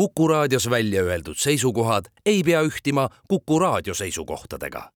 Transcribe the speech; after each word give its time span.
Kuku 0.00 0.28
raadios 0.28 0.70
välja 0.70 1.02
öeldud 1.02 1.36
seisukohad 1.36 2.04
ei 2.26 2.42
pea 2.42 2.62
ühtima 2.62 3.08
Kuku 3.28 3.58
raadio 3.58 3.94
seisukohtadega. 3.94 4.90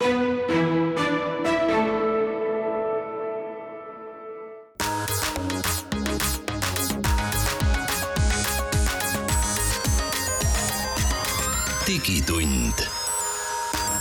digitund. 11.86 12.72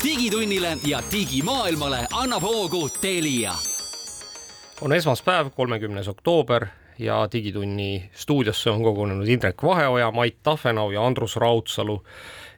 digitunnile 0.04 0.78
ja 0.86 1.04
digimaailmale 1.12 2.08
annab 2.12 2.42
hoogu 2.42 2.90
Telia. 2.90 3.56
on 4.82 4.94
esmaspäev, 4.94 5.50
kolmekümnes 5.56 6.08
oktoober 6.08 6.68
ja 7.04 7.28
Digitunni 7.32 8.10
stuudiosse 8.16 8.70
on 8.70 8.84
kogunenud 8.84 9.28
Indrek 9.28 9.64
Vaheoja, 9.64 10.12
Mait 10.12 10.38
Tafenau 10.44 10.92
ja 10.92 11.06
Andrus 11.06 11.36
Raudsalu, 11.36 12.04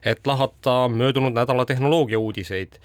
et 0.04 0.26
lahata 0.26 0.88
möödunud 0.88 1.34
nädala 1.34 1.64
tehnoloogia 1.64 2.18
uudiseid. 2.18 2.78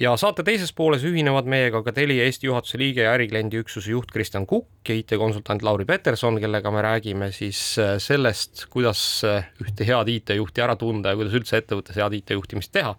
ja 0.00 0.16
saate 0.16 0.42
teises 0.42 0.72
pooles 0.72 1.04
ühinevad 1.06 1.46
meiega 1.46 1.82
ka 1.86 1.92
Telia 1.92 2.24
Eesti 2.24 2.48
juhatuse 2.48 2.78
liige 2.78 3.04
ja 3.04 3.12
ärikliendi 3.14 3.60
üksuse 3.62 3.90
juht 3.90 4.10
Kristjan 4.12 4.46
Kukk 4.46 4.88
ja 4.88 4.94
IT-konsultant 4.94 5.62
Lauri 5.62 5.84
Peterson, 5.84 6.40
kellega 6.40 6.70
me 6.70 6.82
räägime 6.82 7.30
siis 7.32 7.78
äh, 7.78 7.94
sellest, 7.98 8.66
kuidas 8.70 9.22
äh, 9.24 9.46
ühte 9.62 9.86
head 9.86 10.08
IT-juhti 10.08 10.64
ära 10.64 10.76
tunda 10.76 11.12
ja 11.12 11.20
kuidas 11.20 11.36
üldse 11.38 11.60
ettevõttes 11.62 12.00
head 12.00 12.18
IT-juhtimist 12.18 12.72
teha. 12.72 12.96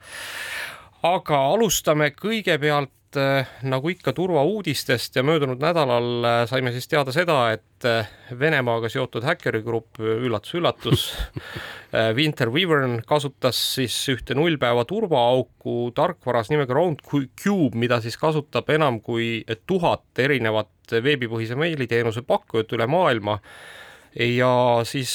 aga 1.04 1.42
alustame 1.52 2.14
kõigepealt 2.16 2.96
äh, 3.20 3.48
nagu 3.66 3.90
ikka 3.92 4.14
turvauudistest 4.16 5.16
ja 5.16 5.24
möödunud 5.26 5.62
nädalal 5.62 6.26
äh, 6.26 6.36
saime 6.50 6.72
siis 6.76 6.88
teada 6.92 7.14
seda, 7.16 7.38
et 7.56 7.88
äh, 7.88 8.10
Venemaaga 8.40 8.90
seotud 8.92 9.26
häkkerigrupp, 9.26 10.00
üllatus-üllatus 10.00 11.08
Winter 12.18 12.52
Wyvern 12.52 13.00
kasutas 13.08 13.60
siis 13.78 13.96
ühte 14.12 14.36
nullpäeva 14.36 14.84
turvaauku 14.90 15.92
tarkvaras 15.96 16.52
nimega 16.52 16.76
RoundCube, 16.76 17.78
mida 17.80 18.02
siis 18.04 18.18
kasutab 18.20 18.70
enam 18.74 19.00
kui 19.04 19.46
tuhat 19.68 20.20
erinevat 20.20 20.96
veebipõhise 21.06 21.56
meiliteenuse 21.60 22.26
pakkujat 22.28 22.76
üle 22.76 22.88
maailma. 22.92 23.40
Ja 24.16 24.82
siis 24.88 25.12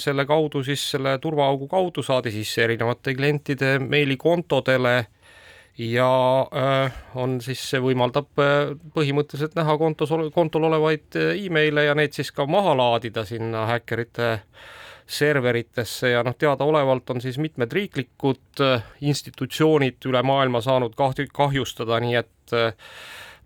selle 0.00 0.24
kaudu, 0.28 0.62
siis 0.64 0.84
selle 0.94 1.18
turvaaugu 1.20 1.68
kaudu 1.68 2.04
saadi 2.04 2.32
sisse 2.32 2.62
erinevate 2.64 3.12
klientide 3.16 3.74
meilikontodele 3.78 4.94
ja 5.78 6.40
äh, 6.56 6.92
on 7.14 7.38
siis, 7.40 7.62
see 7.70 7.80
võimaldab 7.82 8.40
äh, 8.42 8.72
põhimõtteliselt 8.94 9.54
näha 9.58 9.76
kontos, 9.78 10.10
kontol 10.34 10.66
olevaid 10.68 11.18
äh, 11.18 11.36
emaile 11.46 11.86
ja 11.86 11.94
neid 11.98 12.16
siis 12.16 12.32
ka 12.34 12.48
maha 12.50 12.74
laadida 12.78 13.24
sinna 13.28 13.66
häkkerite 13.70 14.32
serveritesse 15.08 16.10
ja 16.12 16.24
noh, 16.26 16.34
teadaolevalt 16.36 17.14
on 17.14 17.22
siis 17.24 17.38
mitmed 17.40 17.72
riiklikud 17.72 18.60
institutsioonid 19.00 20.04
üle 20.10 20.20
maailma 20.26 20.60
saanud 20.60 20.98
kahju, 20.98 21.30
kahjustada, 21.32 21.96
nii 22.04 22.18
et 22.20 22.56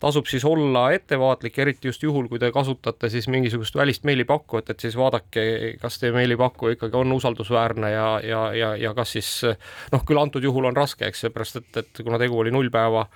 tasub 0.03 0.27
siis 0.27 0.45
olla 0.48 0.89
ettevaatlik, 0.97 1.58
eriti 1.62 1.91
just 1.91 2.03
juhul, 2.03 2.27
kui 2.31 2.41
te 2.42 2.50
kasutate 2.55 3.11
siis 3.12 3.28
mingisugust 3.31 3.77
välist 3.78 4.06
meilipakkujat, 4.09 4.72
et 4.75 4.83
siis 4.83 4.97
vaadake, 4.98 5.44
kas 5.83 6.00
teie 6.03 6.14
meilipakkuja 6.17 6.77
ikkagi 6.77 6.98
on 6.98 7.14
usaldusväärne 7.14 7.92
ja, 7.92 8.09
ja, 8.27 8.42
ja, 8.59 8.72
ja 8.89 8.94
kas 8.98 9.14
siis 9.14 9.31
noh, 9.92 10.03
küll 10.09 10.19
antud 10.19 10.42
juhul 10.42 10.67
on 10.70 10.77
raske, 10.77 11.06
eks, 11.06 11.27
seepärast 11.27 11.62
et, 11.62 11.70
et 11.84 12.03
kuna 12.03 12.19
tegu 12.22 12.41
oli 12.42 12.55
nullpäeva 12.55 13.06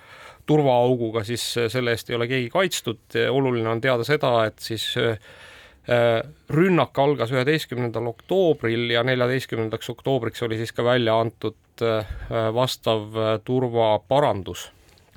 turvaauguga, 0.47 1.25
siis 1.27 1.43
selle 1.67 1.91
eest 1.91 2.09
ei 2.09 2.15
ole 2.15 2.29
keegi 2.29 2.47
kaitstud, 2.53 3.19
oluline 3.31 3.67
on 3.69 3.83
teada 3.83 4.07
seda, 4.07 4.31
et 4.47 4.63
siis 4.63 4.87
äh, 4.95 6.23
rünnak 6.55 6.99
algas 7.03 7.31
üheteistkümnendal 7.35 8.07
oktoobril 8.13 8.89
ja 8.95 9.03
neljateistkümnendaks 9.07 9.91
oktoobriks 9.91 10.43
oli 10.47 10.59
siis 10.59 10.71
ka 10.75 10.87
välja 10.87 11.19
antud 11.19 11.83
äh, 11.83 12.15
vastav 12.55 13.11
äh, 13.15 13.37
turvaparandus. 13.43 14.69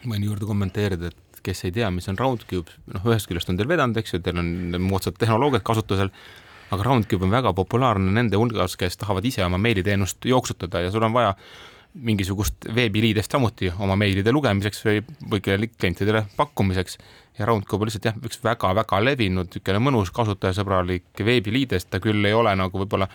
võin 0.03 0.25
juurde 0.25 0.47
kommenteerida, 0.49 1.11
et 1.15 1.30
et 1.41 1.49
kes 1.49 1.65
ei 1.65 1.73
tea, 1.75 1.89
mis 1.95 2.09
on 2.13 2.19
Roundcube, 2.21 2.77
noh, 2.93 3.09
ühest 3.09 3.29
küljest 3.31 3.51
on 3.51 3.59
teil 3.59 3.69
vedanud, 3.71 3.97
eks 3.97 4.15
ju, 4.15 4.21
teil 4.25 4.39
on 4.41 4.77
moodsad 4.85 5.17
tehnoloogiad 5.21 5.65
kasutusel, 5.67 6.13
aga 6.71 6.87
Roundcube 6.87 7.27
on 7.27 7.33
väga 7.33 7.53
populaarne 7.57 8.13
nende 8.15 8.39
hulgas, 8.39 8.77
kes 8.79 9.01
tahavad 9.01 9.27
ise 9.27 9.45
oma 9.45 9.59
meiliteenust 9.59 10.29
jooksutada 10.29 10.85
ja 10.85 10.93
sul 10.93 11.07
on 11.09 11.17
vaja 11.17 11.35
mingisugust 11.91 12.69
veebiliidest 12.75 13.33
samuti 13.35 13.73
oma 13.83 13.97
meilide 13.99 14.31
lugemiseks 14.31 14.85
või, 14.87 15.01
või 15.33 15.43
klientidele 15.43 16.23
pakkumiseks. 16.37 16.99
ja 17.39 17.47
Roundcube 17.49 17.83
on 17.83 17.91
lihtsalt 17.91 18.05
jah, 18.05 18.21
üks 18.23 18.39
väga-väga 18.45 19.01
levinud, 19.03 19.49
niisugune 19.51 19.83
mõnus 19.83 20.13
kasutajasõbralik 20.15 21.25
veebiliidest, 21.25 21.91
ta 21.91 21.99
küll 21.99 22.25
ei 22.25 22.37
ole 22.37 22.55
nagu 22.55 22.85
võib-olla 22.85 23.09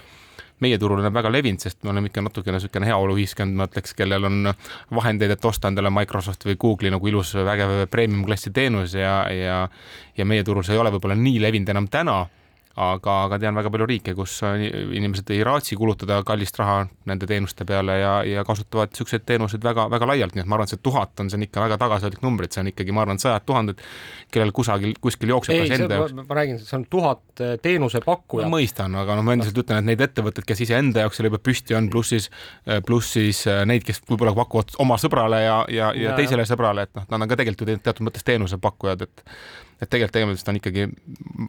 meie 0.64 0.78
turul 0.80 1.04
on 1.04 1.14
väga 1.14 1.32
levinud, 1.32 1.60
sest 1.60 1.82
me 1.84 1.92
oleme 1.92 2.12
ikka 2.12 2.24
natukene 2.24 2.60
niisugune 2.60 2.88
heaoluühiskond, 2.88 3.58
ma 3.58 3.68
ütleks, 3.68 3.96
kellel 3.98 4.30
on 4.30 4.54
vahendeid, 4.96 5.36
et 5.36 5.46
osta 5.46 5.72
endale 5.72 5.92
Microsoft 5.92 6.48
või 6.48 6.56
Google'i 6.62 6.94
nagu 6.94 7.12
ilus 7.12 7.34
vägev 7.36 7.86
premium 7.92 8.24
klassi 8.28 8.54
teenus 8.56 8.96
ja, 8.96 9.18
ja 9.32 9.60
ja 10.16 10.26
meie 10.26 10.44
turul 10.48 10.64
see 10.64 10.78
ei 10.78 10.80
ole 10.80 10.94
võib-olla 10.96 11.18
nii 11.20 11.42
levinud 11.44 11.70
enam 11.74 11.90
täna 11.92 12.22
aga, 12.76 13.14
aga 13.26 13.38
tean 13.40 13.56
väga 13.56 13.72
palju 13.72 13.88
riike, 13.88 14.14
kus 14.18 14.34
inimesed 14.44 15.30
ei 15.32 15.44
raatsi 15.48 15.78
kulutada 15.80 16.18
kallist 16.28 16.58
raha 16.60 16.82
nende 17.08 17.28
teenuste 17.30 17.64
peale 17.68 17.96
ja, 18.02 18.14
ja 18.28 18.44
kasutavad 18.48 18.92
niisuguseid 18.92 19.24
teenuseid 19.28 19.64
väga-väga 19.64 20.10
laialt, 20.10 20.36
nii 20.36 20.44
et 20.44 20.50
ma 20.52 20.58
arvan, 20.58 20.68
et 20.68 20.76
see 20.76 20.84
tuhat 20.84 21.24
on, 21.24 21.30
see 21.32 21.40
on 21.40 21.46
ikka 21.48 21.64
väga 21.64 21.78
tagasihoidlik 21.80 22.26
number, 22.26 22.48
et 22.48 22.56
see 22.56 22.64
on 22.66 22.72
ikkagi, 22.74 22.96
ma 22.96 23.06
arvan, 23.06 23.22
sajad 23.22 23.46
tuhanded, 23.48 23.80
kellel 24.36 24.52
kusagil, 24.56 24.92
kuskil 25.02 25.32
jookseb 25.32 25.56
ei, 25.56 25.72
enda 25.78 26.02
jaoks. 26.02 26.16
ma 26.20 26.40
räägin, 26.42 26.60
see 26.60 26.78
on 26.80 26.86
tuhat 26.92 27.44
eh, 27.46 27.56
teenusepakkujat. 27.64 28.50
ma 28.50 28.58
mõistan, 28.58 29.00
aga 29.00 29.16
noh, 29.16 29.28
ma 29.28 29.38
endiselt 29.38 29.64
ütlen, 29.64 29.80
et 29.80 29.92
neid 29.94 30.06
ettevõtteid, 30.10 30.48
kes 30.52 30.66
iseenda 30.68 31.06
jaoks 31.06 31.22
selle 31.22 31.32
juba 31.32 31.40
püsti 31.48 31.80
on, 31.80 31.88
pluss 31.94 32.12
siis, 32.12 32.28
eh, 32.68 32.84
pluss 32.86 33.16
siis 33.16 33.46
neid, 33.72 33.88
kes 33.88 34.04
võib-olla 34.10 34.36
pakuvad 34.36 34.76
oma 34.84 35.00
sõbrale 35.00 35.46
ja, 35.46 35.62
ja, 35.72 35.94
ja, 35.96 36.10
ja 36.10 36.18
teisele 36.20 36.44
sõbrale, 36.50 36.90
et 36.90 37.00
noh, 37.00 37.08
nad 37.08 37.24
on 37.24 37.32
ka 37.32 37.40
tegelikult 37.40 37.72
ju 37.72 37.80
teatud 37.88 38.10
mõttes 38.10 38.28
teenusepakkujad, 38.28 39.08
et 39.08 39.26
et 39.82 39.90
tegelikult 39.90 40.16
tegemist 40.16 40.50
on 40.50 40.60
ikkagi 40.60 40.88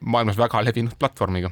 maailmas 0.00 0.38
väga 0.38 0.62
levinud 0.66 0.96
platvormiga. 0.98 1.50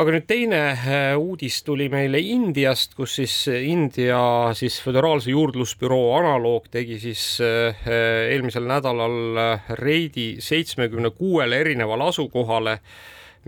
Aga 0.00 0.14
nüüd 0.14 0.26
teine 0.30 0.58
äh, 0.70 1.14
uudis 1.18 1.58
tuli 1.66 1.90
meile 1.92 2.20
Indiast, 2.22 2.94
kus 2.96 3.18
siis 3.18 3.34
India 3.50 4.20
siis 4.56 4.78
föderaalse 4.80 5.32
juurdlusbüroo 5.34 6.14
analoog 6.16 6.70
tegi 6.72 6.96
siis 7.02 7.24
äh, 7.44 7.88
eelmisel 8.30 8.68
nädalal 8.70 9.42
reidi 9.82 10.36
seitsmekümne 10.40 11.10
kuuele 11.16 11.60
erinevale 11.64 12.08
asukohale 12.08 12.78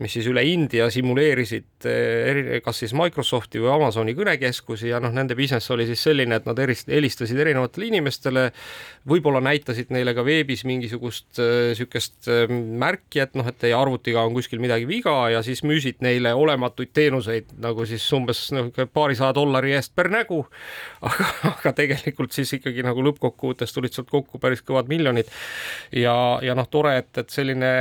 mis 0.00 0.14
siis 0.16 0.26
üle 0.30 0.40
India 0.48 0.86
simuleerisid 0.92 1.86
eh, 1.88 2.30
eri, 2.30 2.60
kas 2.64 2.78
siis 2.80 2.94
Microsofti 2.96 3.60
või 3.60 3.72
Amazoni 3.74 4.14
kõnekeskusi 4.16 4.88
ja 4.88 5.00
noh, 5.02 5.12
nende 5.12 5.36
business 5.36 5.68
oli 5.74 5.84
siis 5.88 6.00
selline, 6.06 6.38
et 6.40 6.48
nad 6.48 6.58
erist-, 6.64 6.88
helistasid 6.88 7.40
erinevatele 7.42 7.90
inimestele, 7.90 8.46
võib-olla 9.08 9.42
näitasid 9.44 9.92
neile 9.92 10.14
ka 10.16 10.24
veebis 10.24 10.64
mingisugust 10.68 11.40
niisugust 11.42 12.28
äh, 12.28 12.44
äh, 12.44 12.54
märki, 12.78 13.20
et 13.20 13.36
noh, 13.36 13.46
et 13.48 13.58
teie 13.60 13.74
arvutiga 13.76 14.24
on 14.24 14.32
kuskil 14.36 14.62
midagi 14.62 14.88
viga 14.88 15.14
ja 15.32 15.42
siis 15.44 15.62
müüsid 15.66 16.00
neile 16.04 16.32
olematuid 16.34 16.92
teenuseid 16.96 17.52
nagu 17.62 17.86
siis 17.88 18.06
umbes 18.16 18.46
noh, 18.56 18.72
paarisaja 18.72 19.34
dollari 19.36 19.74
eest 19.76 19.94
per 19.96 20.08
nägu, 20.12 20.40
aga, 21.08 21.28
aga 21.52 21.74
tegelikult 21.76 22.32
siis 22.32 22.52
ikkagi 22.58 22.84
nagu 22.86 23.04
lõppkokkuvõttes 23.10 23.76
tulid 23.76 23.92
sealt 23.92 24.10
kokku 24.10 24.40
päris 24.42 24.64
kõvad 24.64 24.88
miljonid. 24.88 25.28
Ja, 25.92 26.16
ja 26.42 26.56
noh, 26.56 26.68
tore, 26.70 26.96
et, 27.02 27.12
et 27.20 27.30
selline 27.32 27.72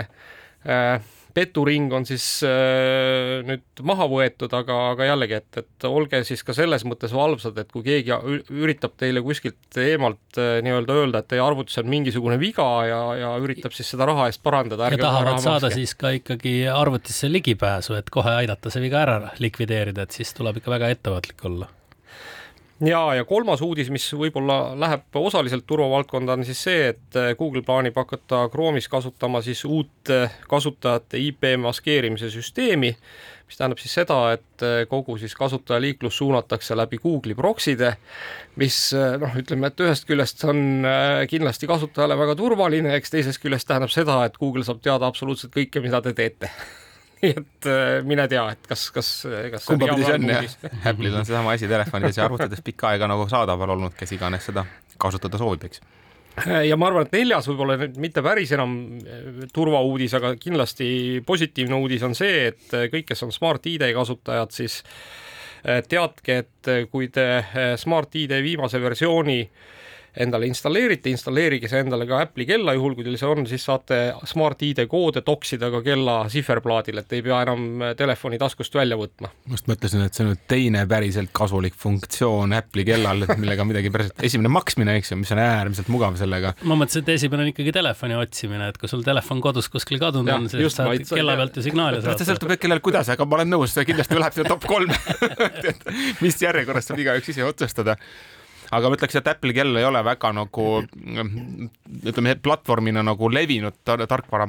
äh, 0.67 1.11
peturing 1.33 1.91
on 1.95 2.05
siis 2.07 2.25
äh, 2.47 3.41
nüüd 3.47 3.83
maha 3.87 4.07
võetud, 4.11 4.53
aga, 4.57 4.77
aga 4.93 5.09
jällegi, 5.11 5.39
et, 5.41 5.61
et 5.63 5.87
olge 5.89 6.21
siis 6.27 6.43
ka 6.47 6.55
selles 6.57 6.85
mõttes 6.87 7.13
valvsad, 7.15 7.57
et 7.61 7.71
kui 7.73 7.85
keegi 7.85 8.15
üritab 8.53 8.95
teile 8.99 9.23
kuskilt 9.25 9.81
eemalt 9.81 10.39
äh, 10.41 10.59
nii-öelda 10.65 10.99
öelda, 11.01 11.23
et 11.23 11.31
teie 11.33 11.43
arvutis 11.43 11.81
on 11.81 11.91
mingisugune 11.91 12.39
viga 12.41 12.69
ja, 12.87 13.01
ja 13.19 13.33
üritab 13.41 13.75
siis 13.75 13.91
seda 13.95 14.07
raha 14.09 14.29
eest 14.31 14.43
parandada. 14.45 14.91
ja 14.91 15.01
tahavad 15.01 15.41
saada 15.43 15.67
makske. 15.67 15.81
siis 15.81 15.97
ka 15.97 16.13
ikkagi 16.19 16.55
arvutisse 16.71 17.31
ligipääsu, 17.31 17.97
et 17.99 18.13
kohe 18.13 18.39
aidata 18.43 18.73
see 18.73 18.83
viga 18.87 19.05
ära 19.05 19.19
likvideerida, 19.41 20.07
et 20.07 20.21
siis 20.21 20.33
tuleb 20.37 20.61
ikka 20.61 20.77
väga 20.77 20.91
ettevaatlik 20.95 21.47
olla 21.49 21.69
ja, 22.85 23.01
ja 23.15 23.25
kolmas 23.27 23.61
uudis, 23.61 23.89
mis 23.93 24.05
võib-olla 24.17 24.73
läheb 24.79 25.19
osaliselt 25.21 25.65
turvavaldkonda, 25.69 26.37
on 26.37 26.45
siis 26.47 26.63
see, 26.65 26.87
et 26.93 27.19
eh, 27.19 27.33
Google 27.39 27.63
plaanib 27.65 27.97
hakata 27.97 28.45
Chrome'is 28.53 28.89
kasutama 28.91 29.41
siis 29.45 29.63
uut 29.67 30.11
eh, 30.13 30.33
kasutajate 30.49 31.21
IP 31.21 31.51
maskeerimise 31.61 32.31
süsteemi, 32.33 32.91
mis 33.47 33.59
tähendab 33.59 33.81
siis 33.81 33.95
seda, 33.99 34.19
et 34.37 34.65
eh, 34.65 34.81
kogu 34.89 35.17
siis 35.21 35.35
kasutajaliiklus 35.37 36.17
suunatakse 36.23 36.77
läbi 36.77 37.01
Google'i 37.03 37.37
prokside, 37.37 37.95
mis 38.61 38.83
noh, 38.95 39.39
ütleme, 39.39 39.71
et 39.71 39.85
ühest 39.85 40.09
küljest 40.09 40.45
on 40.49 40.85
kindlasti 41.29 41.69
kasutajale 41.69 42.17
väga 42.19 42.37
turvaline, 42.39 42.95
eks 42.97 43.13
teisest 43.13 43.43
küljest 43.43 43.69
tähendab 43.69 43.93
seda, 43.93 44.23
et 44.25 44.37
Google 44.41 44.65
saab 44.67 44.81
teada 44.83 45.09
absoluutselt 45.09 45.53
kõike, 45.55 45.83
mida 45.83 46.01
te 46.03 46.15
teete 46.17 46.51
nii 47.21 47.31
et 47.41 47.69
äh, 47.69 48.01
mine 48.07 48.27
tea, 48.31 48.43
et 48.55 48.69
kas, 48.69 48.89
kas, 48.95 49.09
kas 49.53 49.65
kumba 49.69 49.91
pidi 49.93 50.07
see 50.07 50.17
on 50.17 50.29
jah, 50.29 50.53
Apple'il 50.91 51.15
on 51.15 51.27
seesama 51.27 51.55
asi 51.55 51.69
telefonides 51.71 52.19
ja 52.19 52.27
arvutides 52.27 52.63
pikka 52.65 52.91
aega 52.91 53.09
nagu 53.11 53.27
saadaval 53.31 53.75
olnud, 53.77 53.95
kes 53.97 54.15
iganes 54.17 54.47
seda 54.49 54.65
kasutada 55.01 55.39
soovib, 55.41 55.65
eks. 55.69 55.83
Ja 56.63 56.77
ma 56.79 56.87
arvan, 56.87 57.09
et 57.09 57.15
neljas 57.17 57.49
võib-olla 57.49 57.75
nüüd 57.81 57.97
mitte 57.99 58.23
päris 58.23 58.53
enam 58.55 58.77
äh, 59.03 59.43
turvauudis, 59.53 60.15
aga 60.19 60.35
kindlasti 60.39 60.87
positiivne 61.27 61.81
uudis 61.81 62.05
on 62.07 62.15
see, 62.17 62.47
et 62.53 62.77
kõik, 62.93 63.09
kes 63.11 63.27
on 63.27 63.35
Smart 63.35 63.67
ID 63.67 63.91
kasutajad, 63.97 64.55
siis 64.55 64.81
teadke, 65.61 66.35
et 66.41 66.69
kui 66.89 67.11
te 67.13 67.25
Smart 67.77 68.15
ID 68.17 68.31
viimase 68.41 68.79
versiooni 68.81 69.43
endale 70.19 70.47
installeerite, 70.49 71.11
installeerige 71.11 71.69
see 71.71 71.79
endale 71.85 72.05
ka 72.09 72.19
Apple'i 72.25 72.45
kella, 72.49 72.73
juhul 72.75 72.97
kui 72.97 73.05
teil 73.05 73.15
see 73.19 73.29
on, 73.31 73.45
siis 73.47 73.63
saate 73.63 73.99
Smart 74.27 74.59
ID 74.65 74.83
koode 74.91 75.23
toksida 75.23 75.69
ka 75.71 75.79
kella 75.85 76.17
siferplaadil, 76.31 76.99
et 76.99 77.15
ei 77.15 77.23
pea 77.23 77.41
enam 77.45 77.85
telefoni 77.97 78.39
taskust 78.41 78.75
välja 78.75 78.97
võtma. 78.99 79.31
ma 79.31 79.55
just 79.55 79.69
mõtlesin, 79.71 80.03
et 80.03 80.17
see 80.17 80.25
on 80.25 80.33
nüüd 80.33 80.43
teine 80.51 80.83
päriselt 80.91 81.31
kasulik 81.35 81.77
funktsioon 81.79 82.55
Apple'i 82.57 82.85
kellal, 82.87 83.23
millega 83.37 83.67
midagi 83.67 83.93
päriselt, 83.93 84.19
esimene 84.27 84.51
maksmine, 84.51 84.97
eks 84.99 85.13
ju, 85.13 85.19
mis 85.21 85.31
on 85.31 85.41
äärmiselt 85.43 85.91
mugav 85.93 86.19
sellega. 86.19 86.53
ma 86.67 86.79
mõtlesin, 86.81 87.05
et 87.05 87.13
esimene 87.15 87.47
on 87.47 87.53
ikkagi 87.53 87.75
telefoni 87.79 88.19
otsimine, 88.19 88.67
et 88.73 88.81
kui 88.81 88.91
sul 88.91 89.05
telefon 89.07 89.39
kodus 89.43 89.71
kuskil 89.71 90.01
kadunud 90.01 90.33
Jah, 90.33 90.43
on, 90.43 90.51
siis 90.51 90.67
just, 90.67 90.81
saad 90.81 90.91
vaid 90.91 91.07
kella 91.07 91.37
pealt 91.39 91.61
ju 91.61 91.65
signaali 91.69 92.01
see 92.01 92.09
saada. 92.09 92.29
sõltub 92.33 92.51
kõik 92.55 92.65
kellel 92.67 92.83
kuidas, 92.83 93.13
aga 93.15 93.27
ma 93.27 93.39
olen 93.39 93.55
nõus, 93.55 93.71
see 93.71 93.87
kindlasti 93.87 94.19
läheb 94.19 94.35
sinna 94.35 94.51
top 94.51 94.67
kolme 94.67 94.99
mis 96.23 96.43
järjekorras 96.43 96.91
saab 96.91 96.99
igaüks 96.99 97.31
ise 97.31 97.47
otsustada 97.47 97.95
aga 98.71 98.89
ma 98.89 98.97
ütleks, 98.97 99.17
et 99.19 99.29
Apple'i 99.31 99.55
kell 99.55 99.79
ei 99.79 99.85
ole 99.87 100.01
väga 100.05 100.31
nagu 100.35 100.67
ütleme 102.07 102.35
platvormina 102.43 103.03
nagu 103.05 103.29
levinud 103.31 103.81
tar- 103.87 104.05
tarkvara, 104.09 104.47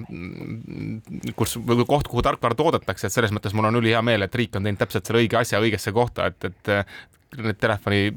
kus 1.38 1.56
koht, 1.88 2.10
kuhu 2.10 2.24
tarkvara 2.24 2.58
toodetakse, 2.58 3.08
et 3.08 3.16
selles 3.16 3.34
mõttes 3.34 3.54
mul 3.56 3.70
on 3.70 3.80
ülihea 3.82 4.02
meel, 4.06 4.26
et 4.26 4.38
riik 4.38 4.56
on 4.58 4.69
teinud 4.69 4.80
täpselt 4.82 5.08
selle 5.08 5.24
õige 5.24 5.40
asja 5.40 5.62
õigesse 5.62 5.94
kohta, 5.96 6.30
et, 6.30 6.50
et 6.50 7.42
need 7.42 7.58
telefoni 7.60 8.12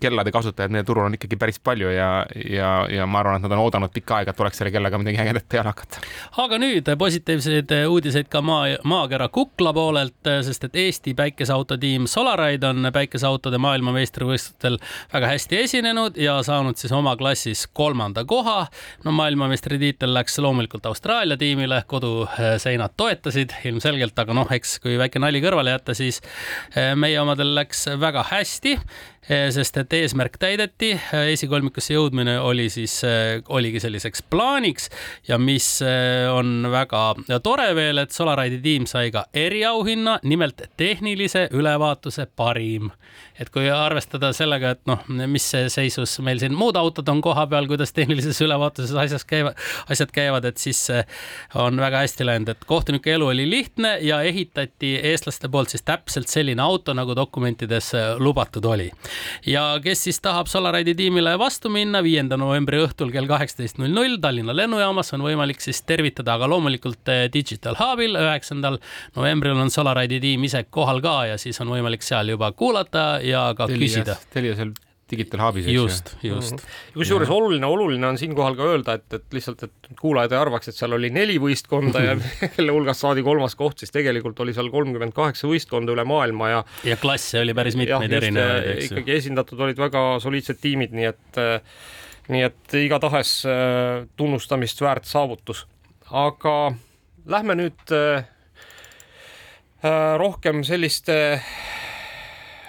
kellade 0.00 0.32
kasutajaid 0.34 0.72
meie 0.74 0.84
turul 0.84 1.06
on 1.06 1.14
ikkagi 1.14 1.36
päris 1.38 1.60
palju 1.62 1.90
ja, 1.94 2.08
ja, 2.50 2.70
ja 2.90 3.06
ma 3.06 3.20
arvan, 3.22 3.38
et 3.38 3.46
nad 3.46 3.54
on 3.54 3.62
oodanud 3.62 3.92
pikka 3.94 4.18
aega, 4.18 4.32
et 4.32 4.38
tuleks 4.38 4.58
selle 4.58 4.72
kellaga 4.74 4.98
midagi 4.98 5.20
ägedat 5.22 5.46
peale 5.48 5.70
hakata. 5.70 6.02
aga 6.42 6.58
nüüd 6.58 6.90
positiivseid 6.98 7.74
uudiseid 7.88 8.30
ka 8.32 8.42
maa, 8.42 8.72
maakera 8.88 9.28
kukla 9.32 9.72
poolelt, 9.76 10.30
sest 10.46 10.66
et 10.66 10.78
Eesti 10.82 11.14
päikeseautotiim 11.18 12.08
Solaride 12.10 12.72
on 12.72 12.90
päikeseautode 12.92 13.60
maailmameistrivõistlustel 13.62 14.80
väga 15.12 15.30
hästi 15.34 15.60
esinenud 15.62 16.18
ja 16.18 16.40
saanud 16.42 16.80
siis 16.80 16.92
oma 16.92 17.14
klassis 17.16 17.66
kolmanda 17.72 18.24
koha. 18.24 18.66
no 19.04 19.12
maailmameistritiitel 19.12 20.14
läks 20.14 20.38
loomulikult 20.38 20.86
Austraalia 20.86 21.36
tiimile, 21.36 21.82
koduseinad 21.86 22.96
toetasid 22.96 23.54
ilmselgelt, 23.64 24.18
aga 24.18 24.34
noh, 24.34 24.50
eks 24.50 24.78
kui 24.82 24.98
väike 24.98 25.22
nali 25.22 25.40
kõrvale 25.44 25.76
jätta, 25.76 25.94
siis 25.94 26.20
eh, 26.74 26.94
meie 26.98 27.20
omadel 27.20 27.54
läks 27.54 27.86
väga 28.00 28.26
hästi 28.32 28.78
sest 29.28 29.76
et 29.78 29.92
eesmärk 29.94 30.34
täideti, 30.42 30.96
esikolmikusse 31.30 31.94
jõudmine 31.94 32.40
oli 32.42 32.66
siis, 32.72 32.96
oligi 33.54 33.78
selliseks 33.80 34.24
plaaniks 34.30 34.88
ja 35.28 35.38
mis 35.38 35.68
on 36.32 36.66
väga 36.72 37.04
tore 37.44 37.68
veel, 37.78 38.02
et 38.02 38.10
Solaride'i 38.10 38.58
tiim 38.64 38.88
sai 38.90 39.12
ka 39.14 39.28
eriauhinna, 39.34 40.18
nimelt 40.26 40.64
tehnilise 40.76 41.46
ülevaatuse 41.54 42.26
parim. 42.36 42.90
et 43.38 43.48
kui 43.50 43.64
arvestada 43.70 44.30
sellega, 44.36 44.74
et 44.74 44.82
noh, 44.86 45.00
mis 45.26 45.44
seisus 45.72 46.18
meil 46.22 46.38
siin 46.38 46.54
muud 46.54 46.76
autod 46.78 47.08
on 47.08 47.20
kohapeal, 47.24 47.66
kuidas 47.66 47.92
tehnilises 47.92 48.38
ülevaatuses 48.44 48.94
asjas 48.98 49.24
käivad, 49.26 49.58
asjad 49.90 50.12
käivad, 50.14 50.44
et 50.44 50.58
siis 50.58 50.84
on 51.58 51.80
väga 51.80 52.02
hästi 52.04 52.26
läinud, 52.26 52.52
et 52.52 52.66
kohtunike 52.66 53.14
elu 53.14 53.30
oli 53.32 53.48
lihtne 53.50 53.96
ja 54.02 54.20
ehitati 54.22 54.94
eestlaste 55.12 55.48
poolt 55.48 55.74
siis 55.74 55.82
täpselt 55.86 56.30
selline 56.30 56.62
auto, 56.62 56.94
nagu 56.94 57.16
dokumentides 57.16 57.92
lubatud 58.18 58.64
oli 58.64 58.90
ja 59.46 59.64
kes 59.84 60.04
siis 60.08 60.20
tahab 60.24 60.50
Solaride'i 60.50 60.94
tiimile 60.98 61.34
vastu 61.40 61.70
minna, 61.72 62.02
viienda 62.04 62.38
novembri 62.40 62.82
õhtul 62.82 63.12
kell 63.14 63.28
kaheksateist 63.30 63.80
null 63.82 63.94
null 63.94 64.18
Tallinna 64.22 64.54
lennujaamas 64.56 65.12
on 65.16 65.26
võimalik 65.26 65.62
siis 65.64 65.82
tervitada, 65.88 66.36
aga 66.38 66.48
loomulikult 66.50 67.12
Digital 67.32 67.78
Hubil 67.80 68.16
üheksandal 68.20 68.78
novembril 69.16 69.58
on 69.58 69.72
Solaride'i 69.72 70.22
tiim 70.22 70.48
ise 70.48 70.64
kohal 70.70 71.02
ka 71.04 71.18
ja 71.32 71.40
siis 71.40 71.60
on 71.64 71.72
võimalik 71.72 72.04
seal 72.06 72.32
juba 72.34 72.52
kuulata 72.56 73.18
ja 73.24 73.50
ka 73.56 73.68
Telias, 73.70 73.98
küsida. 73.98 74.18
Telia 74.32 74.56
seal 74.58 74.74
Digital 75.12 75.42
Hubis, 75.44 75.66
eks 75.66 75.74
ju. 75.74 75.82
just, 75.82 76.12
just 76.24 76.56
mm. 76.56 76.58
-hmm. 76.58 76.94
kusjuures 76.98 77.30
oluline, 77.30 77.66
oluline 77.66 78.06
on 78.08 78.18
siinkohal 78.18 78.56
ka 78.58 78.68
öelda, 78.72 78.96
et, 78.98 79.18
et 79.18 79.36
lihtsalt, 79.36 79.62
et 79.68 79.90
kuulajad 80.00 80.32
ei 80.32 80.38
arvaks, 80.40 80.72
et 80.72 80.78
seal 80.78 80.96
oli 80.96 81.10
neli 81.14 81.38
võistkonda 81.42 82.04
ja 82.04 82.16
kelle 82.56 82.72
hulgast 82.72 83.04
saadi 83.04 83.22
kolmas 83.22 83.56
koht, 83.58 83.78
siis 83.82 83.94
tegelikult 83.94 84.40
oli 84.40 84.54
seal 84.56 84.70
kolmkümmend 84.72 85.16
kaheksa 85.16 85.50
võistkonda 85.50 85.94
üle 85.94 86.04
maailma 86.08 86.52
ja 86.52 86.62
ja 86.88 86.96
klasse 86.96 87.40
oli 87.40 87.54
päris 87.54 87.76
mitmeid 87.76 88.12
erinevaid, 88.20 88.70
eks 88.76 88.90
ju. 88.90 88.96
ikkagi 88.96 89.18
esindatud 89.18 89.60
olid 89.60 89.78
väga 89.78 90.06
soliidsed 90.24 90.60
tiimid, 90.62 90.96
nii 90.96 91.10
et 91.10 91.42
nii 92.32 92.42
et 92.46 92.74
igatahes 92.78 93.42
tunnustamist 94.16 94.80
väärt 94.80 95.04
saavutus. 95.10 95.66
aga 96.10 96.74
lähme 97.26 97.54
nüüd 97.56 97.92
äh, 97.94 98.24
rohkem 100.18 100.62
selliste 100.66 101.16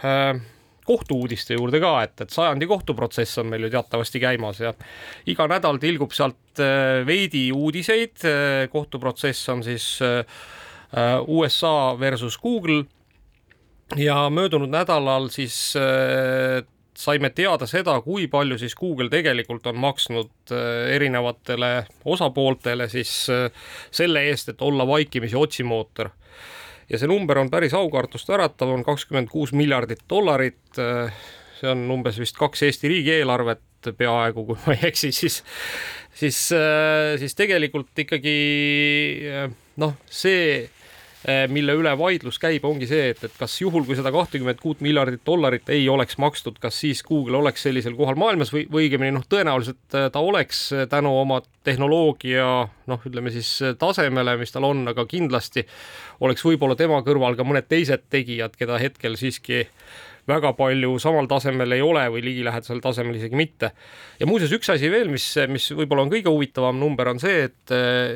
äh, 0.04 0.42
kohtu-uudiste 0.88 1.57
juurde 1.57 1.80
ka, 1.83 1.94
et, 2.06 2.25
et 2.25 2.33
sajandi 2.33 2.68
kohtuprotsess 2.69 3.41
on 3.41 3.51
meil 3.51 3.68
ju 3.68 3.74
teatavasti 3.74 4.21
käimas 4.24 4.62
ja 4.63 4.74
iga 5.30 5.47
nädal 5.51 5.80
tilgub 5.81 6.13
sealt 6.15 6.62
veidi 7.07 7.47
uudiseid. 7.56 8.25
kohtuprotsess 8.71 9.50
on 9.50 9.63
siis 9.63 10.00
USA 11.27 11.95
versus 12.00 12.38
Google. 12.38 12.83
ja 13.95 14.30
möödunud 14.30 14.69
nädalal 14.69 15.30
siis 15.30 15.74
saime 16.97 17.30
teada 17.30 17.68
seda, 17.68 17.95
kui 18.01 18.27
palju 18.27 18.57
siis 18.57 18.75
Google 18.75 19.09
tegelikult 19.09 19.68
on 19.68 19.77
maksnud 19.81 20.53
erinevatele 20.94 21.85
osapooltele 22.06 22.89
siis 22.89 23.13
selle 23.91 24.27
eest, 24.30 24.50
et 24.50 24.62
olla 24.62 24.88
vaikimisi 24.88 25.35
otsimootor 25.35 26.09
ja 26.89 27.00
see 27.00 27.09
number 27.09 27.39
on 27.41 27.51
päris 27.53 27.75
aukartust 27.77 28.30
äratav, 28.33 28.74
on 28.74 28.85
kakskümmend 28.85 29.31
kuus 29.31 29.53
miljardit 29.56 30.03
dollarit. 30.09 30.62
see 30.74 31.69
on 31.71 31.85
umbes 31.91 32.19
vist 32.19 32.38
kaks 32.39 32.65
Eesti 32.68 32.91
riigieelarvet 32.91 33.94
peaaegu, 33.97 34.45
kui 34.47 34.57
ma 34.65 34.75
ei 34.75 34.88
eksi, 34.89 35.12
siis, 35.15 35.41
siis, 36.15 36.39
siis 37.19 37.35
tegelikult 37.39 38.03
ikkagi 38.06 38.38
noh, 39.80 39.95
see 40.07 40.69
mille 41.48 41.75
üle 41.80 41.94
vaidlus 41.96 42.36
käib, 42.42 42.66
ongi 42.68 42.88
see, 42.90 43.10
et, 43.14 43.22
et 43.24 43.36
kas 43.40 43.56
juhul, 43.62 43.86
kui 43.88 43.96
seda 43.96 44.12
kahtekümmet 44.12 44.60
kuut 44.60 44.81
miljardit 44.84 45.22
dollarit 45.25 45.70
ei 45.72 45.86
oleks 45.90 46.18
makstud, 46.20 46.58
kas 46.60 46.81
siis 46.84 47.04
Google 47.08 47.40
oleks 47.40 47.64
sellisel 47.64 47.96
kohal 47.96 48.20
maailmas 48.20 48.52
või, 48.52 48.66
või 48.72 48.88
õigemini 48.90 49.16
noh, 49.16 49.24
tõenäoliselt 49.31 49.98
ta 50.12 50.24
oleks 50.24 50.66
tänu 50.92 51.14
oma 51.22 51.40
tehnoloogia 51.64 52.48
noh, 52.92 53.06
ütleme 53.08 53.31
siis 53.31 53.56
tasemele, 53.80 54.36
mis 54.42 54.52
tal 54.52 54.68
on, 54.68 54.84
aga 54.92 55.06
kindlasti 55.08 55.64
oleks 56.24 56.44
võib-olla 56.44 56.75
tema 56.80 57.00
kõrval 57.06 57.40
ka 57.40 57.48
mõned 57.48 57.69
teised 57.72 58.10
tegijad, 58.12 58.58
keda 58.60 58.81
hetkel 58.81 59.16
siiski 59.19 59.64
väga 60.30 60.54
palju 60.56 60.96
samal 61.04 61.28
tasemel 61.28 61.76
ei 61.76 61.81
ole 61.83 62.06
või 62.14 62.24
ligilähedasel 62.24 62.80
tasemel 62.83 63.18
isegi 63.19 63.36
mitte. 63.36 63.71
ja 64.19 64.28
muuseas, 64.30 64.54
üks 64.56 64.69
asi 64.71 64.92
veel, 64.92 65.09
mis, 65.12 65.26
mis 65.52 65.69
võib-olla 65.76 66.06
on 66.06 66.12
kõige 66.14 66.31
huvitavam 66.31 66.80
number, 66.80 67.09
on 67.12 67.19
see, 67.19 67.50
et 67.50 67.74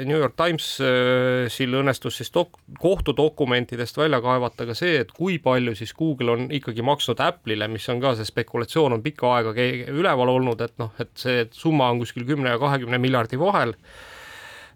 New 0.07 0.17
York 0.17 0.37
Timesil 0.39 1.75
õnnestus 1.81 2.21
siis 2.21 2.31
dok-, 2.35 2.59
kohtudokumentidest 2.79 3.99
välja 3.99 4.21
kaevata 4.23 4.69
ka 4.69 4.77
see, 4.77 5.01
et 5.03 5.11
kui 5.11 5.39
palju 5.43 5.75
siis 5.77 5.93
Google 5.97 6.35
on 6.37 6.47
ikkagi 6.55 6.85
maksnud 6.85 7.21
Apple'ile, 7.23 7.67
mis 7.71 7.87
on 7.91 8.01
ka 8.03 8.15
see 8.17 8.29
spekulatsioon 8.29 8.97
on 8.97 9.03
pikka 9.03 9.33
aega 9.35 9.55
üleval 9.91 10.35
olnud, 10.37 10.63
et 10.63 10.77
noh, 10.81 10.93
et 11.01 11.11
see 11.19 11.45
summa 11.55 11.91
on 11.91 12.01
kuskil 12.03 12.27
kümne 12.27 12.55
ja 12.55 12.61
kahekümne 12.61 12.99
miljardi 13.01 13.39
vahel. 13.39 13.75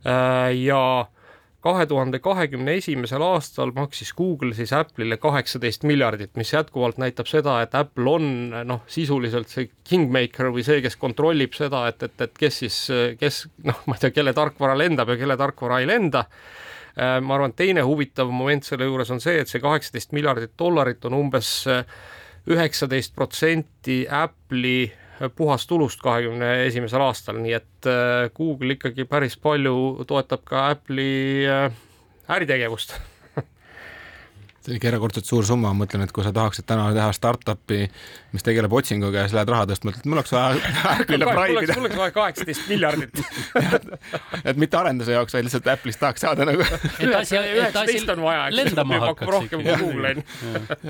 ja 0.03 0.83
kahe 1.61 1.85
tuhande 1.85 2.19
kahekümne 2.23 2.73
esimesel 2.79 3.21
aastal 3.25 3.71
maksis 3.75 4.13
Google 4.17 4.55
siis 4.57 4.73
Apple'ile 4.73 5.17
kaheksateist 5.21 5.85
miljardit, 5.87 6.33
mis 6.39 6.53
jätkuvalt 6.53 6.97
näitab 7.01 7.29
seda, 7.29 7.59
et 7.61 7.75
Apple 7.77 8.09
on 8.09 8.25
noh, 8.67 8.81
sisuliselt 8.89 9.51
see 9.51 9.69
kingmaker 9.87 10.49
või 10.53 10.65
see, 10.65 10.81
kes 10.81 10.97
kontrollib 11.01 11.53
seda, 11.57 11.85
et, 11.91 12.01
et, 12.07 12.25
et 12.25 12.41
kes 12.45 12.61
siis, 12.63 12.79
kes 13.19 13.43
noh, 13.67 13.83
ma 13.85 13.97
ei 13.97 14.05
tea, 14.05 14.15
kelle 14.15 14.33
tarkvara 14.37 14.77
lendab 14.79 15.13
ja 15.13 15.19
kelle 15.21 15.37
tarkvara 15.37 15.81
ei 15.81 15.89
lenda. 15.89 16.25
ma 16.97 17.35
arvan, 17.37 17.53
teine 17.55 17.85
huvitav 17.87 18.31
moment 18.33 18.65
selle 18.67 18.89
juures 18.89 19.11
on 19.13 19.21
see, 19.23 19.37
et 19.39 19.47
see 19.47 19.61
kaheksateist 19.63 20.11
miljardit 20.11 20.57
dollarit 20.59 21.05
on 21.07 21.13
umbes 21.15 21.53
üheksateist 22.51 23.13
protsenti 23.15 24.01
Apple'i 24.09 24.89
puhastulust 25.35 26.01
kahekümne 26.01 26.51
esimesel 26.65 27.03
aastal, 27.05 27.39
nii 27.43 27.53
et 27.57 27.89
Google 28.37 28.77
ikkagi 28.77 29.05
päris 29.09 29.37
palju 29.41 30.05
toetab 30.09 30.45
ka 30.47 30.67
Apple'i 30.73 31.45
äritegevust 32.31 32.95
see 34.61 34.71
on 34.71 34.77
ikka 34.77 34.89
erakordselt 34.91 35.25
suur 35.25 35.45
summa, 35.45 35.71
ma 35.73 35.83
mõtlen, 35.83 36.03
et 36.05 36.11
kui 36.13 36.23
sa 36.25 36.31
tahaksid 36.35 36.67
täna 36.69 36.91
teha 36.93 37.09
startup'i, 37.15 37.87
mis 38.35 38.45
tegeleb 38.45 38.73
otsinguga 38.77 39.23
ja 39.23 39.31
sa 39.31 39.39
lähed 39.39 39.51
raha 39.53 39.67
tõstma, 39.71 39.93
ütled, 39.93 40.07
mul 40.11 40.21
oleks 40.21 40.33
vaja 40.35 40.71
Apple'ile 40.93 41.29
praimida. 41.29 41.77
mul 41.77 41.87
oleks 41.87 41.99
vaja 42.03 42.15
kaheksateist 42.17 42.69
miljardit 42.69 43.21
et 44.49 44.61
mitte 44.61 44.81
arenduse 44.81 45.17
jaoks, 45.17 45.35
vaid 45.37 45.49
lihtsalt 45.49 45.69
Apple'ist 45.73 46.01
tahaks 46.03 46.25
saada 46.27 46.47
nagu. 46.49 46.65
üheksateist 47.01 48.13
on 48.13 48.25
vaja, 48.27 48.47
eks 48.49 48.59
lendama 48.61 49.01
hakkaks 49.07 49.35
rohkem 49.37 49.65
kui 49.65 49.77
Google 49.83 50.13
on 50.13 50.21
ju. 50.21 50.25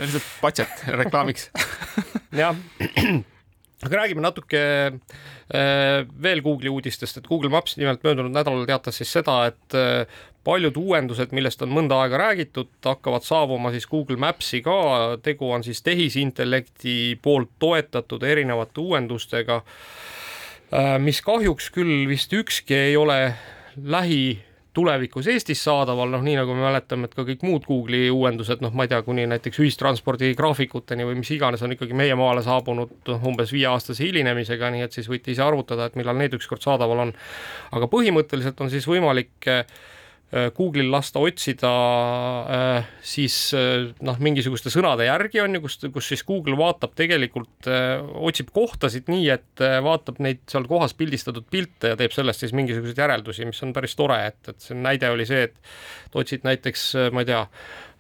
lihtsalt 0.04 0.32
budget 0.44 0.88
reklaamiks 1.02 1.52
jah 2.44 2.56
aga 3.82 3.98
räägime 3.98 4.22
natuke 4.22 4.60
äh, 4.62 6.04
veel 6.24 6.42
Google'i 6.46 6.70
uudistest, 6.70 7.18
et 7.18 7.28
Google 7.28 7.50
Maps 7.50 7.78
nimelt 7.80 8.04
möödunud 8.06 8.34
nädalal 8.34 8.68
teatas 8.70 9.00
siis 9.02 9.14
seda, 9.14 9.40
et 9.50 9.78
äh, 9.78 10.20
paljud 10.46 10.78
uuendused, 10.78 11.34
millest 11.38 11.62
on 11.66 11.74
mõnda 11.74 12.02
aega 12.04 12.20
räägitud, 12.22 12.72
hakkavad 12.86 13.26
saabuma 13.26 13.74
siis 13.74 13.88
Google 13.90 14.18
Maps'i 14.22 14.62
ka, 14.66 14.78
tegu 15.26 15.50
on 15.54 15.66
siis 15.66 15.82
tehisintellekti 15.86 17.18
poolt 17.22 17.54
toetatud 17.62 18.24
erinevate 18.26 18.82
uuendustega, 18.82 19.62
äh, 20.74 20.96
mis 21.02 21.22
kahjuks 21.26 21.72
küll 21.74 22.06
vist 22.10 22.34
ükski 22.38 22.78
ei 22.90 22.98
ole 22.98 23.20
lähi 23.82 24.40
tulevikus 24.74 25.28
Eestis 25.28 25.64
saadaval, 25.64 26.12
noh 26.14 26.24
nii 26.24 26.38
nagu 26.40 26.56
me 26.56 26.64
mäletame, 26.64 27.10
et 27.10 27.16
ka 27.18 27.26
kõik 27.28 27.44
muud 27.44 27.66
Google'i 27.68 28.12
uuendused, 28.14 28.64
noh, 28.64 28.72
ma 28.76 28.88
ei 28.88 28.92
tea, 28.94 29.02
kuni 29.04 29.26
näiteks 29.28 29.60
ühistranspordi 29.60 30.32
graafikuteni 30.40 31.08
või 31.08 31.20
mis 31.20 31.32
iganes 31.36 31.64
on 31.66 31.76
ikkagi 31.76 31.98
meie 31.98 32.16
maale 32.20 32.44
saabunud 32.46 33.12
umbes 33.18 33.52
viieaastase 33.52 34.06
hilinemisega, 34.08 34.72
nii 34.72 34.88
et 34.88 34.96
siis 34.96 35.10
võite 35.12 35.34
ise 35.34 35.44
arvutada, 35.44 35.90
et 35.90 35.98
millal 36.00 36.20
need 36.20 36.38
ükskord 36.40 36.64
saadaval 36.64 37.08
on. 37.08 37.16
aga 37.72 37.92
põhimõtteliselt 37.92 38.64
on 38.64 38.72
siis 38.72 38.88
võimalik 38.88 39.52
Äh, 39.52 39.66
Google'il 40.32 40.88
lasta 40.88 41.20
otsida 41.20 41.70
äh, 42.48 42.86
siis 43.04 43.36
äh, 43.58 43.90
noh, 44.00 44.20
mingisuguste 44.24 44.72
sõnade 44.72 45.04
järgi 45.10 45.42
on 45.44 45.58
ju, 45.58 45.64
kus, 45.66 45.76
kus 45.92 46.08
siis 46.14 46.24
Google 46.28 46.56
vaatab 46.60 46.96
tegelikult, 46.96 47.68
otsib 47.68 48.54
kohtasid 48.56 49.12
nii, 49.12 49.28
et 49.34 49.64
vaatab 49.84 50.22
neid 50.24 50.42
seal 50.52 50.68
kohas 50.70 50.96
pildistatud 50.98 51.48
pilte 51.52 51.92
ja 51.92 52.00
teeb 52.00 52.16
sellest 52.16 52.46
siis 52.46 52.56
mingisuguseid 52.56 53.04
järeldusi, 53.04 53.48
mis 53.50 53.60
on 53.66 53.76
päris 53.76 53.98
tore, 54.00 54.22
et, 54.32 54.40
et 54.48 54.64
see 54.64 54.78
näide 54.78 55.12
oli 55.12 55.28
see, 55.28 55.50
et 55.50 56.20
otsid 56.22 56.48
näiteks, 56.48 56.86
ma 57.12 57.26
ei 57.26 57.32
tea, 57.32 57.44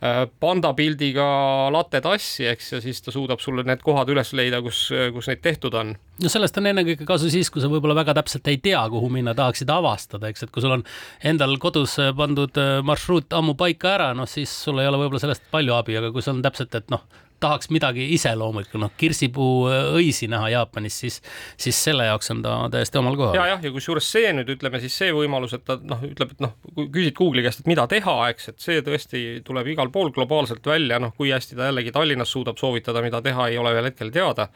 Äh, 0.01 0.23
panda 0.41 0.71
pildiga 0.73 1.23
latte 1.69 1.99
tassi, 2.01 2.47
eks, 2.49 2.71
ja 2.73 2.79
siis 2.81 3.03
ta 3.05 3.11
suudab 3.13 3.37
sulle 3.43 3.61
need 3.67 3.83
kohad 3.85 4.09
üles 4.09 4.31
leida, 4.33 4.57
kus, 4.65 4.87
kus 5.13 5.27
neid 5.29 5.43
tehtud 5.45 5.75
on. 5.77 5.91
no 5.93 6.31
sellest 6.33 6.57
on 6.57 6.71
ennekõike 6.71 7.05
kasu 7.05 7.29
siis, 7.29 7.51
kui 7.53 7.61
sa 7.61 7.69
võib-olla 7.69 7.99
väga 7.99 8.15
täpselt 8.17 8.49
ei 8.49 8.57
tea, 8.65 8.81
kuhu 8.89 9.11
minna, 9.13 9.35
tahaksid 9.37 9.69
avastada, 9.69 10.31
eks, 10.33 10.47
et 10.47 10.53
kui 10.55 10.65
sul 10.65 10.73
on 10.73 10.85
endal 11.21 11.53
kodus 11.61 11.99
pandud 12.17 12.57
äh, 12.57 12.79
marsruut 12.81 13.29
ammu 13.37 13.53
paika 13.59 13.93
ära, 13.93 14.09
noh 14.17 14.25
siis 14.25 14.49
sul 14.63 14.81
ei 14.81 14.89
ole 14.89 15.03
võib-olla 15.03 15.21
sellest 15.21 15.45
palju 15.53 15.77
abi, 15.77 15.99
aga 16.01 16.09
kui 16.15 16.25
sul 16.25 16.39
on 16.39 16.41
täpselt, 16.49 16.81
et 16.81 16.89
noh, 16.89 17.05
tahaks 17.41 17.71
midagi 17.73 18.05
iseloomulikku, 18.15 18.79
noh, 18.81 18.91
kirsipuu 18.97 19.55
äh, 19.71 19.89
õisi 19.97 20.29
näha 20.31 20.51
Jaapanis, 20.53 20.99
siis, 21.03 21.19
siis 21.59 21.77
selle 21.89 22.05
jaoks 22.07 22.31
on 22.33 22.43
ta 22.45 22.55
täiesti 22.73 23.01
omal 23.01 23.17
kohal. 23.19 23.37
ja, 23.39 23.47
jah, 23.53 23.63
ja 23.65 23.73
kusjuures 23.73 24.07
see 24.15 24.31
nüüd 24.37 24.53
ütleme 24.55 24.81
siis 24.83 24.95
see 25.01 25.11
võimalus, 25.15 25.55
et 25.57 25.65
ta 25.67 25.77
noh, 25.81 26.03
ütleb, 26.07 26.35
et 26.35 26.43
noh, 26.45 26.55
kui 26.75 26.89
küsid 26.93 27.17
Google'i 27.17 27.45
käest, 27.45 27.63
et 27.63 27.71
mida 27.71 27.87
teha, 27.91 28.17
eks, 28.33 28.51
et 28.53 28.63
see 28.63 28.81
tõesti 28.85 29.23
tuleb 29.47 29.73
igal 29.73 29.91
pool 29.93 30.13
globaalselt 30.15 30.65
välja, 30.67 31.01
noh, 31.01 31.15
kui 31.17 31.33
hästi 31.33 31.57
ta 31.57 31.69
jällegi 31.69 31.93
Tallinnas 31.95 32.33
suudab 32.33 32.61
soovitada, 32.61 33.03
mida 33.05 33.23
teha, 33.25 33.49
ei 33.51 33.59
ole 33.61 33.73
veel 33.77 33.91
hetkel 33.91 34.13
teada. 34.13 34.49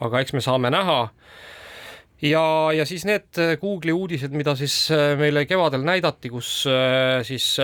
aga 0.00 0.20
eks 0.20 0.34
me 0.36 0.42
saame 0.44 0.70
näha 0.70 0.98
ja, 2.22 2.72
ja 2.72 2.86
siis 2.88 3.04
need 3.08 3.40
äh, 3.40 3.54
Google'i 3.60 3.92
uudised, 3.92 4.34
mida 4.36 4.54
siis 4.56 4.74
äh, 4.94 5.14
meile 5.18 5.44
kevadel 5.48 5.84
näidati, 5.86 6.30
kus 6.32 6.50
äh, 6.70 7.20
siis 7.26 7.56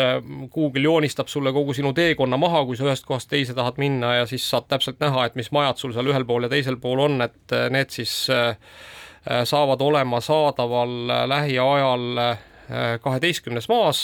Google 0.52 0.84
joonistab 0.84 1.30
sulle 1.32 1.52
kogu 1.52 1.74
sinu 1.76 1.92
teekonna 1.96 2.36
maha, 2.40 2.64
kui 2.68 2.76
sa 2.76 2.86
ühest 2.88 3.06
kohast 3.08 3.30
teise 3.32 3.56
tahad 3.56 3.80
minna 3.82 4.16
ja 4.20 4.28
siis 4.28 4.48
saad 4.50 4.68
täpselt 4.68 5.00
näha, 5.02 5.26
et 5.26 5.38
mis 5.40 5.52
majad 5.54 5.80
sul 5.80 5.94
seal 5.96 6.12
ühel 6.12 6.26
pool 6.28 6.48
ja 6.48 6.52
teisel 6.52 6.78
pool 6.82 7.06
on, 7.06 7.20
et 7.24 7.56
need 7.72 7.92
siis 7.94 8.12
saavad 9.22 9.82
olema 9.84 10.18
saadaval 10.20 11.12
lähiajal 11.30 12.06
kaheteistkümnes 13.04 13.68
maas, 13.70 14.00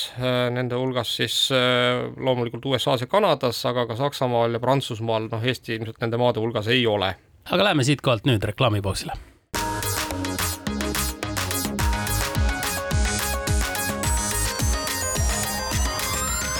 nende 0.54 0.78
hulgas 0.78 1.16
siis 1.18 1.38
loomulikult 1.50 2.68
USA-s 2.70 3.02
ja 3.02 3.10
Kanadas, 3.10 3.64
aga 3.66 3.88
ka 3.88 3.96
Saksamaal 3.98 4.54
ja 4.54 4.62
Prantsusmaal, 4.62 5.26
noh, 5.32 5.42
Eesti 5.42 5.78
ilmselt 5.78 5.98
nende 6.04 6.20
maade 6.20 6.42
hulgas 6.42 6.70
ei 6.70 6.86
ole. 6.86 7.16
aga 7.50 7.70
lähme 7.70 7.86
siitkohalt 7.88 8.30
nüüd 8.30 8.46
reklaamipausile 8.46 9.18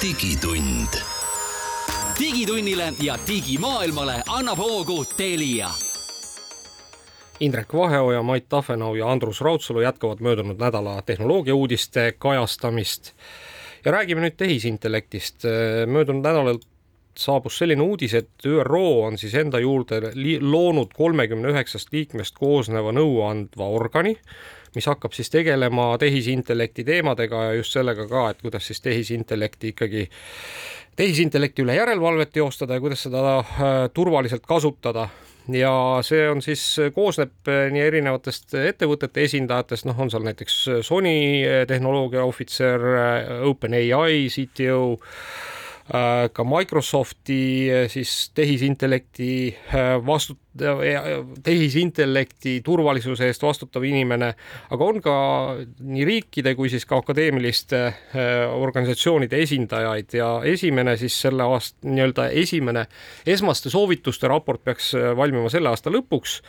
digitund. 0.09 0.89
digitunnile 2.21 2.93
ja 3.03 3.19
digimaailmale 3.29 4.13
annab 4.29 4.59
hoogu 4.59 5.05
Telia. 5.17 5.69
Indrek 7.41 7.75
Vaheoja, 7.75 8.23
Mait 8.23 8.49
Tafenau 8.49 8.95
ja 8.95 9.11
Andrus 9.13 9.41
Raudsalu 9.41 9.81
jätkavad 9.81 10.21
möödunud 10.21 10.57
nädala 10.59 11.03
tehnoloogiauudiste 11.03 12.15
kajastamist. 12.19 13.13
ja 13.85 13.93
räägime 13.93 14.21
nüüd 14.21 14.37
tehisintellektist. 14.37 15.43
möödunud 15.87 16.25
nädalal 16.25 16.59
saabus 17.17 17.59
selline 17.59 17.83
uudis, 17.83 18.15
et 18.15 18.31
ÜRO 18.47 19.07
on 19.07 19.19
siis 19.19 19.35
enda 19.35 19.59
juurde 19.59 20.01
loonud 20.41 20.89
kolmekümne 20.97 21.49
üheksast 21.49 21.93
liikmest 21.93 22.35
koosneva 22.39 22.93
nõuandva 22.93 23.69
organi 23.69 24.17
mis 24.75 24.89
hakkab 24.89 25.15
siis 25.17 25.31
tegelema 25.31 25.91
tehisintellekti 25.99 26.85
teemadega 26.85 27.45
ja 27.49 27.57
just 27.59 27.77
sellega 27.77 28.09
ka, 28.09 28.29
et 28.31 28.43
kuidas 28.43 28.67
siis 28.71 28.81
tehisintellekti 28.85 29.73
ikkagi, 29.75 30.09
tehisintellekti 30.97 31.65
üle 31.65 31.79
järelevalvet 31.79 32.33
teostada 32.35 32.79
ja 32.79 32.85
kuidas 32.85 33.07
seda 33.07 33.39
äh, 33.39 33.81
turvaliselt 33.95 34.47
kasutada. 34.47 35.09
Ja 35.49 35.73
see 36.05 36.27
on 36.29 36.43
siis, 36.45 36.63
koosneb 36.95 37.49
äh, 37.49 37.69
nii 37.73 37.85
erinevatest 37.87 38.57
ettevõtete 38.61 39.25
esindajatest, 39.25 39.89
noh, 39.89 40.01
on 40.01 40.11
seal 40.13 40.27
näiteks 40.27 40.59
Sony 40.85 41.15
äh, 41.45 41.63
tehnoloogia 41.69 42.27
ohvitser, 42.29 42.91
OpenAI 43.49 44.27
CTO 44.33 44.99
Äh, 44.99 45.58
ka 46.33 46.45
Microsofti 46.45 47.69
äh, 47.73 47.87
siis 47.89 48.31
tehisintellekti 48.35 49.57
äh, 49.75 50.07
vastu-, 50.07 50.37
tehisintellekti 51.43 52.61
turvalisuse 52.65 53.29
eest 53.31 53.43
vastutav 53.43 53.85
inimene, 53.87 54.33
aga 54.75 54.85
on 54.85 54.99
ka 55.01 55.15
nii 55.81 56.05
riikide 56.09 56.53
kui 56.59 56.69
siis 56.73 56.85
ka 56.89 56.99
akadeemiliste 56.99 57.81
organisatsioonide 58.59 59.39
esindajaid 59.45 60.17
ja 60.19 60.33
esimene 60.51 60.97
siis 60.99 61.15
selle 61.23 61.47
aasta 61.47 61.87
nii-öelda 61.87 62.27
esimene 62.43 62.85
esmaste 63.27 63.71
soovituste 63.71 64.29
raport 64.29 64.65
peaks 64.65 64.91
valmima 65.17 65.49
selle 65.53 65.71
aasta 65.71 65.95
lõpuks 65.95 66.41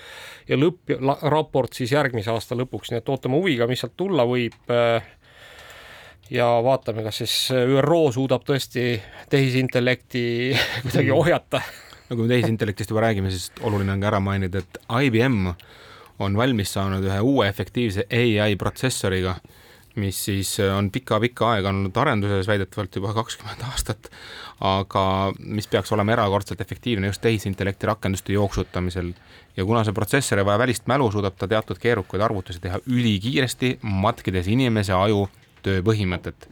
ja 0.50 0.58
lõppraport 0.58 1.78
siis 1.78 1.94
järgmise 1.94 2.34
aasta 2.34 2.58
lõpuks, 2.58 2.90
nii 2.90 3.04
et 3.04 3.14
ootame 3.14 3.38
huviga, 3.38 3.70
mis 3.70 3.86
sealt 3.86 3.94
tulla 4.00 4.26
võib 4.26 4.58
ja 6.32 6.48
vaatame, 6.64 7.04
kas 7.04 7.22
siis 7.24 7.36
ÜRO 7.54 8.10
suudab 8.14 8.46
tõesti 8.48 9.00
tehisintellekti 9.30 10.24
kuidagi 10.86 11.14
ohjata. 11.14 11.62
no 12.10 12.16
kui 12.16 12.26
me 12.26 12.34
tehisintellektist 12.34 12.94
juba 12.94 13.08
räägime, 13.08 13.32
siis 13.34 13.52
oluline 13.62 13.94
on 13.94 14.02
ka 14.02 14.12
ära 14.12 14.20
mainida, 14.24 14.62
et 14.62 14.82
IBM 15.06 15.54
on 16.20 16.36
valmis 16.38 16.74
saanud 16.76 17.06
ühe 17.06 17.22
uue 17.24 17.48
efektiivse 17.48 18.06
ai 18.12 18.56
protsessoriga, 18.60 19.38
mis 20.00 20.20
siis 20.26 20.52
on 20.64 20.92
pika-pika 20.92 21.54
aega 21.56 21.72
olnud 21.72 21.98
arenduses, 21.98 22.48
väidetavalt 22.48 22.96
juba 22.96 23.14
kakskümmend 23.16 23.64
aastat, 23.72 24.12
aga 24.64 25.04
mis 25.40 25.68
peaks 25.72 25.92
olema 25.96 26.14
erakordselt 26.14 26.62
efektiivne 26.62 27.10
just 27.10 27.24
tehisintellekti 27.24 27.88
rakenduste 27.88 28.34
jooksutamisel. 28.34 29.14
ja 29.58 29.66
kuna 29.66 29.84
see 29.84 29.94
protsessor 29.94 30.40
ei 30.40 30.46
vaja 30.46 30.60
välist 30.60 30.88
mälu, 30.88 31.12
suudab 31.12 31.36
ta 31.40 31.48
teatud 31.48 31.80
keerukaid 31.80 32.22
arvutusi 32.22 32.60
teha 32.60 32.80
ülikiiresti, 32.86 33.80
matkides 33.82 34.48
inimese 34.48 34.94
aju 34.94 35.28
töö 35.66 35.84
põhimõtet. 35.86 36.50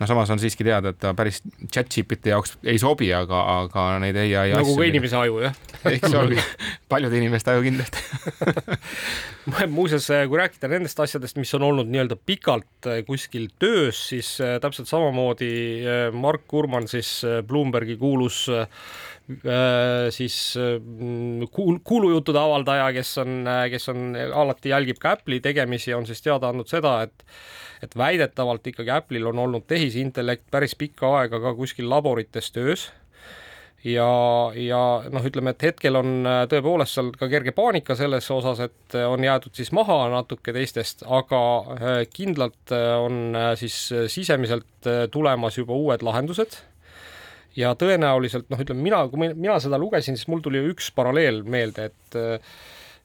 no 0.00 0.06
samas 0.08 0.30
on 0.32 0.40
siiski 0.40 0.64
teada, 0.64 0.94
et 0.94 1.00
ta 1.00 1.12
päris 1.16 1.42
chat-GPT 1.66 2.32
jaoks 2.32 2.56
ei 2.64 2.78
sobi, 2.80 3.10
aga, 3.14 3.40
aga 3.60 3.86
neid 4.00 4.16
ai 4.16 4.54
nagu 4.54 4.76
ka 4.76 4.88
inimese 4.88 5.18
aju, 5.20 5.42
jah? 5.44 5.58
eks 5.90 6.14
ole, 6.16 6.40
paljude 6.88 7.20
inimeste 7.20 7.52
aju 7.52 7.66
kindlasti 7.66 8.00
muuseas, 9.76 10.08
kui 10.28 10.40
rääkida 10.40 10.70
nendest 10.72 11.00
asjadest, 11.00 11.38
mis 11.40 11.52
on 11.56 11.64
olnud 11.68 11.88
nii-öelda 11.90 12.18
pikalt 12.26 12.88
eh, 12.90 13.02
kuskil 13.06 13.48
töös, 13.60 14.00
siis 14.10 14.32
eh, 14.44 14.56
täpselt 14.62 14.88
samamoodi 14.90 15.52
eh, 15.80 16.02
Mark 16.12 16.46
Kurman 16.50 16.88
siis 16.90 17.20
Bloombergi 17.46 17.96
kuulus 18.00 18.46
siis 20.10 20.36
kuul-, 21.54 21.78
kuulujuttude 21.86 22.38
avaldaja, 22.40 22.88
kes 22.96 23.12
on, 23.22 23.46
kes 23.70 23.88
on 23.92 24.16
alati 24.18 24.72
jälgib 24.72 24.98
ka 24.98 25.14
Apple'i 25.14 25.38
tegemisi, 25.44 25.94
on 25.94 26.08
siis 26.08 26.22
teada 26.24 26.50
andnud 26.50 26.66
seda, 26.66 26.96
et 27.06 27.22
et 27.82 27.96
väidetavalt 27.96 28.66
ikkagi 28.66 28.92
Apple'il 28.94 29.26
on 29.30 29.38
olnud 29.38 29.66
tehisintellekt 29.66 30.50
päris 30.50 30.76
pikka 30.76 31.14
aega 31.20 31.40
ka 31.40 31.54
kuskil 31.56 31.88
laborites 31.90 32.52
töös 32.52 32.90
ja, 33.86 34.08
ja 34.56 34.80
noh, 35.12 35.26
ütleme, 35.26 35.54
et 35.54 35.64
hetkel 35.70 35.96
on 36.00 36.26
äh, 36.28 36.42
tõepoolest 36.50 36.96
seal 36.96 37.10
ka 37.16 37.28
kerge 37.32 37.54
paanika 37.56 37.96
selles 37.98 38.28
osas, 38.32 38.62
et 38.66 38.96
äh, 38.96 39.06
on 39.08 39.24
jäetud 39.24 39.56
siis 39.56 39.72
maha 39.76 40.02
natuke 40.12 40.54
teistest, 40.56 41.04
aga 41.08 41.42
äh, 41.76 42.00
kindlalt 42.12 42.74
on 42.74 43.36
siis 43.60 43.76
sisemiselt 44.12 44.90
tulemas 45.12 45.56
juba 45.58 45.76
uued 45.76 46.04
lahendused. 46.06 46.58
ja 47.56 47.72
tõenäoliselt 47.74 48.50
noh, 48.52 48.60
ütleme 48.62 48.84
mina, 48.84 49.00
kui 49.10 49.32
mina 49.34 49.58
seda 49.60 49.78
lugesin, 49.80 50.16
siis 50.16 50.28
mul 50.30 50.42
tuli 50.44 50.62
üks 50.70 50.92
paralleel 50.94 51.42
meelde, 51.42 51.90
et 51.90 52.18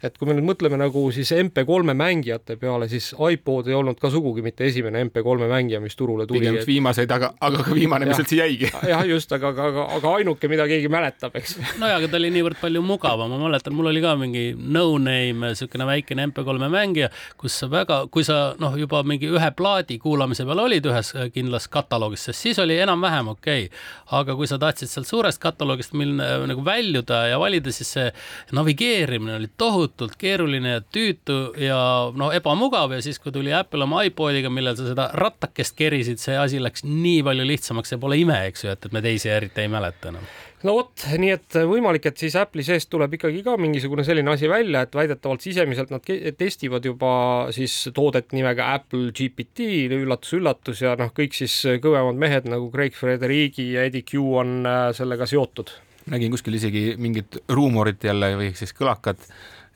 et 0.04 0.18
kui 0.20 0.28
me 0.28 0.36
nüüd 0.36 0.46
mõtleme 0.50 0.78
nagu 0.80 1.06
siis 1.16 1.32
MP3 1.36 1.96
mängijate 1.96 2.58
peale, 2.60 2.88
siis 2.92 3.14
iPod 3.16 3.70
ei 3.70 3.78
olnud 3.78 4.00
ka 4.02 4.10
sugugi 4.12 4.44
mitte 4.46 4.68
esimene 4.68 5.04
MP3 5.08 5.48
mängija, 5.50 5.80
mis 5.84 5.96
turule 5.96 6.28
tuli. 6.28 6.42
pigem 6.44 6.60
üks 6.60 6.68
viimaseid, 6.68 7.12
aga, 7.16 7.32
aga 7.40 7.64
ka 7.64 7.76
viimane, 7.76 8.08
mis 8.10 8.20
üldse 8.22 8.40
jäigi. 8.40 8.70
jah, 8.92 9.06
just, 9.08 9.32
aga, 9.36 9.54
aga, 9.56 9.86
aga 9.98 10.14
ainuke, 10.20 10.50
mida 10.52 10.68
keegi 10.70 10.92
mäletab, 10.92 11.38
eks. 11.40 11.56
nojah, 11.80 12.00
aga 12.02 12.12
ta 12.12 12.20
oli 12.20 12.32
niivõrd 12.36 12.60
palju 12.62 12.84
mugavam, 12.86 13.32
ma 13.32 13.40
mäletan, 13.46 13.76
mul 13.78 13.90
oli 13.92 14.04
ka 14.04 14.16
mingi 14.20 14.46
no-name 14.58 15.54
niisugune 15.54 15.88
väikene 15.88 16.28
MP3 16.30 16.70
mängija, 16.76 17.10
kus 17.40 17.56
sa 17.62 17.70
väga, 17.72 18.02
kui 18.12 18.28
sa 18.28 18.40
noh, 18.60 18.76
juba 18.80 19.02
mingi 19.08 19.30
ühe 19.32 19.52
plaadi 19.56 19.98
kuulamise 20.02 20.46
peal 20.48 20.66
olid 20.66 20.92
ühes 20.92 21.14
kindlas 21.34 21.70
kataloogis, 21.72 22.28
sest 22.30 22.46
siis 22.46 22.60
oli 22.64 22.78
enam-vähem 22.84 23.32
okei 23.32 23.68
okay.. 23.70 23.84
aga 24.20 24.36
kui 24.38 24.50
sa 24.50 24.60
tahtsid 24.62 24.92
sealt 24.92 25.10
suurest 25.10 25.42
kataloogist 25.44 25.96
mil, 25.98 26.16
nagu 26.20 26.66
väljuda 26.66 27.26
ja 27.32 27.40
valida, 27.42 27.72
siis 27.76 27.96
see 27.96 28.10
navigeerimine 28.56 29.40
oli 29.40 29.50
tohutult 29.86 30.16
keeruline 30.18 30.76
ja 30.78 30.82
tüütu 30.82 31.54
ja 31.62 31.78
no 32.18 32.32
ebamugav 32.34 32.96
ja 32.96 33.02
siis, 33.04 33.20
kui 33.22 33.34
tuli 33.34 33.54
Apple 33.54 33.86
oma 33.86 34.04
iPodiga, 34.08 34.50
millel 34.50 34.78
sa 34.78 34.88
seda 34.90 35.10
rattakest 35.14 35.78
kerisid, 35.78 36.20
see 36.22 36.38
asi 36.40 36.62
läks 36.64 36.86
nii 36.88 37.22
palju 37.26 37.46
lihtsamaks 37.46 37.96
ja 37.96 38.02
pole 38.02 38.18
ime, 38.22 38.40
eks 38.50 38.66
ju, 38.66 38.74
et, 38.74 38.86
et 38.86 38.96
me 38.96 39.04
teisi 39.06 39.32
eriti 39.32 39.66
ei 39.66 39.72
mäleta 39.72 40.12
enam. 40.12 40.26
No 40.66 40.74
vot, 40.80 41.04
nii 41.22 41.30
et 41.30 41.58
võimalik, 41.70 42.08
et 42.10 42.18
siis 42.18 42.34
Apple'i 42.42 42.66
seest 42.66 42.90
tuleb 42.90 43.14
ikkagi 43.14 43.44
ka 43.46 43.54
mingisugune 43.62 44.02
selline 44.08 44.32
asi 44.34 44.50
välja, 44.50 44.82
et 44.88 44.96
väidetavalt 44.98 45.44
sisemiselt 45.46 45.92
nad 45.94 46.08
testivad 46.40 46.88
juba 46.88 47.12
siis 47.54 47.76
toodet 47.94 48.34
nimega 48.34 48.72
Apple 48.80 49.12
GPT, 49.14 49.68
üllatus-üllatus 50.00 50.82
ja 50.82 50.96
noh, 50.98 51.12
kõik 51.14 51.38
siis 51.38 51.60
kõvemad 51.84 52.18
mehed 52.18 52.50
nagu 52.50 52.72
Craig 52.74 52.98
Federighi 52.98 53.76
ja 53.76 53.86
Eddie 53.86 54.08
Q 54.08 54.26
on 54.42 54.56
äh, 54.66 54.88
sellega 54.98 55.30
seotud. 55.30 55.76
Nägin 56.10 56.34
kuskil 56.34 56.58
isegi 56.58 56.96
mingit 57.02 57.38
ruumorit 57.50 58.04
jälle 58.06 58.34
või 58.38 58.50
siis 58.58 58.74
kõlakat, 58.78 59.22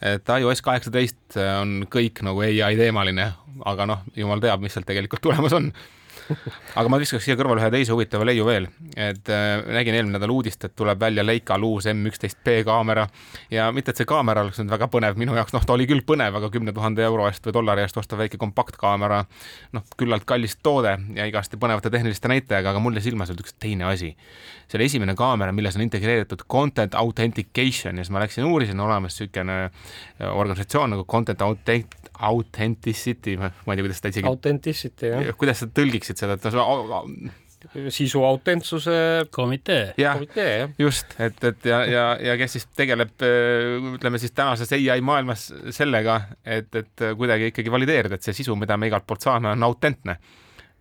et 0.02 0.34
iOS 0.40 0.62
kaheksateist 0.66 1.38
on 1.60 1.86
kõik 1.92 2.22
nagu 2.26 2.44
ai 2.44 2.76
teemaline, 2.80 3.32
aga 3.68 3.88
noh, 3.90 4.04
jumal 4.16 4.42
teab, 4.44 4.64
mis 4.64 4.76
sealt 4.76 4.88
tegelikult 4.88 5.24
tulemas 5.26 5.56
on 5.58 5.72
aga 6.80 6.92
ma 6.92 7.00
viskaks 7.02 7.26
siia 7.26 7.38
kõrvale 7.40 7.64
ühe 7.64 7.70
teise 7.74 7.94
huvitava 7.96 8.26
leiu 8.28 8.46
veel, 8.48 8.68
et 8.96 9.30
äh, 9.34 9.64
nägin 9.76 9.98
eelmine 9.98 10.18
nädal 10.18 10.34
uudist, 10.34 10.64
et 10.66 10.76
tuleb 10.78 11.00
välja 11.02 11.26
Leikal 11.26 11.64
uus 11.66 11.88
M11B 11.90 12.60
kaamera 12.68 13.08
ja 13.52 13.70
mitte, 13.76 13.94
et 13.94 14.02
see 14.02 14.10
kaamera 14.10 14.44
oleks 14.46 14.62
nüüd 14.62 14.72
väga 14.74 14.90
põnev 14.92 15.20
minu 15.20 15.36
jaoks, 15.38 15.56
noh, 15.56 15.66
ta 15.66 15.76
oli 15.76 15.88
küll 15.90 16.04
põnev, 16.08 16.38
aga 16.40 16.52
kümne 16.54 16.74
tuhande 16.76 17.04
euro 17.06 17.28
eest 17.30 17.46
või 17.50 17.58
dollari 17.60 17.86
eest 17.86 17.98
osta 18.02 18.20
väike 18.20 18.40
kompaktkaamera, 18.42 19.24
noh, 19.78 19.88
küllalt 20.00 20.28
kallis 20.30 20.58
toode 20.64 20.96
ja 21.16 21.28
igasti 21.30 21.60
põnevate 21.62 21.92
tehniliste 21.94 22.32
näitajaga, 22.32 22.74
aga 22.74 22.84
mul 22.84 23.00
jäi 23.00 23.10
silma 23.10 23.28
sealt 23.30 23.42
üks 23.44 23.58
teine 23.60 23.90
asi. 23.90 24.16
see 24.70 24.78
oli 24.78 24.86
esimene 24.86 25.16
kaamera, 25.18 25.52
milles 25.56 25.76
on 25.76 25.82
integreeritud 25.82 26.46
content 26.52 26.96
authentication 26.96 27.98
ja 27.98 28.04
siis 28.06 28.14
ma 28.14 28.22
läksin 28.22 28.46
uurisin, 28.46 28.80
olemas 28.80 29.18
niisugune 29.18 29.58
äh, 29.66 30.30
organisatsioon 30.30 30.94
nagu 30.94 31.06
Content 31.10 31.42
Authenticity, 32.20 33.38
ma 33.38 33.48
ei 33.48 33.78
tea, 33.80 33.84
kuidas 33.86 34.02
ta 34.04 34.12
isegi. 34.12 34.28
Authenticity, 34.28 35.08
jah. 35.08 35.36
kuidas 35.40 35.62
sa 35.64 35.70
tõlgiksid 35.72 36.19
seda, 36.20 36.36
et 36.38 36.46
sisu 37.92 38.22
autentsuse 38.24 39.28
komitee. 39.36 39.94
jah, 40.00 40.22
just, 40.80 41.16
et, 41.20 41.42
et 41.44 41.66
ja, 41.68 41.80
ja, 41.86 42.04
ja 42.30 42.36
kes 42.40 42.56
siis 42.56 42.68
tegeleb, 42.78 43.16
ütleme 43.96 44.22
siis 44.22 44.32
tänases 44.36 44.72
ai 44.78 45.02
maailmas 45.04 45.50
sellega, 45.76 46.22
et, 46.46 46.72
et 46.76 47.08
kuidagi 47.18 47.52
ikkagi 47.52 47.74
valideerida, 47.74 48.16
et 48.16 48.28
see 48.28 48.38
sisu, 48.38 48.56
mida 48.60 48.78
me 48.80 48.88
igalt 48.88 49.08
poolt 49.08 49.28
saame, 49.28 49.52
on 49.52 49.68
autentne 49.68 50.20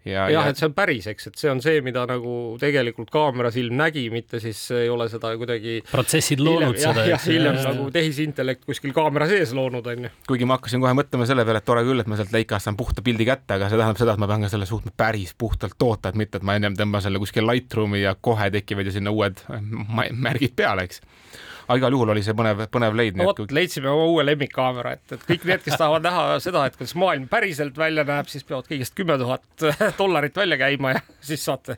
ja, 0.04 0.26
jah 0.30 0.32
ja..., 0.32 0.44
et 0.50 0.60
see 0.60 0.68
on 0.68 0.74
päris, 0.76 1.08
eks, 1.10 1.30
et 1.30 1.40
see 1.40 1.50
on 1.50 1.62
see, 1.64 1.80
mida 1.84 2.04
nagu 2.08 2.34
tegelikult 2.60 3.10
kaamera 3.14 3.50
silm 3.54 3.76
nägi, 3.78 4.06
mitte 4.12 4.40
siis 4.42 4.60
ei 4.76 4.90
ole 4.92 5.08
seda 5.12 5.32
kuidagi 5.40 5.78
protsessid 5.90 6.42
loonud 6.44 6.76
hiljem, 6.76 6.84
seda. 6.84 7.06
jah, 7.10 7.24
hiljem 7.24 7.58
nagu 7.64 7.88
tehisintellekt 7.94 8.64
kuskil 8.68 8.94
kaamera 8.96 9.28
sees 9.30 9.54
loonud, 9.56 9.86
on 9.92 10.08
ju. 10.08 10.14
kuigi 10.30 10.48
ma 10.48 10.58
hakkasin 10.58 10.84
kohe 10.84 10.94
mõtlema 10.98 11.28
selle 11.28 11.46
peale, 11.48 11.62
et 11.62 11.68
tore 11.68 11.84
küll, 11.88 12.04
et 12.04 12.10
ma 12.10 12.20
sealt 12.20 12.34
Leikast 12.34 12.68
saan 12.68 12.78
puhta 12.78 13.04
pildi 13.04 13.28
kätte, 13.28 13.58
aga 13.58 13.70
see 13.70 13.80
tähendab 13.80 14.00
seda, 14.00 14.16
et 14.16 14.22
ma 14.22 14.30
pean 14.30 14.46
ka 14.46 14.52
selle 14.54 14.68
suutma 14.70 14.94
päris 14.96 15.34
puhtalt 15.38 15.78
toota, 15.78 16.12
et 16.12 16.20
mitte, 16.20 16.40
et 16.40 16.46
ma 16.46 16.58
ennem 16.58 16.78
tõmban 16.78 17.04
selle 17.04 17.20
kuskil 17.22 17.46
Lightroomi 17.48 18.02
ja 18.04 18.14
kohe 18.20 18.50
tekivad 18.54 18.88
ju 18.88 18.98
sinna 18.98 19.14
uued 19.14 19.42
märgid 20.28 20.56
peale, 20.58 20.88
eks 20.88 21.02
aga 21.68 21.76
igal 21.76 21.94
juhul 21.94 22.12
oli 22.14 22.22
see 22.24 22.34
põnev, 22.36 22.64
põnev 22.72 22.96
leid. 22.96 23.18
vot, 23.20 23.40
leidsime 23.52 23.90
oma 23.92 24.06
uue 24.08 24.24
lemmikkaamera, 24.24 24.94
et, 24.96 25.14
et 25.18 25.24
kõik 25.28 25.46
need, 25.50 25.64
kes 25.66 25.76
tahavad 25.76 26.06
näha 26.06 26.24
seda, 26.42 26.64
et 26.68 26.78
kuidas 26.78 26.94
maailm 26.98 27.26
päriselt 27.30 27.76
välja 27.78 28.06
näeb, 28.08 28.30
siis 28.32 28.46
peavad 28.48 28.68
kõigest 28.70 28.96
kümme 28.96 29.18
tuhat 29.20 29.66
dollarit 30.00 30.36
välja 30.36 30.58
käima 30.60 30.94
ja 30.96 31.02
siis 31.30 31.44
saate 31.44 31.76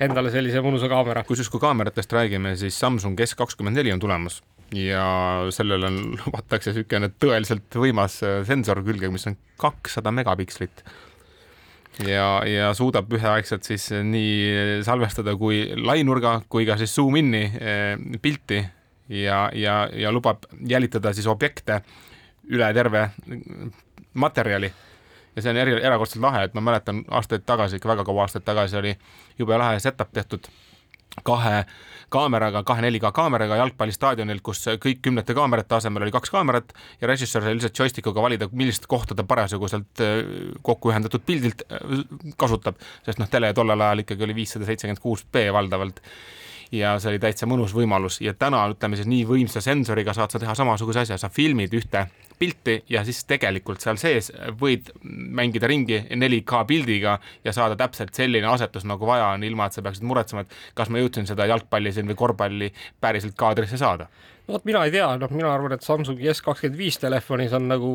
endale 0.00 0.32
sellise 0.34 0.60
mõnusa 0.64 0.90
kaamera. 0.92 1.24
kusjuures, 1.28 1.52
kui 1.52 1.62
kaameratest 1.62 2.12
räägime, 2.12 2.56
siis 2.60 2.76
Samsung 2.78 3.20
S 3.24 3.38
kakskümmend 3.38 3.80
neli 3.80 3.94
on 3.94 4.02
tulemas 4.02 4.42
ja 4.76 5.06
sellel 5.52 5.88
on, 5.88 6.02
lubatakse 6.26 6.72
niisugune 6.72 7.12
tõeliselt 7.22 7.80
võimas 7.80 8.20
äh, 8.26 8.42
sensor 8.48 8.84
külge, 8.84 9.08
mis 9.12 9.26
on 9.30 9.40
kakssada 9.60 10.12
megapikslit 10.12 10.84
ja, 12.04 12.26
ja 12.48 12.70
suudab 12.76 13.10
üheaegselt 13.12 13.66
siis 13.68 13.88
nii 13.92 14.84
salvestada 14.86 15.34
kui 15.40 15.64
lainurga 15.76 16.38
kui 16.52 16.68
ka 16.68 16.76
siis 16.80 16.94
zoom 16.96 17.18
in'i 17.20 17.42
eh, 17.48 17.96
pilti 18.22 18.62
ja, 19.12 19.50
ja, 19.54 19.76
ja 19.92 20.12
lubab 20.12 20.48
jälitada 20.68 21.12
siis 21.12 21.26
objekte 21.26 21.82
üle 22.48 22.72
terve 22.74 23.10
materjali. 24.14 24.72
ja 25.36 25.42
see 25.42 25.50
on 25.50 25.56
eri, 25.56 25.78
erakordselt 25.80 26.22
lahe, 26.22 26.44
et 26.44 26.54
ma 26.54 26.60
mäletan 26.60 27.04
aastaid 27.10 27.46
tagasi, 27.46 27.76
ikka 27.76 27.88
väga 27.94 28.04
kaua 28.04 28.26
aastaid 28.26 28.44
tagasi 28.44 28.76
oli 28.76 28.96
jube 29.38 29.58
lahe 29.58 29.80
setup 29.80 30.12
tehtud 30.12 30.48
kahe 31.24 31.64
kaameraga, 32.12 32.62
kahe 32.62 32.82
4K 32.84 33.12
kaameraga 33.16 33.56
jalgpallistaadionil, 33.60 34.40
kus 34.44 34.64
kõik 34.80 35.00
kümnete 35.04 35.34
kaamerate 35.36 35.76
asemel 35.76 36.06
oli 36.06 36.12
kaks 36.14 36.32
kaamerat 36.32 36.72
ja 37.00 37.08
režissöör 37.08 37.46
sai 37.46 37.56
lihtsalt 37.56 37.78
joystick'uga 37.78 38.24
valida, 38.24 38.48
millist 38.52 38.86
kohta 38.88 39.16
ta 39.16 39.24
parasjagu 39.28 39.68
sealt 39.68 40.04
äh, 40.04 40.20
kokku 40.64 40.92
ühendatud 40.92 41.24
pildilt 41.26 41.64
äh, 41.68 42.04
kasutab, 42.40 42.80
sest 43.06 43.20
noh, 43.20 43.30
tele 43.32 43.52
tollel 43.56 43.80
ajal 43.80 44.04
ikkagi 44.04 44.28
oli 44.28 44.36
viissada 44.42 44.68
seitsekümmend 44.68 45.04
kuus 45.04 45.24
B 45.24 45.46
valdavalt 45.52 46.00
ja 46.72 46.94
see 47.00 47.12
oli 47.12 47.20
täitsa 47.22 47.46
mõnus 47.48 47.74
võimalus. 47.76 48.18
Ja 48.24 48.34
täna 48.34 48.62
ütleme 48.72 48.96
siis 48.98 49.08
nii 49.10 49.26
võimsa 49.28 49.60
sensoriga 49.64 50.14
saad 50.16 50.32
sa 50.32 50.40
teha 50.40 50.54
samasuguse 50.56 51.04
asja, 51.04 51.18
sa 51.20 51.28
filmid 51.32 51.74
ühte 51.76 52.06
pilti 52.38 52.78
ja 52.90 53.04
siis 53.06 53.22
tegelikult 53.28 53.84
seal 53.84 54.00
sees 54.00 54.32
võid 54.60 54.90
mängida 55.04 55.68
ringi 55.70 56.00
4K 56.10 56.64
pildiga 56.66 57.18
ja 57.44 57.54
saada 57.54 57.76
täpselt 57.78 58.14
selline 58.16 58.48
asetus, 58.50 58.86
nagu 58.88 59.06
vaja 59.06 59.34
on, 59.36 59.44
ilma 59.46 59.68
et 59.68 59.76
sa 59.76 59.84
peaksid 59.84 60.06
muretsema, 60.08 60.46
et 60.46 60.56
kas 60.78 60.90
ma 60.90 61.02
jõudsin 61.02 61.28
seda 61.28 61.46
jalgpalli 61.50 61.92
siin 61.92 62.08
või 62.10 62.18
korvpalli 62.18 62.72
päriselt 63.00 63.36
kaadrisse 63.38 63.78
saada 63.80 64.08
no 64.46 64.56
vot, 64.56 64.64
mina 64.68 64.82
ei 64.86 64.92
tea, 64.94 65.06
noh, 65.20 65.30
mina 65.34 65.50
arvan, 65.52 65.74
et 65.76 65.86
Samsungi 65.86 66.30
S 66.32 66.42
kakskümmend 66.44 66.78
viis 66.78 66.98
telefonis 67.00 67.54
on 67.56 67.68
nagu 67.70 67.92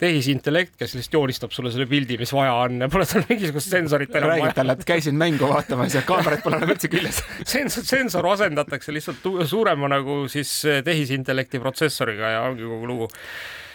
tehisintellekt, 0.00 0.76
kes 0.80 0.94
lihtsalt 0.96 1.16
joonistab 1.18 1.54
sulle 1.54 1.72
selle 1.74 1.88
pildi, 1.90 2.18
mis 2.20 2.32
vaja 2.34 2.56
on. 2.64 2.80
Ja 2.84 2.90
pole 2.92 3.06
seal 3.08 3.26
mingisugust 3.28 3.74
sensorit 3.74 4.14
enam 4.14 4.32
vaja. 4.32 4.44
räägid 4.44 4.58
talle, 4.60 4.76
et 4.78 4.88
käisin 4.88 5.18
mängu 5.20 5.50
vaatamas 5.50 5.96
ja 5.98 6.04
kaamerat 6.06 6.44
pole 6.46 6.60
enam 6.60 6.74
üldse 6.74 6.90
küljes. 6.92 7.22
Sensor, 7.52 7.86
sensor 7.88 8.30
asendatakse 8.34 8.94
lihtsalt 8.94 9.26
suurema 9.50 9.90
nagu 9.90 10.22
siis 10.30 10.52
tehisintellekti 10.86 11.62
protsessoriga 11.62 12.36
ja 12.36 12.44
ongi 12.50 12.68
kogu 12.68 12.90
lugu 12.90 13.10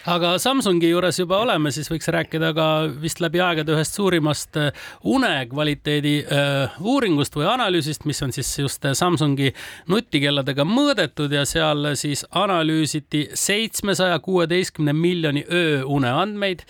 aga 0.06 0.36
Samsungi 0.38 0.90
juures 0.92 1.18
juba 1.18 1.40
oleme, 1.42 1.72
siis 1.74 1.88
võiks 1.90 2.06
rääkida 2.14 2.52
ka 2.54 2.66
vist 3.02 3.18
läbi 3.22 3.40
aegade 3.42 3.74
ühest 3.74 3.96
suurimast 3.98 4.58
äh, 4.60 4.84
unekvaliteedi 5.06 6.14
äh, 6.22 6.76
uuringust 6.78 7.34
või 7.34 7.48
analüüsist, 7.50 8.06
mis 8.06 8.22
on 8.22 8.34
siis 8.34 8.52
just 8.60 8.86
Samsungi 8.86 9.50
nutikelladega 9.90 10.66
mõõdetud 10.68 11.34
ja 11.34 11.42
seal 11.48 11.90
siis 11.98 12.22
analüüsiti 12.38 13.24
seitsmesaja 13.34 14.20
kuueteistkümne 14.22 14.94
miljoni 14.94 15.42
ööune 15.50 16.12
andmeid. 16.22 16.62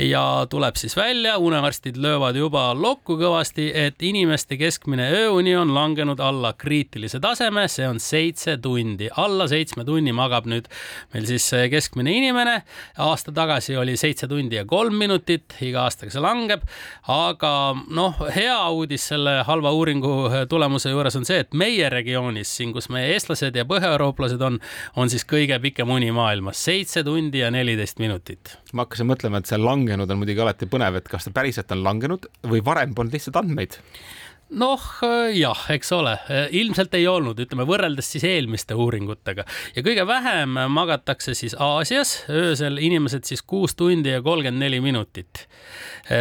Ja 0.00 0.46
tuleb 0.50 0.80
siis 0.80 0.96
välja, 0.96 1.36
unearstid 1.38 2.00
löövad 2.00 2.38
juba 2.38 2.70
lokku 2.74 3.18
kõvasti, 3.20 3.68
et 3.76 4.00
inimeste 4.02 4.56
keskmine 4.60 5.10
ööuni 5.18 5.52
on 5.58 5.74
langenud 5.76 6.20
alla 6.24 6.54
kriitilise 6.56 7.20
taseme, 7.20 7.66
see 7.68 7.88
on 7.88 8.00
seitse 8.00 8.56
tundi, 8.62 9.10
alla 9.20 9.48
seitsme 9.50 9.84
tunni 9.84 10.14
magab 10.16 10.48
nüüd 10.48 10.70
meil 11.12 11.28
siis 11.28 11.50
keskmine 11.70 12.16
inimene 12.16 12.60
aasta 12.98 13.32
tagasi 13.32 13.76
oli 13.76 13.96
seitse 14.00 14.28
tundi 14.30 14.58
ja 14.58 14.64
kolm 14.68 14.96
minutit, 15.00 15.56
iga 15.64 15.84
aastaga 15.86 16.12
see 16.12 16.22
langeb. 16.22 16.64
aga 17.08 17.52
noh, 17.88 18.20
hea 18.34 18.58
uudis 18.70 19.08
selle 19.12 19.40
halva 19.48 19.72
uuringu 19.76 20.14
tulemuse 20.50 20.92
juures 20.92 21.16
on 21.16 21.26
see, 21.28 21.40
et 21.44 21.54
meie 21.54 21.88
regioonis 21.92 22.54
siin, 22.60 22.74
kus 22.76 22.90
meie 22.92 23.14
eestlased 23.14 23.56
ja 23.56 23.66
põhjaeurooplased 23.68 24.42
on, 24.46 24.60
on 24.96 25.12
siis 25.12 25.26
kõige 25.28 25.58
pikem 25.62 25.90
uni 25.90 26.10
maailmas, 26.14 26.62
seitse 26.64 27.04
tundi 27.06 27.44
ja 27.44 27.50
neliteist 27.50 28.00
minutit. 28.02 28.56
ma 28.72 28.86
hakkasin 28.86 29.10
mõtlema, 29.10 29.40
et 29.40 29.50
see 29.50 29.60
langenud 29.60 30.10
on 30.10 30.22
muidugi 30.22 30.44
alati 30.44 30.70
põnev, 30.70 31.00
et 31.00 31.08
kas 31.10 31.26
ta 31.26 31.34
päriselt 31.34 31.72
on 31.74 31.84
langenud 31.84 32.30
või 32.46 32.64
varem 32.64 32.94
polnud 32.94 33.16
lihtsalt 33.16 33.40
andmeid 33.40 33.80
noh 34.50 34.82
jah, 35.34 35.60
eks 35.70 35.92
ole, 35.94 36.16
ilmselt 36.56 36.94
ei 36.98 37.06
olnud, 37.10 37.38
ütleme 37.38 37.66
võrreldes 37.68 38.08
siis 38.14 38.24
eelmiste 38.26 38.74
uuringutega. 38.74 39.44
Ja 39.76 39.84
kõige 39.86 40.06
vähem 40.08 40.58
magatakse 40.72 41.34
siis 41.38 41.54
Aasias. 41.58 42.24
Öösel 42.30 42.80
inimesed 42.82 43.28
siis 43.28 43.42
kuus 43.42 43.76
tundi 43.78 44.10
ja 44.10 44.22
kolmkümmend 44.22 44.62
neli 44.62 44.80
minutit 44.82 45.46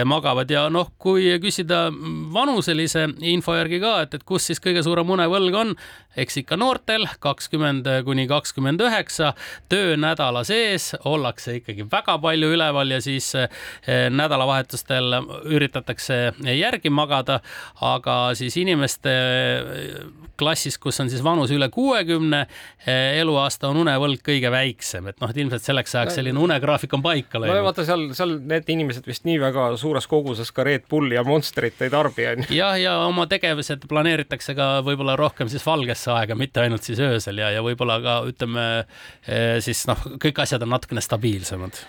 magavad. 0.05 0.51
Ja 0.51 0.67
noh, 0.69 0.91
kui 1.01 1.31
küsida 1.41 1.87
vanuselise 2.33 3.07
info 3.25 3.55
järgi 3.57 3.79
ka, 3.81 3.95
et, 4.05 4.13
et 4.19 4.25
kus 4.27 4.49
siis 4.49 4.61
kõige 4.61 4.83
suurem 4.85 5.09
unevõlg 5.09 5.57
on, 5.57 5.73
eks 6.19 6.41
ikka 6.43 6.57
noortel 6.59 7.07
kakskümmend 7.23 7.87
kuni 8.05 8.27
kakskümmend 8.29 8.81
üheksa, 8.85 9.33
töönädala 9.71 10.43
sees 10.45 10.91
ollakse 11.07 11.57
ikkagi 11.61 11.87
väga 11.89 12.19
palju 12.21 12.51
üleval 12.53 12.93
ja 12.93 13.01
siis 13.01 13.31
nädalavahetustel 13.87 15.21
üritatakse 15.49 16.19
järgi 16.53 16.93
magada, 16.93 17.39
aga 17.81 18.18
siis 18.37 18.55
inimeste 18.61 19.13
klassis, 20.39 20.77
kus 20.81 20.99
on 21.03 21.09
siis 21.11 21.23
vanus 21.23 21.51
üle 21.51 21.67
kuuekümne, 21.73 22.45
eluaasta 23.19 23.69
on 23.71 23.81
unevõlg 23.83 24.21
kõige 24.25 24.51
väiksem, 24.53 25.09
et 25.11 25.19
noh, 25.21 25.31
et 25.31 25.39
ilmselt 25.43 25.65
selleks 25.65 25.95
ajaks 25.95 26.19
selline 26.19 26.39
unegraafik 26.39 26.93
on 26.95 27.03
paika 27.05 27.41
läinud. 27.41 27.59
no 27.59 27.67
vaata 27.67 27.85
seal, 27.87 28.07
seal 28.17 28.37
need 28.49 28.69
inimesed 28.71 29.07
vist 29.09 29.27
nii 29.27 29.39
väga 29.41 29.69
suures 29.81 30.07
koguses 30.09 30.53
ka 30.55 30.65
Red 30.67 30.87
Bulli 30.89 31.17
ja 31.17 31.25
Monsterit 31.27 31.81
ei 31.85 31.93
tarbi, 31.93 32.27
onju. 32.33 32.49
jah, 32.55 32.77
ja 32.79 32.97
oma 33.07 33.27
tegevused 33.31 33.87
planeeritakse 33.91 34.55
ka 34.57 34.71
võib-olla 34.87 35.17
rohkem 35.19 35.51
siis 35.51 35.65
valgesse 35.67 36.13
aega, 36.15 36.37
mitte 36.39 36.63
ainult 36.63 36.87
siis 36.87 37.01
öösel 37.03 37.43
ja, 37.43 37.51
ja 37.55 37.65
võib-olla 37.65 37.99
ka 38.03 38.19
ütleme 38.29 38.69
siis 39.65 39.85
noh, 39.89 40.07
kõik 40.21 40.45
asjad 40.45 40.63
on 40.65 40.77
natukene 40.77 41.03
stabiilsemad 41.03 41.83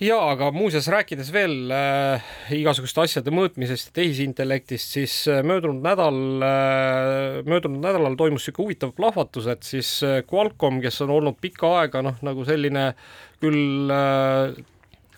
ja 0.00 0.16
aga 0.30 0.48
muuseas, 0.54 0.88
rääkides 0.90 1.28
veel 1.34 1.72
äh, 1.74 2.32
igasuguste 2.56 3.02
asjade 3.04 3.32
mõõtmisest 3.34 3.90
ja 3.90 3.96
tehisintellektist, 4.00 4.96
siis 4.96 5.16
äh, 5.28 5.42
möödunud 5.46 5.84
nädal 5.84 6.18
äh,, 6.46 7.40
möödunud 7.48 7.82
nädalal 7.84 8.16
toimus 8.18 8.46
niisugune 8.46 8.70
huvitav 8.70 8.94
plahvatus, 8.96 9.48
et 9.52 9.66
siis 9.66 9.92
äh, 10.06 10.20
Qualcomm, 10.28 10.80
kes 10.84 11.02
on 11.04 11.14
olnud 11.18 11.40
pikka 11.40 11.74
aega 11.82 12.04
noh, 12.06 12.16
nagu 12.24 12.46
selline 12.48 12.90
küll 13.42 13.92
äh, 13.92 14.56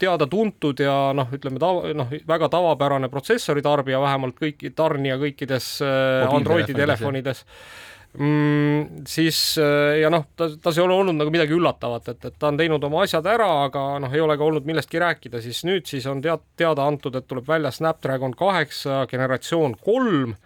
teada-tuntud 0.03 0.83
ja 0.83 0.97
noh, 1.15 1.31
ütleme 1.35 1.63
tava, 1.63 1.95
noh, 1.95 2.11
väga 2.29 2.51
tavapärane 2.51 3.11
protsessoritarbija, 3.13 4.03
vähemalt 4.03 4.39
kõiki 4.41 4.75
tarnija 4.75 5.21
kõikides 5.23 5.77
äh, 5.87 6.27
Androidi 6.27 6.75
telefonides, 6.75 7.45
telefonides 7.47 7.91
mm,, 8.19 9.05
siis 9.09 9.39
äh, 9.61 10.01
ja 10.03 10.11
noh, 10.13 10.27
ta, 10.37 10.49
tas 10.63 10.79
ei 10.79 10.85
ole 10.85 10.97
olnud 10.97 11.17
nagu 11.19 11.33
midagi 11.33 11.57
üllatavat, 11.57 12.13
et, 12.13 12.29
et 12.29 12.37
ta 12.39 12.51
on 12.51 12.59
teinud 12.61 12.85
oma 12.89 13.05
asjad 13.07 13.27
ära, 13.31 13.49
aga 13.69 13.87
noh, 14.03 14.13
ei 14.13 14.23
ole 14.25 14.37
ka 14.39 14.49
olnud 14.49 14.69
millestki 14.69 15.01
rääkida, 15.03 15.43
siis 15.45 15.65
nüüd 15.69 15.89
siis 15.89 16.07
on 16.11 16.23
tead, 16.25 16.45
teada 16.61 16.87
antud, 16.89 17.17
et 17.19 17.29
tuleb 17.31 17.49
välja 17.49 17.73
Snapdragon 17.75 18.37
kaheksa 18.39 18.93
generatsioon 19.11 19.77
kolm, 19.85 20.37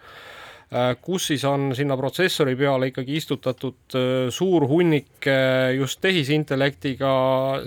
äh, 0.71 0.93
kus 1.03 1.29
siis 1.33 1.43
on 1.47 1.73
sinna 1.77 1.95
protsessori 1.99 2.55
peale 2.59 2.91
ikkagi 2.93 3.19
istutatud 3.19 3.99
äh, 3.99 4.05
suur 4.33 4.67
hunnik 4.71 5.29
just 5.77 6.01
tehisintellektiga 6.03 7.11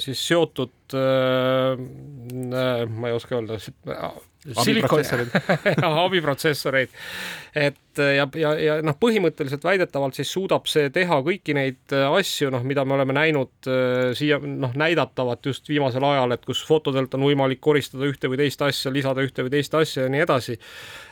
siis 0.00 0.20
seotud, 0.30 0.76
ma 0.90 3.08
ei 3.08 3.14
oska 3.14 3.36
öelda, 3.36 3.60
abiprotsessorid 4.58 5.36
jah, 5.82 5.98
abiprotsessoreid. 6.04 6.96
et 7.54 8.00
ja, 8.16 8.26
ja, 8.38 8.52
ja 8.60 8.76
noh, 8.84 8.96
põhimõtteliselt 9.00 9.64
väidetavalt 9.66 10.18
siis 10.18 10.30
suudab 10.32 10.68
see 10.70 10.90
teha 10.94 11.20
kõiki 11.26 11.54
neid 11.56 11.94
äh, 11.94 12.06
asju, 12.18 12.50
noh, 12.54 12.64
mida 12.66 12.84
me 12.86 12.96
oleme 12.96 13.16
näinud 13.16 13.70
äh, 13.70 14.12
siia 14.18 14.40
noh, 14.42 14.74
näidatavat 14.78 15.50
just 15.50 15.68
viimasel 15.70 16.04
ajal, 16.06 16.36
et 16.36 16.46
kus 16.46 16.62
fotodelt 16.66 17.14
on 17.18 17.26
võimalik 17.26 17.62
koristada 17.64 18.08
ühte 18.08 18.30
või 18.30 18.40
teist 18.44 18.62
asja, 18.66 18.92
lisada 18.94 19.24
ühte 19.26 19.46
või 19.46 19.54
teist 19.56 19.74
asja 19.78 20.06
ja 20.06 20.12
nii 20.12 20.24
edasi. 20.26 20.58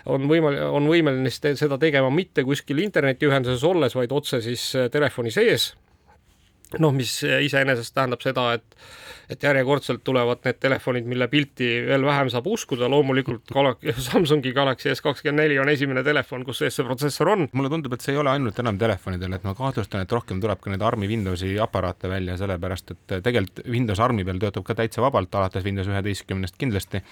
on 0.07 0.29
võimalik, 0.31 0.63
on 0.79 0.89
võimeline 0.91 1.57
seda 1.59 1.79
tegema 1.79 2.11
mitte 2.15 2.45
kuskil 2.47 2.81
internetiühenduses 2.85 3.65
olles, 3.67 3.99
vaid 3.99 4.15
otse 4.15 4.43
siis 4.45 4.71
äh, 4.77 4.91
telefoni 4.93 5.35
sees. 5.35 5.73
Noh, 6.79 6.93
mis 6.95 7.21
iseenesest 7.25 7.95
tähendab 7.97 8.25
seda, 8.25 8.53
et 8.59 8.81
et 9.29 9.43
järjekordselt 9.45 10.01
tulevad 10.05 10.41
need 10.47 10.57
telefonid, 10.61 11.05
mille 11.09 11.27
pilti 11.29 11.67
veel 11.85 12.05
vähem 12.07 12.31
saab 12.33 12.47
uskuda, 12.49 12.89
loomulikult 12.89 13.51
Gala 13.53 13.75
Samsungi 14.09 14.55
Galaxy 14.57 14.89
S 14.95 15.05
kakskümmend 15.05 15.43
neli 15.43 15.59
on 15.61 15.69
esimene 15.69 16.01
telefon, 16.05 16.47
kus 16.49 16.63
sees 16.63 16.79
see 16.79 16.87
protsessor 16.87 17.35
on. 17.35 17.49
mulle 17.53 17.69
tundub, 17.73 17.93
et 17.93 18.05
see 18.05 18.15
ei 18.17 18.23
ole 18.23 18.33
ainult 18.33 18.59
enam 18.63 18.79
telefonidel, 18.81 19.37
et 19.37 19.45
ma 19.45 19.53
kahtlustan, 19.59 20.07
et 20.07 20.17
rohkem 20.17 20.41
tuleb 20.41 20.63
ka 20.65 20.73
neid 20.73 20.85
ARM-i 20.89 21.11
Windowsi 21.11 21.59
aparaate 21.61 22.09
välja, 22.09 22.39
sellepärast 22.41 22.95
et 22.95 23.19
tegelikult 23.27 23.63
Windows 23.69 24.01
ARM-i 24.01 24.25
peal 24.25 24.41
töötab 24.41 24.65
ka 24.65 24.79
täitsa 24.81 25.05
vabalt, 25.05 25.35
alates 25.35 25.67
Windows 25.69 25.93
üheteistkümnest 25.93 26.57
kindlasti 26.57 27.05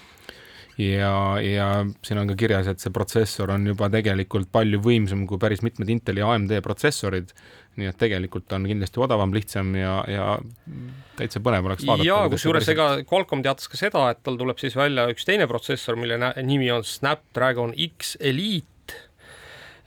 ja, 0.77 1.13
ja 1.41 1.67
siin 2.05 2.21
on 2.21 2.31
ka 2.31 2.37
kirjas, 2.39 2.69
et 2.71 2.83
see 2.83 2.93
protsessor 2.93 3.51
on 3.53 3.65
juba 3.67 3.89
tegelikult 3.93 4.51
palju 4.53 4.81
võimsam 4.83 5.25
kui 5.29 5.41
päris 5.41 5.63
mitmed 5.65 5.89
Inteli 5.89 6.25
AMD 6.25 6.59
protsessorid. 6.65 7.33
nii 7.77 7.91
et 7.91 7.97
tegelikult 8.01 8.53
on 8.57 8.63
kindlasti 8.65 9.01
odavam, 9.05 9.33
lihtsam 9.35 9.75
ja, 9.77 9.99
ja 10.09 10.23
täitsa 11.19 11.37
põnev 11.45 11.67
oleks 11.69 11.85
vaadata. 11.85 12.07
ja 12.07 12.23
kusjuures 12.31 12.71
ega 12.73 12.87
Qualcomm 13.05 13.43
teatas 13.45 13.69
ka 13.69 13.77
seda, 13.77 14.07
et 14.13 14.23
tal 14.25 14.39
tuleb 14.39 14.57
siis 14.57 14.73
välja 14.77 15.05
üks 15.13 15.27
teine 15.29 15.45
protsessor, 15.49 15.99
mille 15.99 16.17
nimi 16.41 16.71
on 16.73 16.85
Snapdragon 16.85 17.75
X 17.77 18.15
Elite 18.19 18.77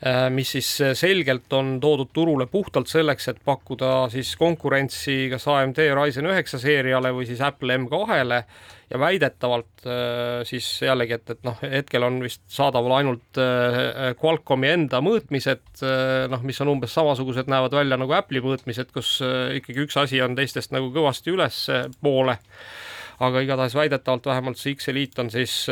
Äh, 0.00 0.30
mis 0.32 0.48
siis 0.54 0.68
selgelt 0.96 1.52
on 1.52 1.74
toodud 1.80 2.08
turule 2.16 2.46
puhtalt 2.48 2.88
selleks, 2.88 3.26
et 3.28 3.40
pakkuda 3.44 4.06
siis 4.08 4.30
konkurentsi 4.40 5.26
kas 5.28 5.44
AMD 5.52 5.76
Ryzen 5.98 6.28
üheksa 6.30 6.56
seeriale 6.62 7.10
või 7.12 7.26
siis 7.28 7.42
Apple 7.44 7.76
M2-le 7.82 8.38
ja 8.90 8.98
väidetavalt 8.98 9.86
äh, 9.86 10.40
siis 10.48 10.66
jällegi, 10.82 11.16
et, 11.18 11.32
et 11.36 11.44
noh, 11.46 11.58
hetkel 11.62 12.04
on 12.06 12.18
vist 12.24 12.42
saadaval 12.50 12.96
ainult 12.98 13.40
Qualcomm'i 14.20 14.72
enda 14.74 14.98
mõõtmised, 15.04 15.84
noh, 16.32 16.42
mis 16.46 16.58
on 16.64 16.72
umbes 16.74 16.94
samasugused, 16.96 17.48
näevad 17.50 17.76
välja 17.78 17.98
nagu 18.00 18.16
Apple'i 18.16 18.42
mõõtmised, 18.44 18.90
kus 18.94 19.18
ikkagi 19.56 19.86
üks 19.86 19.96
asi 20.00 20.20
on 20.24 20.34
teistest 20.38 20.74
nagu 20.74 20.90
kõvasti 20.94 21.32
ülespoole. 21.32 22.36
aga 23.20 23.40
igatahes 23.44 23.74
väidetavalt 23.76 24.26
vähemalt 24.26 24.58
see 24.58 24.74
X 24.74 24.88
Elite 24.88 25.20
on 25.20 25.30
siis 25.30 25.68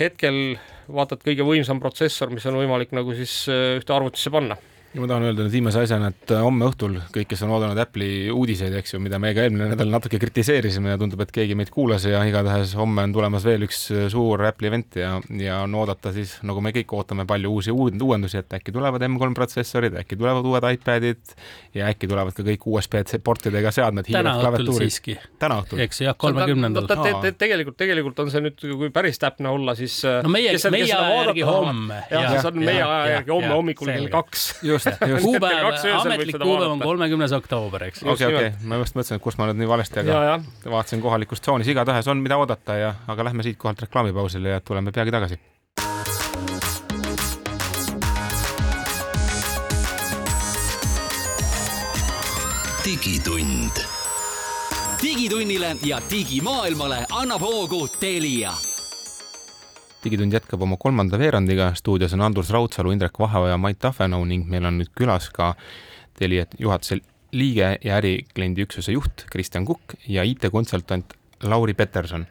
hetkel 0.00 0.56
vaata, 0.92 1.16
et 1.16 1.26
kõige 1.26 1.46
võimsam 1.46 1.80
protsessor, 1.82 2.30
mis 2.32 2.46
on 2.48 2.58
võimalik 2.60 2.94
nagu 2.96 3.14
siis 3.16 3.44
äh, 3.50 3.76
ühte 3.80 3.94
arvutisse 3.96 4.32
panna 4.34 4.58
ja 4.94 5.02
ma 5.02 5.08
tahan 5.10 5.26
öelda 5.28 5.44
nüüd 5.44 5.52
viimase 5.52 5.82
asjana, 5.82 6.08
et 6.12 6.32
äh, 6.32 6.40
homme 6.42 6.66
õhtul 6.70 6.96
kõik, 7.12 7.28
kes 7.30 7.42
on 7.44 7.52
oodanud 7.56 7.78
Apple'i 7.80 8.30
uudiseid, 8.32 8.74
eks 8.78 8.94
ju, 8.94 9.00
mida 9.02 9.18
me 9.22 9.32
ka 9.36 9.44
eelmine 9.44 9.68
nädal 9.72 9.90
natuke 9.92 10.20
kritiseerisime 10.22 10.94
ja 10.94 11.00
tundub, 11.00 11.20
et 11.24 11.32
keegi 11.34 11.56
meid 11.58 11.70
kuulas 11.74 12.06
ja 12.08 12.22
igatahes 12.28 12.72
homme 12.78 13.04
on 13.04 13.12
tulemas 13.16 13.44
veel 13.46 13.66
üks 13.66 13.82
äh, 13.92 14.06
suur 14.12 14.44
Apple'i 14.48 14.70
event 14.70 14.98
ja, 15.00 15.16
ja 15.42 15.58
on 15.66 15.74
oodata 15.76 16.12
siis, 16.16 16.36
nagu 16.46 16.62
me 16.64 16.72
kõik 16.76 16.94
ootame, 16.96 17.26
palju 17.28 17.52
uusi 17.58 17.74
uuendusi, 17.74 18.40
et 18.40 18.56
äkki 18.56 18.74
tulevad 18.74 19.04
M3 19.04 19.36
protsessorid, 19.36 19.98
äkki 20.00 20.18
tulevad 20.18 20.48
uued 20.48 20.68
iPadid 20.70 21.36
ja 21.76 21.90
äkki 21.92 22.08
tulevad 22.08 22.36
ka 22.36 22.46
kõik 22.46 22.64
USB-C 22.70 23.20
portidega 23.24 23.74
seadmed. 23.74 24.08
täna 24.08 24.36
õhtul 24.40 24.72
siiski. 24.80 25.18
täna 25.42 25.60
õhtul. 25.60 25.82
eks 25.84 26.02
jah, 26.06 26.16
kolmekümnendal. 26.18 26.88
tegelikult, 27.36 27.76
tegelikult 27.76 28.24
on 28.24 28.32
see 28.32 28.44
nüüd, 28.48 28.64
kui 28.64 28.90
päris 28.94 29.20
täpne 29.20 29.52
olla, 29.52 29.76
siis. 29.76 30.00
no 30.24 30.32
meie, 30.32 30.56
meie 30.72 30.88
aja 30.88 31.20
järgi 31.20 31.46
homme. 31.46 32.00
jah, 32.10 32.38
see 32.38 32.52
on 32.54 32.60
meie 32.64 32.82
aja 32.82 33.14
järgi 33.18 33.36
homme 33.36 33.54
hommikul 33.54 33.92
kell 33.92 34.10
kaks. 34.12 34.48
just 34.64 34.85
kuupäev, 35.26 35.66
ametlik 36.00 36.38
kuupäev 36.38 36.70
on 36.70 36.80
kolmekümnes 36.80 37.32
oktoober, 37.32 37.88
eks. 37.90 38.04
okei, 38.04 38.30
okei, 38.30 38.52
ma 38.64 38.80
just 38.82 38.96
mõtlesin, 38.96 39.20
et 39.20 39.24
kus 39.24 39.38
ma 39.40 39.50
nüüd 39.50 39.60
nii 39.62 39.68
valesti, 39.70 40.04
aga 40.04 40.38
vaatasin 40.70 41.02
kohalikus 41.04 41.42
tsoonis, 41.44 41.68
igatahes 41.72 42.08
on, 42.12 42.22
mida 42.22 42.38
oodata 42.40 42.78
ja, 42.78 42.94
aga 43.08 43.28
lähme 43.30 43.46
siitkohalt 43.46 43.86
reklaamipausile 43.86 44.56
ja 44.56 44.60
tuleme 44.60 44.92
peagi 44.92 45.14
tagasi. 45.14 45.40
digitund. 52.86 53.82
digitunnile 55.02 55.76
ja 55.84 56.00
digimaailmale 56.10 57.06
annab 57.10 57.40
hoogu 57.40 57.88
Telia 57.88 58.52
digitund 60.06 60.34
jätkab 60.36 60.62
oma 60.62 60.78
kolmanda 60.78 61.18
veerandiga, 61.18 61.72
stuudios 61.74 62.14
on 62.14 62.22
Andrus 62.22 62.52
Raudsalu, 62.54 62.92
Indrek 62.94 63.18
Vaheoja, 63.18 63.58
Mait 63.58 63.78
Tafenau 63.82 64.22
ning 64.28 64.46
meil 64.50 64.66
on 64.68 64.78
nüüd 64.80 64.92
külas 64.94 65.28
ka 65.34 65.54
Telia 66.16 66.46
juhatuse 66.62 67.00
liige 67.36 67.72
ja 67.82 67.98
ärikliendi 67.98 68.64
üksuse 68.64 68.94
juht 68.94 69.26
Kristjan 69.32 69.66
Kukk 69.66 69.96
ja 70.08 70.24
IT-konsultant 70.24 71.16
Lauri 71.44 71.74
Peterson, 71.74 72.24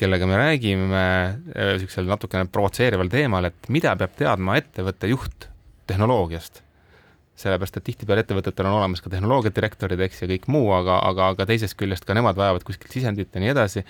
kellega 0.00 0.28
me 0.30 0.38
räägime 0.38 1.02
niisugusel 1.50 2.06
äh, 2.06 2.12
natukene 2.14 2.46
provotseerival 2.48 3.10
teemal, 3.12 3.50
et 3.50 3.68
mida 3.68 3.92
peab 3.98 4.14
teadma 4.16 4.56
ettevõtte 4.62 5.10
juht 5.10 5.48
tehnoloogiast. 5.90 6.62
Sellepärast, 7.42 7.76
et 7.80 7.88
tihtipeale 7.90 8.22
ettevõtetel 8.22 8.68
on 8.68 8.78
olemas 8.78 9.02
ka 9.02 9.10
tehnoloogiadirektorid, 9.12 10.00
eks, 10.06 10.22
ja 10.22 10.30
kõik 10.30 10.48
muu, 10.52 10.68
aga, 10.76 11.00
aga, 11.10 11.32
aga 11.34 11.46
teisest 11.50 11.76
küljest 11.80 12.06
ka 12.06 12.14
nemad 12.14 12.38
vajavad 12.38 12.64
kuskilt 12.68 12.94
sisendit 12.94 13.34
ja 13.34 13.42
nii 13.42 13.52
edasi 13.56 13.82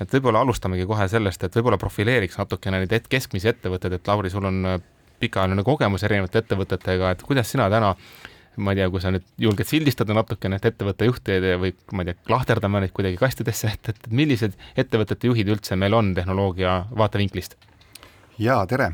et 0.00 0.14
võib-olla 0.16 0.42
alustamegi 0.42 0.86
kohe 0.88 1.06
sellest, 1.08 1.44
et 1.44 1.56
võib-olla 1.56 1.78
profileeriks 1.80 2.38
natukene 2.40 2.82
neid 2.82 2.92
et 2.96 3.08
keskmisi 3.08 3.50
ettevõtteid, 3.52 3.98
et 3.98 4.08
Lauri, 4.08 4.30
sul 4.32 4.46
on 4.48 4.60
äh, 4.66 4.78
pikaajaline 5.22 5.64
kogemus 5.66 6.04
erinevate 6.08 6.42
ettevõtetega, 6.42 7.12
et 7.14 7.22
kuidas 7.26 7.50
sina 7.52 7.68
täna 7.70 7.94
ma 8.56 8.72
ei 8.72 8.82
tea, 8.82 8.88
kui 8.92 9.00
sa 9.00 9.12
nüüd 9.12 9.24
julged 9.40 9.68
sildistada 9.68 10.14
natukene, 10.16 10.58
et 10.58 10.66
ettevõtte 10.68 11.08
juhte 11.08 11.38
või 11.60 11.72
ma 11.96 12.04
ei 12.04 12.10
tea, 12.10 12.18
lahterdame 12.34 12.82
neid 12.82 12.92
kuidagi 12.96 13.16
kastidesse, 13.20 13.72
et, 13.72 13.92
et 13.94 14.10
millised 14.12 14.56
ettevõtete 14.76 15.30
juhid 15.30 15.48
üldse 15.54 15.78
meil 15.80 15.96
on 15.96 16.12
tehnoloogia 16.16 16.82
vaatevinklist? 16.98 17.56
jaa, 18.42 18.60
tere! 18.68 18.92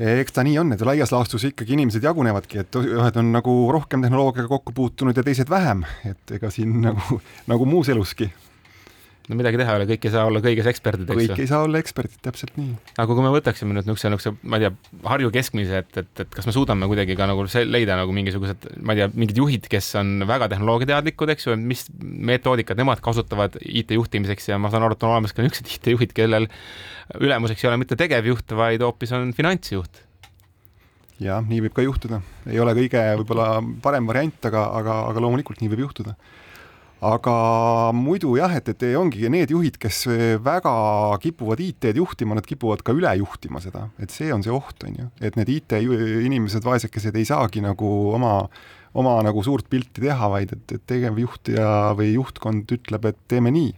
eks 0.00 0.32
ta 0.32 0.44
nii 0.46 0.56
on, 0.62 0.72
et 0.72 0.80
laias 0.88 1.10
laastus 1.12 1.44
ikkagi 1.50 1.74
inimesed 1.76 2.04
jagunevadki, 2.04 2.62
et 2.62 2.76
ühed 2.80 3.18
on 3.20 3.34
nagu 3.34 3.56
rohkem 3.72 4.00
tehnoloogiaga 4.00 4.48
kokku 4.48 4.72
puutunud 4.72 5.16
ja 5.16 5.24
teised 5.26 5.50
vähem, 5.52 5.84
et 6.08 6.36
ega 6.38 6.48
siin 6.54 6.78
nagu, 6.86 7.20
nagu 7.50 7.68
muus 7.68 7.92
eluski 7.92 8.30
no 9.28 9.36
midagi 9.38 9.58
teha 9.60 9.74
ei 9.74 9.80
ole, 9.80 9.86
kõik 9.90 10.06
ei 10.06 10.12
saa 10.14 10.24
olla 10.28 10.40
kõiges 10.44 10.68
eksperdid, 10.70 11.10
eks 11.12 11.22
ju. 11.22 11.30
kõik 11.30 11.42
ei 11.44 11.50
saa 11.50 11.60
olla 11.66 11.80
eksperdid, 11.82 12.18
täpselt 12.24 12.56
nii. 12.58 12.72
aga 12.96 13.16
kui 13.16 13.24
me 13.24 13.32
võtaksime 13.34 13.76
nüüd 13.76 13.86
niisuguse, 13.86 14.10
niisuguse, 14.10 14.32
ma 14.42 14.58
ei 14.58 14.64
tea, 14.64 14.72
Harju 15.10 15.30
keskmise, 15.34 15.82
et, 15.84 16.00
et, 16.02 16.10
et 16.24 16.34
kas 16.34 16.48
me 16.48 16.54
suudame 16.56 16.88
kuidagi 16.90 17.16
ka 17.18 17.28
nagu 17.30 17.46
leida 17.68 17.98
nagu 18.00 18.14
mingisugused, 18.16 18.68
ma 18.80 18.96
ei 18.96 19.02
tea, 19.02 19.10
mingid 19.14 19.40
juhid, 19.42 19.70
kes 19.70 19.92
on 20.00 20.26
väga 20.30 20.50
tehnoloogiateadlikud, 20.54 21.34
eks 21.36 21.48
ju, 21.50 21.56
mis 21.60 21.86
metoodikat 22.00 22.80
nemad 22.80 23.02
kasutavad 23.04 23.60
IT 23.60 23.94
juhtimiseks 23.98 24.50
ja 24.52 24.60
ma 24.60 24.72
saan 24.72 24.88
aru, 24.88 24.98
et 24.98 25.06
on 25.06 25.14
olemas 25.14 25.36
ka 25.36 25.46
niisugused 25.46 25.70
IT-juhid, 25.78 26.14
kellel 26.16 26.50
ülemuseks 27.20 27.64
ei 27.64 27.72
ole 27.72 27.80
mitte 27.82 27.98
tegevjuht, 28.00 28.56
vaid 28.58 28.82
hoopis 28.86 29.14
on 29.16 29.34
finantsjuht 29.36 30.06
jah, 31.20 31.44
nii 31.44 31.60
võib 31.66 31.74
ka 31.76 31.84
juhtuda, 31.84 32.22
ei 32.48 32.60
ole 32.62 32.72
kõige 32.76 33.00
võib-olla 33.20 33.52
parem 33.84 34.06
variant, 34.08 34.38
aga, 34.48 34.66
aga, 34.80 35.00
aga 35.10 35.22
loomulikult 35.22 35.60
nii 35.60 35.70
võib 35.74 35.84
juhtuda 35.84 36.16
aga 37.00 37.34
muidu 37.96 38.34
jah, 38.36 38.52
et, 38.58 38.68
et 38.74 38.84
ongi 38.98 39.28
need 39.32 39.52
juhid, 39.54 39.78
kes 39.80 40.04
väga 40.44 40.72
kipuvad 41.22 41.62
IT-d 41.64 41.96
juhtima, 41.96 42.36
nad 42.36 42.46
kipuvad 42.46 42.84
ka 42.84 42.94
üle 42.96 43.12
juhtima 43.22 43.62
seda, 43.64 43.86
et 44.02 44.12
see 44.12 44.28
on 44.34 44.44
see 44.44 44.52
oht, 44.52 44.84
on 44.84 44.98
ju, 44.98 45.08
et 45.24 45.38
need 45.40 45.52
IT-inimesed, 45.56 46.64
vaesekesed 46.66 47.16
ei 47.16 47.28
saagi 47.28 47.64
nagu 47.64 47.90
oma, 48.12 48.34
oma 49.00 49.16
nagu 49.24 49.44
suurt 49.46 49.70
pilti 49.72 50.04
teha, 50.04 50.28
vaid 50.32 50.52
et, 50.56 50.66
et 50.76 50.84
tegevjuht 50.92 51.54
ja, 51.56 51.70
või 51.96 52.12
juhtkond 52.18 52.76
ütleb, 52.76 53.08
et 53.08 53.20
teeme 53.32 53.52
nii. 53.54 53.72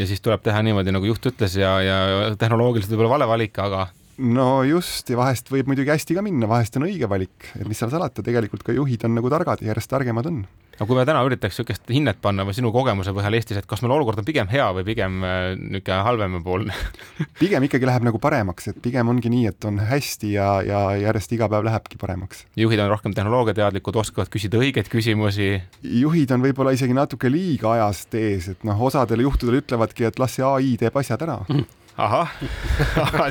Ja 0.00 0.06
siis 0.08 0.22
tuleb 0.24 0.40
teha 0.40 0.62
niimoodi, 0.64 0.94
nagu 0.94 1.04
juht 1.04 1.26
ütles 1.28 1.58
ja, 1.60 1.74
ja 1.84 1.96
tehnoloogiliselt 2.40 2.94
võib-olla 2.94 3.18
vale 3.18 3.28
valik, 3.28 3.60
aga 3.60 3.90
no 4.20 4.62
just, 4.64 5.08
ja 5.12 5.16
vahest 5.20 5.52
võib 5.52 5.68
muidugi 5.68 5.92
hästi 5.92 6.16
ka 6.16 6.24
minna, 6.24 6.48
vahest 6.48 6.80
on 6.80 6.88
õige 6.88 7.08
valik, 7.08 7.52
et 7.58 7.68
mis 7.68 7.76
seal 7.80 7.92
salata, 7.92 8.24
tegelikult 8.24 8.64
ka 8.64 8.72
juhid 8.76 9.04
on 9.04 9.16
nagu 9.16 9.32
targad 9.32 9.60
ja 9.60 9.74
järjest 9.74 9.92
targemad 9.92 10.28
on 10.32 10.42
aga 10.80 10.88
kui 10.88 10.96
me 10.96 11.02
täna 11.04 11.20
üritaks 11.28 11.58
niisugust 11.58 11.90
hinnet 11.92 12.20
panna 12.24 12.46
või 12.48 12.54
sinu 12.56 12.70
kogemuse 12.72 13.12
põhjal 13.12 13.34
Eestis, 13.36 13.58
et 13.60 13.66
kas 13.68 13.82
meil 13.84 13.92
olukord 13.98 14.22
on 14.22 14.24
pigem 14.24 14.48
hea 14.48 14.64
või 14.78 14.84
pigem 14.86 15.18
äh, 15.20 15.52
niisugune 15.58 15.98
halvemapoolne 16.06 16.76
pigem 17.42 17.66
ikkagi 17.68 17.88
läheb 17.88 18.06
nagu 18.08 18.20
paremaks, 18.22 18.70
et 18.72 18.78
pigem 18.80 19.10
ongi 19.12 19.28
nii, 19.32 19.50
et 19.52 19.68
on 19.68 19.82
hästi 19.90 20.32
ja, 20.32 20.48
ja 20.64 20.80
järjest 21.02 21.36
iga 21.36 21.50
päev 21.52 21.68
lähebki 21.68 22.00
paremaks. 22.00 22.46
juhid 22.56 22.80
on 22.80 22.88
rohkem 22.94 23.16
tehnoloogiateadlikud, 23.16 24.00
oskavad 24.00 24.32
küsida 24.32 24.62
õigeid 24.62 24.88
küsimusi. 24.92 25.52
juhid 25.84 26.32
on 26.32 26.48
võib-olla 26.48 26.72
isegi 26.76 26.96
natuke 26.96 27.28
liiga 27.32 27.74
ajast 27.76 28.16
ees, 28.16 28.48
et 28.54 28.64
noh, 28.64 28.80
osadel 28.88 29.26
juhtudel 29.28 29.60
ütlevadki, 29.60 30.08
et 30.08 30.22
las 30.22 30.38
see 30.38 30.48
ai 30.48 30.78
teeb 30.80 30.96
asjad 30.96 31.28
ära 31.28 31.42
ahah 32.06 32.32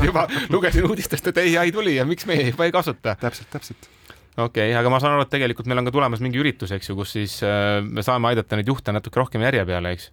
juba 0.05 0.27
lugesin 0.53 0.85
uudistest, 0.85 1.31
et 1.33 1.45
ai 1.57 1.71
tuli 1.73 1.97
ja 1.97 2.05
miks 2.05 2.29
meie 2.29 2.51
juba 2.51 2.69
ei 2.69 2.75
kasuta. 2.75 3.17
täpselt, 3.17 3.49
täpselt 3.49 3.95
okei 4.37 4.69
okay,, 4.69 4.77
aga 4.77 4.93
ma 4.93 5.01
saan 5.01 5.17
aru, 5.17 5.25
et 5.27 5.33
tegelikult 5.33 5.69
meil 5.69 5.81
on 5.81 5.89
ka 5.89 5.95
tulemas 5.95 6.23
mingi 6.23 6.41
üritus, 6.41 6.73
eks 6.75 6.91
ju, 6.91 6.97
kus 6.99 7.15
siis 7.17 7.39
äh, 7.45 7.79
me 7.85 8.05
saame 8.05 8.31
aidata 8.31 8.59
neid 8.59 8.69
juhte 8.69 8.95
natuke 8.95 9.21
rohkem 9.21 9.45
järje 9.45 9.65
peale, 9.69 9.95
eks? 9.97 10.11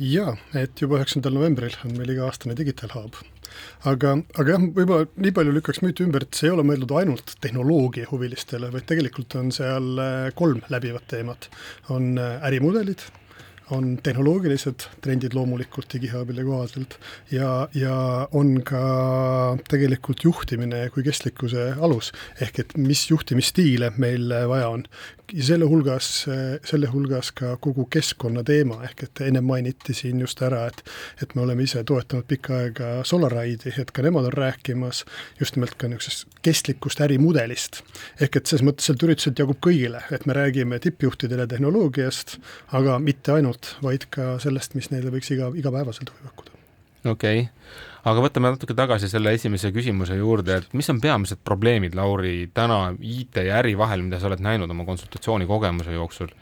jaa, 0.00 0.34
et 0.56 0.80
juba 0.80 1.00
üheksandal 1.00 1.34
novembril 1.36 1.74
on 1.84 1.94
meil 1.98 2.14
iga-aastane 2.14 2.56
Digital 2.56 2.92
Hub. 2.94 3.18
aga, 3.90 4.14
aga 4.38 4.54
jah, 4.54 4.66
võib-olla 4.76 5.08
nii 5.20 5.34
palju 5.36 5.54
lükkaks 5.56 5.82
müüti 5.84 6.06
ümber, 6.06 6.24
et 6.24 6.38
see 6.38 6.48
ei 6.48 6.54
ole 6.54 6.64
mõeldud 6.66 6.94
ainult 6.96 7.34
tehnoloogia 7.44 8.08
huvilistele, 8.12 8.70
vaid 8.72 8.86
tegelikult 8.88 9.36
on 9.40 9.50
seal 9.54 9.98
äh, 10.00 10.28
kolm 10.38 10.62
läbivat 10.72 11.08
teemat. 11.10 11.50
on 11.90 12.14
äh, 12.18 12.38
ärimudelid 12.48 13.04
on 13.70 13.98
tehnoloogilised 14.02 14.86
trendid 15.04 15.34
loomulikult 15.36 15.88
digihaabile 15.92 16.44
kohaselt 16.46 16.96
ja, 17.32 17.68
ja 17.74 17.96
on 18.32 18.56
ka 18.66 18.82
tegelikult 19.70 20.24
juhtimine 20.24 20.86
kui 20.94 21.04
kestlikkuse 21.06 21.70
alus, 21.80 22.12
ehk 22.40 22.62
et 22.64 22.76
mis 22.80 23.06
juhtimisstiile 23.10 23.92
meil 23.98 24.32
vaja 24.50 24.68
on 24.74 24.84
ja 25.32 25.44
selle 25.44 25.64
hulgas, 25.68 26.08
selle 26.64 26.88
hulgas 26.90 27.30
ka 27.36 27.54
kogu 27.62 27.86
keskkonna 27.92 28.42
teema, 28.46 28.80
ehk 28.86 29.04
et 29.06 29.22
ennem 29.26 29.44
mainiti 29.46 29.94
siin 29.96 30.20
just 30.20 30.42
ära, 30.42 30.66
et 30.70 30.82
et 31.22 31.34
me 31.34 31.44
oleme 31.44 31.64
ise 31.66 31.82
toetanud 31.86 32.26
pikka 32.28 32.56
aega 32.64 32.90
Solaride'i, 33.06 33.74
et 33.80 33.90
ka 33.94 34.02
nemad 34.02 34.28
on 34.30 34.36
rääkimas 34.36 35.04
just 35.40 35.56
nimelt 35.56 35.76
ka 35.78 35.88
niisugusest 35.88 36.40
kestlikust 36.42 37.00
ärimudelist. 37.06 37.82
ehk 38.20 38.36
et 38.36 38.46
selles 38.46 38.64
mõttes 38.66 38.88
sealt 38.88 39.02
ürituselt 39.06 39.38
jagub 39.38 39.60
kõigile, 39.66 40.02
et 40.10 40.26
me 40.26 40.36
räägime 40.36 40.78
tippjuhtidele 40.78 41.46
tehnoloogiast, 41.46 42.38
aga 42.72 42.98
mitte 42.98 43.32
ainult, 43.32 43.76
vaid 43.82 44.08
ka 44.10 44.38
sellest, 44.38 44.74
mis 44.74 44.90
neile 44.90 45.10
võiks 45.10 45.30
iga, 45.34 45.52
igapäevaselt 45.54 46.10
huvi 46.10 46.28
pakkuda. 46.28 46.58
okei 47.04 47.46
okay 47.46 47.89
aga 48.04 48.22
võtame 48.24 48.52
natuke 48.54 48.76
tagasi 48.76 49.10
selle 49.10 49.34
esimese 49.36 49.72
küsimuse 49.74 50.16
juurde, 50.16 50.60
et 50.60 50.72
mis 50.76 50.88
on 50.92 51.00
peamised 51.02 51.42
probleemid, 51.44 51.96
Lauri, 51.98 52.50
täna 52.54 52.94
IT 52.96 53.42
ja 53.44 53.58
äri 53.60 53.76
vahel, 53.78 54.04
mida 54.06 54.20
sa 54.20 54.30
oled 54.30 54.42
näinud 54.44 54.70
oma 54.70 54.88
konsultatsioonikogemuse 54.88 55.96
jooksul? 55.98 56.32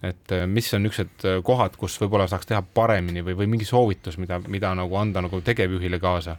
et 0.00 0.32
äh, 0.32 0.46
mis 0.48 0.64
on 0.72 0.80
niisugused 0.80 1.26
äh, 1.28 1.42
kohad, 1.44 1.74
kus 1.76 1.98
võib-olla 2.00 2.24
saaks 2.24 2.48
teha 2.48 2.62
paremini 2.64 3.20
või, 3.20 3.34
või 3.36 3.50
mingi 3.52 3.66
soovitus, 3.68 4.16
mida, 4.16 4.38
mida 4.48 4.70
nagu 4.72 4.96
anda 4.96 5.20
nagu 5.20 5.42
tegevjuhile 5.44 5.98
kaasa? 6.00 6.38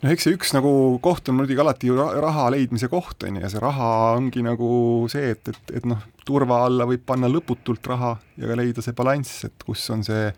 no 0.00 0.12
eks 0.12 0.24
see 0.24 0.36
üks 0.36 0.54
nagu 0.56 0.70
koht 1.04 1.28
on 1.28 1.36
muidugi 1.36 1.60
alati 1.60 1.90
ju 1.90 1.96
raha 1.98 2.48
leidmise 2.54 2.88
koht, 2.88 3.20
on 3.28 3.36
ju, 3.36 3.42
ja 3.44 3.50
see 3.52 3.60
raha 3.60 3.90
ongi 4.16 4.44
nagu 4.44 4.70
see, 5.12 5.34
et, 5.36 5.52
et, 5.52 5.74
et 5.80 5.88
noh, 5.88 6.00
turva 6.24 6.62
alla 6.70 6.88
võib 6.88 7.04
panna 7.04 7.28
lõputult 7.28 7.84
raha 7.92 8.14
ja 8.40 8.56
leida 8.56 8.84
see 8.84 8.96
balanss, 8.96 9.44
et 9.50 9.68
kus 9.68 9.84
on 9.92 10.04
see 10.06 10.30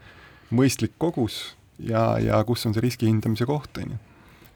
mõistlik 0.50 0.98
kogus 0.98 1.44
ja, 1.78 2.04
ja 2.22 2.42
kus 2.48 2.66
on 2.66 2.76
see 2.76 2.84
riski 2.84 3.08
hindamise 3.08 3.46
koht, 3.48 3.80
on 3.82 3.94
ju. 3.94 4.00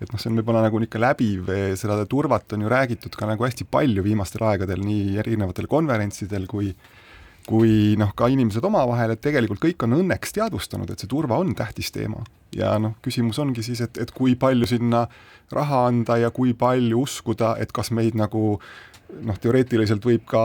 et 0.03 0.11
noh, 0.11 0.19
see 0.19 0.33
on 0.33 0.41
võib-olla 0.41 0.65
nagu 0.65 0.81
niisugune 0.83 1.07
läbiv, 1.07 1.53
seda 1.79 2.01
turvat 2.11 2.57
on 2.57 2.67
ju 2.67 2.73
räägitud 2.73 3.15
ka 3.19 3.29
nagu 3.31 3.47
hästi 3.47 3.69
palju 3.71 4.03
viimastel 4.03 4.45
aegadel 4.49 4.83
nii 4.83 5.17
erinevatel 5.23 5.71
konverentsidel 5.71 6.49
kui 6.51 6.73
kui 7.47 7.97
noh, 7.99 8.13
ka 8.15 8.29
inimesed 8.31 8.65
omavahel, 8.65 9.15
et 9.15 9.23
tegelikult 9.23 9.63
kõik 9.63 9.83
on 9.87 9.97
õnneks 9.99 10.35
teadvustanud, 10.37 10.91
et 10.93 11.03
see 11.03 11.11
turva 11.11 11.41
on 11.43 11.57
tähtis 11.59 11.91
teema. 11.95 12.23
ja 12.53 12.75
noh, 12.79 12.95
küsimus 13.03 13.39
ongi 13.41 13.63
siis, 13.65 13.81
et, 13.81 13.99
et 13.99 14.11
kui 14.13 14.35
palju 14.37 14.69
sinna 14.69 15.07
raha 15.53 15.87
anda 15.89 16.19
ja 16.21 16.31
kui 16.31 16.53
palju 16.55 17.01
uskuda, 17.01 17.57
et 17.59 17.73
kas 17.73 17.91
meid 17.91 18.15
nagu 18.19 18.61
noh, 19.21 19.39
teoreetiliselt 19.41 20.05
võib 20.07 20.25
ka 20.29 20.43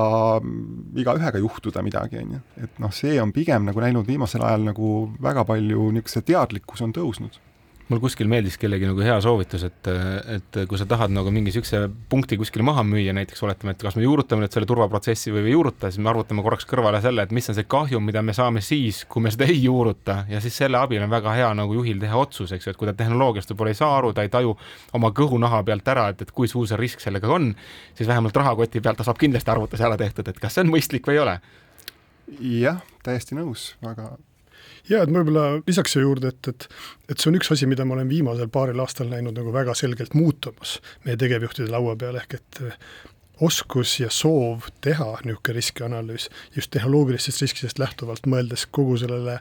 igaühega 0.98 1.42
juhtuda 1.42 1.84
midagi, 1.86 2.22
on 2.24 2.38
ju. 2.38 2.42
et 2.64 2.80
noh, 2.84 2.94
see 2.94 3.18
on 3.22 3.34
pigem 3.36 3.68
nagu 3.70 3.84
näinud 3.84 4.08
viimasel 4.08 4.44
ajal 4.44 4.68
nagu 4.72 4.94
väga 5.24 5.46
palju 5.48 5.92
niisuguse 5.96 6.26
teadlikkus 6.28 6.84
on 6.86 6.96
tõusnud 6.96 7.40
mul 7.88 8.02
kuskil 8.04 8.28
meeldis 8.28 8.58
kellegi 8.60 8.88
nagu 8.90 9.02
hea 9.04 9.16
soovitus, 9.24 9.64
et, 9.68 9.90
et 10.34 10.60
kui 10.68 10.80
sa 10.80 10.88
tahad 10.90 11.14
nagu 11.14 11.32
mingi 11.32 11.52
niisuguse 11.52 11.86
punkti 12.12 12.38
kuskil 12.40 12.64
maha 12.68 12.84
müüa, 12.88 13.14
näiteks 13.16 13.44
oletame, 13.48 13.74
et 13.76 13.84
kas 13.86 13.96
me 13.96 14.04
juurutame 14.04 14.44
nüüd 14.44 14.56
selle 14.56 14.68
turvaprotsessi 14.68 15.32
või 15.32 15.46
ei 15.46 15.54
juuruta, 15.56 15.92
siis 15.92 16.04
me 16.04 16.12
arvutame 16.12 16.44
korraks 16.44 16.68
kõrvale 16.68 17.00
selle, 17.04 17.24
et 17.24 17.36
mis 17.36 17.48
on 17.48 17.58
see 17.58 17.68
kahjum, 17.72 18.04
mida 18.10 18.24
me 18.26 18.36
saame 18.36 18.64
siis, 18.66 19.04
kui 19.08 19.24
me 19.24 19.32
seda 19.34 19.48
ei 19.48 19.62
juuruta 19.64 20.20
ja 20.32 20.42
siis 20.44 20.60
selle 20.60 20.82
abil 20.82 21.06
on 21.06 21.14
väga 21.14 21.36
hea 21.38 21.54
nagu 21.58 21.80
juhil 21.80 22.04
teha 22.04 22.20
otsus, 22.20 22.52
eks 22.56 22.68
ju, 22.68 22.76
et 22.76 22.82
kui 22.82 22.92
ta 22.92 22.96
tehnoloogiast 23.00 23.54
võib-olla 23.54 23.76
ei 23.76 23.80
saa 23.80 23.96
aru, 24.02 24.12
ta 24.18 24.28
ei 24.28 24.34
taju 24.34 24.58
oma 25.00 25.14
kõhunaha 25.16 25.64
pealt 25.68 25.96
ära, 25.96 26.10
et, 26.12 26.28
et 26.28 26.36
kui 26.36 26.52
suur 26.52 26.68
see 26.68 26.80
risk 26.80 27.04
sellega 27.04 27.32
on, 27.32 27.54
siis 27.96 28.10
vähemalt 28.10 28.36
rahakoti 28.36 28.84
pealt 28.84 29.00
ta 29.00 29.08
saab 29.08 29.22
kindlasti 29.22 29.54
arvutuse 29.54 29.88
ära 29.88 30.00
tehtud, 30.00 30.28
et 30.28 30.44
kas 30.44 30.58
see 30.58 30.68
on 30.68 30.76
mõistlik 30.76 31.08
või 31.08 31.20
ei 31.20 31.24
ole. 31.24 31.40
jah, 32.60 32.84
täiesti 33.08 33.38
nõus, 33.38 33.72
väga 33.84 34.18
ja 34.90 35.04
et 35.04 35.12
ma 35.12 35.22
võib-olla 35.22 35.62
lisaks 35.68 35.96
siia 35.96 36.06
juurde, 36.06 36.32
et, 36.34 36.50
et, 36.52 36.68
et 37.12 37.20
see 37.20 37.32
on 37.32 37.38
üks 37.40 37.52
asi, 37.54 37.70
mida 37.70 37.86
ma 37.86 37.98
olen 37.98 38.10
viimasel 38.12 38.50
paaril 38.54 38.80
aastal 38.84 39.12
näinud 39.12 39.38
nagu 39.38 39.54
väga 39.56 39.76
selgelt 39.78 40.16
muutumas 40.18 40.78
meie 41.06 41.20
tegevjuhtide 41.20 41.70
laua 41.72 41.96
peal, 42.00 42.20
ehk 42.22 42.40
et 42.40 42.62
oskus 43.42 44.00
ja 44.00 44.10
soov 44.14 44.70
teha 44.82 45.10
niisugune 45.26 45.56
riskianalüüs 45.58 46.30
just 46.56 46.72
tehnoloogilistest 46.72 47.42
riskidest 47.42 47.80
lähtuvalt, 47.80 48.26
mõeldes 48.28 48.66
kogu 48.72 48.98
sellele 48.98 49.40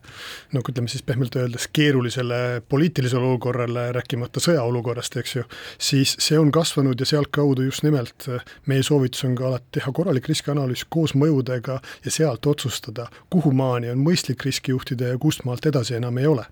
nagu 0.52 0.72
ütleme 0.72 0.90
siis 0.92 1.04
pehmelt 1.06 1.36
öeldes 1.36 1.68
keerulisele 1.72 2.62
poliitilisele 2.68 3.24
olukorrale, 3.24 3.88
rääkimata 3.96 4.42
sõjaolukorrast, 4.42 5.16
eks 5.20 5.36
ju, 5.36 5.46
siis 5.78 6.16
see 6.22 6.38
on 6.38 6.52
kasvanud 6.52 7.00
ja 7.00 7.08
sealtkaudu 7.08 7.66
just 7.66 7.86
nimelt 7.86 8.28
meie 8.66 8.82
soovitus 8.86 9.24
on 9.28 9.38
ka 9.38 9.48
alati 9.48 9.78
teha 9.78 9.92
korralik 9.92 10.28
riskianalüüs 10.28 10.86
koos 10.88 11.16
mõjudega 11.16 11.80
ja 12.04 12.10
sealt 12.12 12.46
otsustada, 12.46 13.08
kuhu 13.30 13.52
maani 13.52 13.90
on 13.94 14.04
mõistlik 14.04 14.44
riski 14.46 14.76
juhtida 14.76 15.14
ja 15.14 15.18
kust 15.18 15.44
maalt 15.44 15.66
edasi 15.66 15.96
enam 16.00 16.18
ei 16.18 16.26
ole 16.26 16.46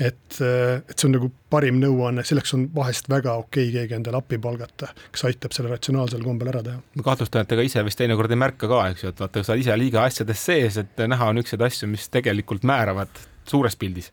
et, 0.00 0.38
et 0.40 0.96
see 0.96 1.08
on 1.08 1.14
nagu 1.16 1.30
parim 1.50 1.78
nõuanne, 1.82 2.24
selleks 2.26 2.54
on 2.56 2.66
vahest 2.74 3.10
väga 3.10 3.36
okei 3.42 3.68
okay 3.68 3.78
keegi 3.78 3.98
endale 3.98 4.20
appi 4.20 4.40
palgata, 4.42 4.90
kes 5.12 5.26
aitab 5.28 5.54
selle 5.56 5.72
ratsionaalsel 5.74 6.24
kombel 6.24 6.50
ära 6.54 6.64
teha. 6.66 6.80
ma 6.96 7.06
kahtlustan, 7.06 7.46
et 7.46 7.54
ega 7.56 7.68
ise 7.68 7.84
vist 7.86 8.00
teinekord 8.00 8.34
ei 8.34 8.40
märka 8.40 8.70
ka, 8.70 8.82
eks 8.92 9.06
ju, 9.06 9.14
et 9.14 9.24
vaata, 9.24 9.44
sa 9.44 9.54
oled 9.54 9.64
ise 9.64 9.78
liiga 9.78 10.04
asjades 10.08 10.44
sees, 10.50 10.80
et 10.82 11.06
näha 11.08 11.30
on 11.30 11.40
niisuguseid 11.40 11.68
asju, 11.68 11.90
mis 11.94 12.10
tegelikult 12.12 12.66
määravad 12.68 13.24
suures 13.48 13.76
pildis 13.78 14.12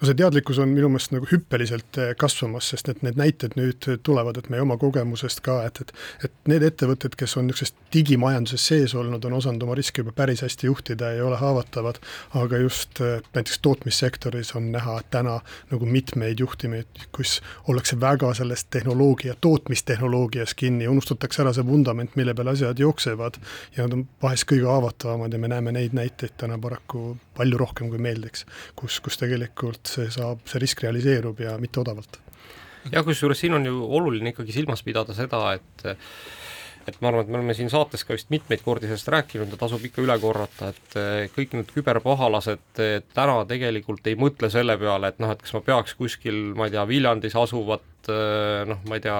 no 0.00 0.08
see 0.08 0.16
teadlikkus 0.18 0.58
on 0.60 0.72
minu 0.76 0.90
meelest 0.92 1.12
nagu 1.14 1.28
hüppeliselt 1.30 1.98
eh, 2.02 2.12
kasvamas, 2.18 2.68
sest 2.72 2.90
et 2.92 3.02
need 3.06 3.16
näited 3.20 3.56
nüüd 3.56 3.86
tulevad, 4.04 4.36
et 4.40 4.50
meie 4.52 4.64
oma 4.64 4.76
kogemusest 4.80 5.40
ka, 5.46 5.62
et, 5.68 5.80
et 5.80 5.92
et 6.26 6.50
need 6.50 6.64
ettevõtted, 6.66 7.16
kes 7.18 7.36
on 7.40 7.46
niisuguses 7.48 7.74
digimajanduses 7.94 8.66
sees 8.70 8.94
olnud, 8.98 9.24
on 9.24 9.36
osanud 9.38 9.62
oma 9.64 9.76
riske 9.78 10.02
juba 10.02 10.12
päris 10.16 10.42
hästi 10.44 10.68
juhtida, 10.68 11.12
ei 11.14 11.22
ole 11.24 11.38
haavatavad, 11.40 12.00
aga 12.42 12.60
just 12.60 13.00
eh, 13.00 13.20
näiteks 13.36 13.60
tootmissektoris 13.64 14.52
on 14.58 14.70
näha 14.74 14.98
täna 15.10 15.38
nagu 15.72 15.88
mitmeid 15.88 16.40
juhtumeid, 16.44 17.06
kus 17.16 17.38
ollakse 17.68 18.00
väga 18.00 18.34
selles 18.36 18.66
tehnoloogia, 18.70 19.36
tootmistehnoloogias 19.40 20.54
kinni, 20.54 20.88
unustatakse 20.88 21.44
ära 21.44 21.54
see 21.56 21.66
vundament, 21.66 22.16
mille 22.16 22.34
peal 22.36 22.52
asjad 22.52 22.78
jooksevad. 22.78 23.40
Ja 23.76 23.86
nad 23.86 23.96
on 23.96 24.06
vahest 24.22 24.48
kõige 24.50 24.68
haavatavamad 24.68 25.32
ja 25.32 25.40
me 25.40 25.48
näeme 25.52 25.72
neid 25.72 25.96
näiteid 25.96 26.36
täna 26.40 26.58
paraku 26.58 27.16
palju 27.36 27.60
rohkem, 27.60 27.90
kui 27.92 28.00
meeldiks, 28.02 28.46
kus, 28.78 29.00
kus 29.04 29.20
tegelikult 29.20 29.92
see 29.92 30.08
saab, 30.12 30.42
see 30.48 30.62
risk 30.62 30.82
realiseerub 30.86 31.40
ja 31.44 31.56
mitte 31.62 31.82
odavalt. 31.82 32.20
jah, 32.92 33.04
kusjuures 33.04 33.40
siin 33.40 33.56
on 33.58 33.66
ju 33.66 33.76
oluline 33.98 34.34
ikkagi 34.34 34.54
silmas 34.60 34.84
pidada 34.86 35.16
seda, 35.16 35.46
et 35.58 35.88
et 36.86 37.00
ma 37.02 37.10
arvan, 37.10 37.24
et 37.24 37.30
me 37.32 37.38
oleme 37.40 37.54
siin 37.58 37.70
saates 37.70 38.04
ka 38.06 38.14
vist 38.14 38.28
mitmeid 38.30 38.62
kordi 38.62 38.86
sellest 38.86 39.08
rääkinud 39.10 39.50
ja 39.50 39.58
tasub 39.58 39.82
ikka 39.88 40.04
üle 40.04 40.14
korrata, 40.22 40.70
et 40.70 40.98
kõik 41.34 41.56
need 41.58 41.72
küberpahalased 41.74 42.80
täna 43.14 43.40
tegelikult 43.50 44.06
ei 44.06 44.14
mõtle 44.18 44.50
selle 44.54 44.76
peale, 44.78 45.10
et 45.10 45.18
noh, 45.22 45.32
et 45.34 45.42
kas 45.42 45.56
ma 45.56 45.64
peaks 45.66 45.96
kuskil, 45.98 46.38
ma 46.58 46.68
ei 46.68 46.76
tea, 46.76 46.86
Viljandis 46.86 47.34
asuvat 47.38 47.82
noh, 48.08 48.80
ma 48.88 48.98
ei 48.98 49.02
tea, 49.04 49.16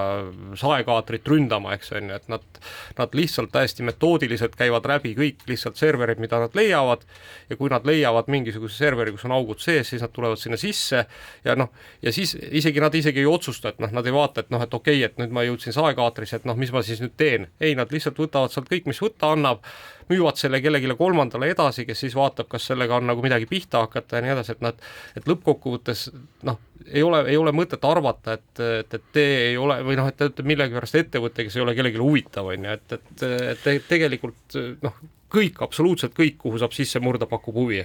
saekaatrit 0.60 1.28
ründama, 1.30 1.74
eks 1.76 1.92
on 1.96 2.10
ju, 2.10 2.18
et 2.20 2.28
nad, 2.32 2.60
nad 2.98 3.16
lihtsalt 3.18 3.52
täiesti 3.54 3.86
metoodiliselt 3.86 4.56
käivad 4.58 4.88
läbi 4.88 5.14
kõik 5.18 5.46
lihtsalt 5.50 5.80
serverid, 5.80 6.20
mida 6.22 6.40
nad 6.42 6.56
leiavad 6.58 7.04
ja 7.50 7.58
kui 7.58 7.72
nad 7.72 7.86
leiavad 7.88 8.30
mingisuguse 8.32 8.78
serveri, 8.78 9.14
kus 9.14 9.26
on 9.28 9.36
augud 9.36 9.62
sees, 9.62 9.90
siis 9.92 10.04
nad 10.04 10.14
tulevad 10.14 10.40
sinna 10.40 10.58
sisse 10.60 11.04
ja 11.44 11.56
noh, 11.58 11.72
ja 12.02 12.14
siis 12.14 12.36
isegi 12.36 12.82
nad 12.82 12.94
isegi 12.94 13.22
ei 13.24 13.30
otsusta, 13.30 13.74
et 13.74 13.82
noh, 13.82 13.92
nad 13.96 14.06
ei 14.06 14.14
vaata, 14.14 14.44
et 14.44 14.54
noh, 14.54 14.62
et 14.62 14.74
okei 14.74 15.00
okay,, 15.00 15.10
et 15.10 15.20
nüüd 15.20 15.34
ma 15.34 15.46
jõudsin 15.46 15.76
saekaatrisse, 15.76 16.40
et 16.40 16.48
noh, 16.48 16.58
mis 16.58 16.72
ma 16.74 16.84
siis 16.86 17.02
nüüd 17.04 17.16
teen. 17.16 17.50
ei, 17.60 17.74
nad 17.78 17.92
lihtsalt 17.92 18.18
võtavad 18.20 18.54
sealt 18.54 18.70
kõik, 18.70 18.88
mis 18.90 19.02
võtta 19.02 19.32
annab, 19.34 19.64
müüvad 20.10 20.38
selle 20.40 20.60
kellelegi 20.62 20.96
kolmandale 20.98 21.50
edasi, 21.52 21.86
kes 21.88 22.04
siis 22.04 22.16
vaatab, 22.16 22.48
kas 22.52 22.68
sellega 22.70 22.96
on 23.00 23.10
nagu 23.10 23.24
midagi 23.24 23.48
pihta 23.50 23.84
hakata 23.84 24.18
ja 24.18 24.26
nii 24.26 24.34
edasi, 24.36 24.56
et 24.56 24.64
nad, 24.64 24.80
et 25.18 25.28
lõppkokkuvõttes 25.28 26.06
noh, 26.48 26.60
ei 26.86 27.02
ole, 27.02 27.24
ei 27.32 27.36
ole 27.40 27.52
mõtet 27.56 27.84
arvata, 27.88 28.38
et, 28.38 28.62
et, 28.62 28.96
et 28.98 29.10
te 29.12 29.26
ei 29.50 29.58
ole 29.60 29.80
või 29.86 29.98
noh, 29.98 30.08
et 30.08 30.18
te 30.18 30.28
olete 30.28 30.46
millegipärast 30.46 31.00
ettevõte, 31.02 31.46
kes 31.46 31.58
ei 31.58 31.66
ole 31.66 31.74
kellelegi 31.74 32.02
huvitav, 32.02 32.52
on 32.52 32.68
ju, 32.68 32.78
et, 32.78 32.98
et, 32.98 33.28
et 33.74 33.86
tegelikult 33.90 34.58
noh, 34.86 34.98
kõik, 35.32 35.62
absoluutselt 35.66 36.14
kõik, 36.16 36.38
kuhu 36.42 36.60
saab 36.62 36.76
sisse 36.76 37.02
murda, 37.02 37.28
pakub 37.30 37.58
huvi 37.58 37.82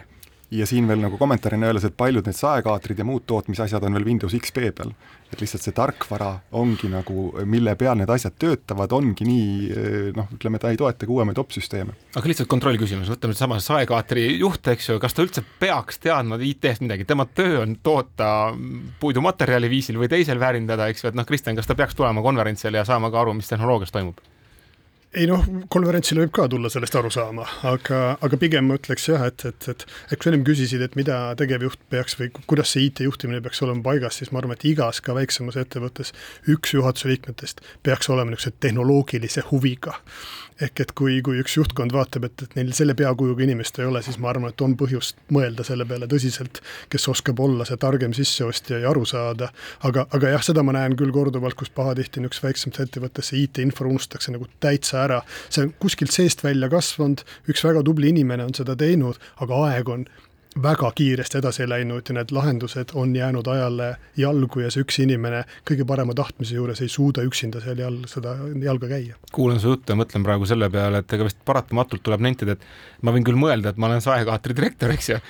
ja 0.52 0.68
siin 0.68 0.88
veel 0.88 1.00
nagu 1.00 1.18
kommentaarina 1.20 1.70
öeldes, 1.70 1.86
et 1.88 1.96
paljud 1.98 2.28
need 2.28 2.36
saekaatrid 2.36 3.00
ja 3.00 3.06
muud 3.08 3.24
tootmisasjad 3.30 3.84
on 3.88 3.96
veel 3.96 4.08
Windows 4.10 4.36
XP 4.36 4.72
peal. 4.76 4.94
et 5.32 5.40
lihtsalt 5.40 5.64
see 5.64 5.72
tarkvara 5.72 6.42
ongi 6.60 6.90
nagu, 6.92 7.30
mille 7.48 7.72
peal 7.80 7.96
need 7.96 8.10
asjad 8.12 8.34
töötavad, 8.36 8.92
ongi 8.92 9.24
nii 9.24 9.70
noh, 10.18 10.28
ütleme, 10.36 10.60
ta 10.60 10.74
ei 10.74 10.80
toetagi 10.80 11.08
uuemaid 11.12 11.40
opsüsteeme. 11.40 11.96
aga 12.16 12.32
lihtsalt 12.32 12.52
kontrollküsimus, 12.52 13.14
võtame 13.14 13.38
sama 13.40 13.62
saekaatri 13.64 14.26
juht, 14.42 14.68
eks 14.74 14.90
ju, 14.90 14.98
kas 15.00 15.16
ta 15.16 15.24
üldse 15.24 15.46
peaks 15.62 16.04
teadma 16.04 16.36
IT-st 16.36 16.84
midagi, 16.84 17.08
tema 17.08 17.26
töö 17.26 17.62
on 17.62 17.78
toota 17.84 18.52
puidumaterjali 19.00 19.72
viisil 19.72 20.02
või 20.04 20.12
teisel 20.12 20.40
väärindada, 20.42 20.92
eks 20.92 21.06
ju, 21.06 21.14
et 21.14 21.20
noh, 21.20 21.28
Kristjan, 21.28 21.56
kas 21.56 21.70
ta 21.70 21.80
peaks 21.80 21.96
tulema 21.96 22.24
konverentsile 22.26 22.84
ja 22.84 22.88
saama 22.88 23.14
ka 23.14 23.24
aru, 23.24 23.40
mis 23.40 23.48
tehnoloogias 23.48 23.96
toimub? 23.96 24.20
Ei 25.12 25.28
noh, 25.28 25.44
konverentsile 25.72 26.24
võib 26.24 26.34
ka 26.36 26.46
tulla 26.52 26.70
sellest 26.72 26.96
aru 26.96 27.10
saama, 27.12 27.44
aga, 27.68 28.00
aga 28.24 28.38
pigem 28.40 28.70
ma 28.70 28.78
ütleks 28.80 29.10
jah, 29.10 29.26
et, 29.28 29.44
et, 29.48 29.68
et 29.74 29.86
et 30.12 30.22
kui 30.22 30.32
ennem 30.32 30.46
küsisid, 30.48 30.84
et 30.86 30.96
mida 31.00 31.18
tegevjuht 31.40 31.82
peaks 31.92 32.16
või 32.20 32.30
kuidas 32.48 32.72
see 32.72 32.86
IT-juhtimine 32.88 33.42
peaks 33.44 33.62
olema 33.66 33.84
paigas, 33.90 34.22
siis 34.22 34.32
ma 34.32 34.40
arvan, 34.42 34.56
et 34.56 34.68
igas 34.72 35.02
ka 35.04 35.16
väiksemas 35.18 35.60
ettevõttes 35.60 36.14
üks 36.52 36.76
juhatuse 36.78 37.12
liikmetest 37.12 37.60
peaks 37.84 38.12
olema 38.14 38.32
niisuguse 38.32 38.56
tehnoloogilise 38.64 39.44
huviga 39.52 39.98
ehk 40.62 40.84
et 40.84 40.94
kui, 40.98 41.20
kui 41.26 41.40
üks 41.42 41.56
juhtkond 41.58 41.94
vaatab, 41.96 42.26
et, 42.28 42.46
et 42.46 42.56
neil 42.58 42.72
selle 42.78 42.96
peakujuga 42.98 43.46
inimest 43.46 43.80
ei 43.80 43.88
ole, 43.90 44.02
siis 44.06 44.20
ma 44.22 44.32
arvan, 44.32 44.52
et 44.52 44.64
on 44.66 44.76
põhjust 44.80 45.20
mõelda 45.34 45.66
selle 45.68 45.86
peale 45.90 46.10
tõsiselt, 46.12 46.62
kes 46.92 47.08
oskab 47.12 47.40
olla 47.44 47.68
see 47.68 47.80
targem 47.82 48.16
sisseostja 48.18 48.82
ja 48.84 48.90
aru 48.92 49.06
saada, 49.10 49.52
aga, 49.88 50.08
aga 50.18 50.34
jah, 50.36 50.46
seda 50.46 50.66
ma 50.66 50.76
näen 50.78 50.98
küll 51.00 51.14
korduvalt, 51.16 51.58
kus 51.60 51.74
pahatihti 51.76 52.24
niisugusesse 52.24 52.48
väiksemasse 52.48 52.88
ettevõttesse 52.88 53.38
IT-info 53.40 53.88
unustatakse 53.88 54.34
nagu 54.36 54.50
täitsa 54.64 55.06
ära, 55.06 55.22
see 55.50 55.68
on 55.68 55.76
kuskilt 55.82 56.14
seest 56.14 56.44
välja 56.46 56.70
kasvanud, 56.72 57.24
üks 57.52 57.64
väga 57.66 57.86
tubli 57.88 58.12
inimene 58.12 58.50
on 58.50 58.58
seda 58.58 58.78
teinud, 58.80 59.20
aga 59.44 59.64
aeg 59.70 59.96
on 59.96 60.06
väga 60.64 60.92
kiiresti 60.96 61.38
edasi 61.40 61.68
läinud 61.70 62.10
ja 62.10 62.16
need 62.18 62.32
lahendused 62.36 62.92
on 63.00 63.16
jäänud 63.16 63.48
ajale 63.48 63.96
jalgu 64.18 64.60
ja 64.60 64.72
see 64.72 64.84
üks 64.84 65.00
inimene 65.04 65.46
kõige 65.68 65.86
parema 65.88 66.14
tahtmise 66.18 66.58
juures 66.58 66.82
ei 66.84 66.92
suuda 66.92 67.24
üksinda 67.28 67.62
seal 67.64 67.80
jal-, 67.80 68.02
seda 68.12 68.36
jalga 68.60 68.90
käia. 68.92 69.16
kuulan 69.32 69.60
su 69.60 69.72
juttu 69.72 69.94
ja 69.94 70.00
mõtlen 70.02 70.26
praegu 70.28 70.46
selle 70.50 70.70
peale, 70.70 71.04
et 71.04 71.14
ega 71.14 71.28
vist 71.28 71.40
paratamatult 71.48 72.04
tuleb 72.04 72.26
nentida, 72.28 72.58
et 72.58 72.68
ma 73.02 73.16
võin 73.16 73.28
küll 73.28 73.40
mõelda, 73.40 73.72
et 73.72 73.80
ma 73.80 73.88
olen 73.88 74.04
saekaatri 74.04 74.58
direktor, 74.58 74.92
eks 74.92 75.10
ju, 75.14 75.22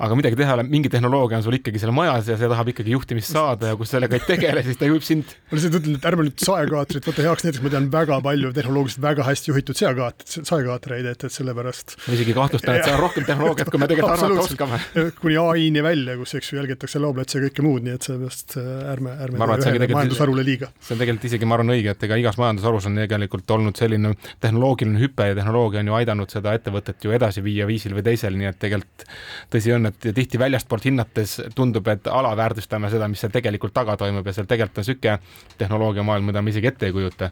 aga 0.00 0.16
midagi 0.16 0.38
teha 0.38 0.54
ei 0.54 0.58
ole, 0.58 0.64
mingi 0.72 0.90
tehnoloogia 0.92 1.38
on 1.38 1.44
sul 1.44 1.56
ikkagi 1.58 1.80
seal 1.82 1.92
majas 1.94 2.30
ja 2.30 2.36
see 2.40 2.48
tahab 2.50 2.70
ikkagi 2.72 2.94
juhtimist 2.94 3.32
saada 3.32 3.72
ja 3.72 3.78
kui 3.78 3.88
sellega 3.88 4.16
ei 4.16 4.24
tegele, 4.24 4.62
siis 4.66 4.78
ta 4.80 4.88
juhib 4.88 5.04
sind. 5.06 5.34
ma 5.50 5.58
lihtsalt 5.58 5.78
ütlen, 5.78 5.98
et 5.98 6.06
ärme 6.08 6.26
nüüd 6.26 6.42
saekaatrit 6.42 7.08
võta 7.08 7.26
heaks, 7.26 7.46
näiteks 7.46 7.64
ma 7.64 7.72
tean 7.74 7.88
väga 7.92 8.18
palju 8.24 8.52
tehnoloogiliselt 8.56 9.04
väga 9.04 9.26
hästi 9.28 9.52
juhitud 9.52 9.78
seakaat-, 9.78 10.24
saekaatreid, 10.48 11.08
et, 11.12 11.26
et 11.28 11.36
sellepärast. 11.36 11.96
ma 12.06 12.16
isegi 12.16 12.36
kahtlustan, 12.36 12.78
et 12.78 12.88
seal 12.88 12.96
on 12.96 13.04
rohkem 13.04 13.28
tehnoloogiat, 13.28 13.70
kui 13.72 13.82
me 13.82 13.90
tegelikult 13.92 14.24
arvata 14.24 14.46
oskame. 14.46 14.80
kuni 15.20 15.38
ai-ni 15.42 15.84
välja, 15.84 16.16
kus, 16.20 16.34
eks 16.40 16.52
ju, 16.52 16.58
jälgitakse 16.62 17.02
laoplatsi 17.02 17.38
ja 17.38 17.44
kõike 17.46 17.66
muud, 17.66 17.86
nii 17.86 17.96
et 17.98 18.08
sellepärast 18.08 18.56
äh, 18.58 18.72
ärme, 18.94 19.14
ärme 19.28 19.42
majandusharule 19.44 20.46
liiga. 20.46 20.72
see 20.80 20.96
on 20.96 21.02
tegelikult 21.04 21.28
isegi, 21.30 21.48
ma 21.48 21.60
arvan, 21.60 21.74
õige, 21.76 21.94
et 21.94 22.08
ega 22.08 22.18
igas 22.24 22.40
majandusharus 22.40 22.88
on 22.90 22.98
tegelikult 23.04 23.54
olnud 23.54 23.78
selline 23.78 24.16
tehnoloogiline 24.42 25.04
hüpe 25.04 25.30
ja 25.30 25.38
tehnoloogia 25.38 25.84
on 25.84 25.92
ju 25.92 25.98
aidanud 26.00 26.32
seda 26.32 26.56
ettevõtet 26.58 27.06
ju 27.06 27.14
edasi 27.14 27.44
viia 27.44 27.68
viisil 27.68 27.94
või 27.96 28.06
teisel, 28.10 28.36
nii 28.38 28.50
et 28.50 28.60
tegelikult 28.62 29.06
tõsi 29.52 29.74
on, 29.76 29.91
et 29.92 30.14
tihti 30.14 30.38
väljast 30.40 30.62
väljastpoolt 30.62 30.84
hinnates 30.84 31.40
tundub, 31.54 31.88
et 31.88 32.06
alaväärtustame 32.06 32.90
seda, 32.90 33.08
mis 33.08 33.20
seal 33.20 33.32
tegelikult 33.32 33.74
taga 33.74 33.96
toimub 33.96 34.26
ja 34.26 34.32
seal 34.32 34.46
tegelikult 34.46 34.78
on 34.78 34.86
niisugune 34.86 35.18
tehnoloogiamaailm, 35.58 36.24
mida 36.30 36.42
me 36.42 36.50
isegi 36.50 36.66
ette 36.66 36.86
ei 36.86 36.92
kujuta. 36.92 37.30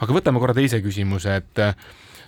aga 0.00 0.12
võtame 0.12 0.40
korra 0.40 0.54
teise 0.54 0.80
küsimuse, 0.80 1.36
et 1.36 1.58
äh, 1.58 1.74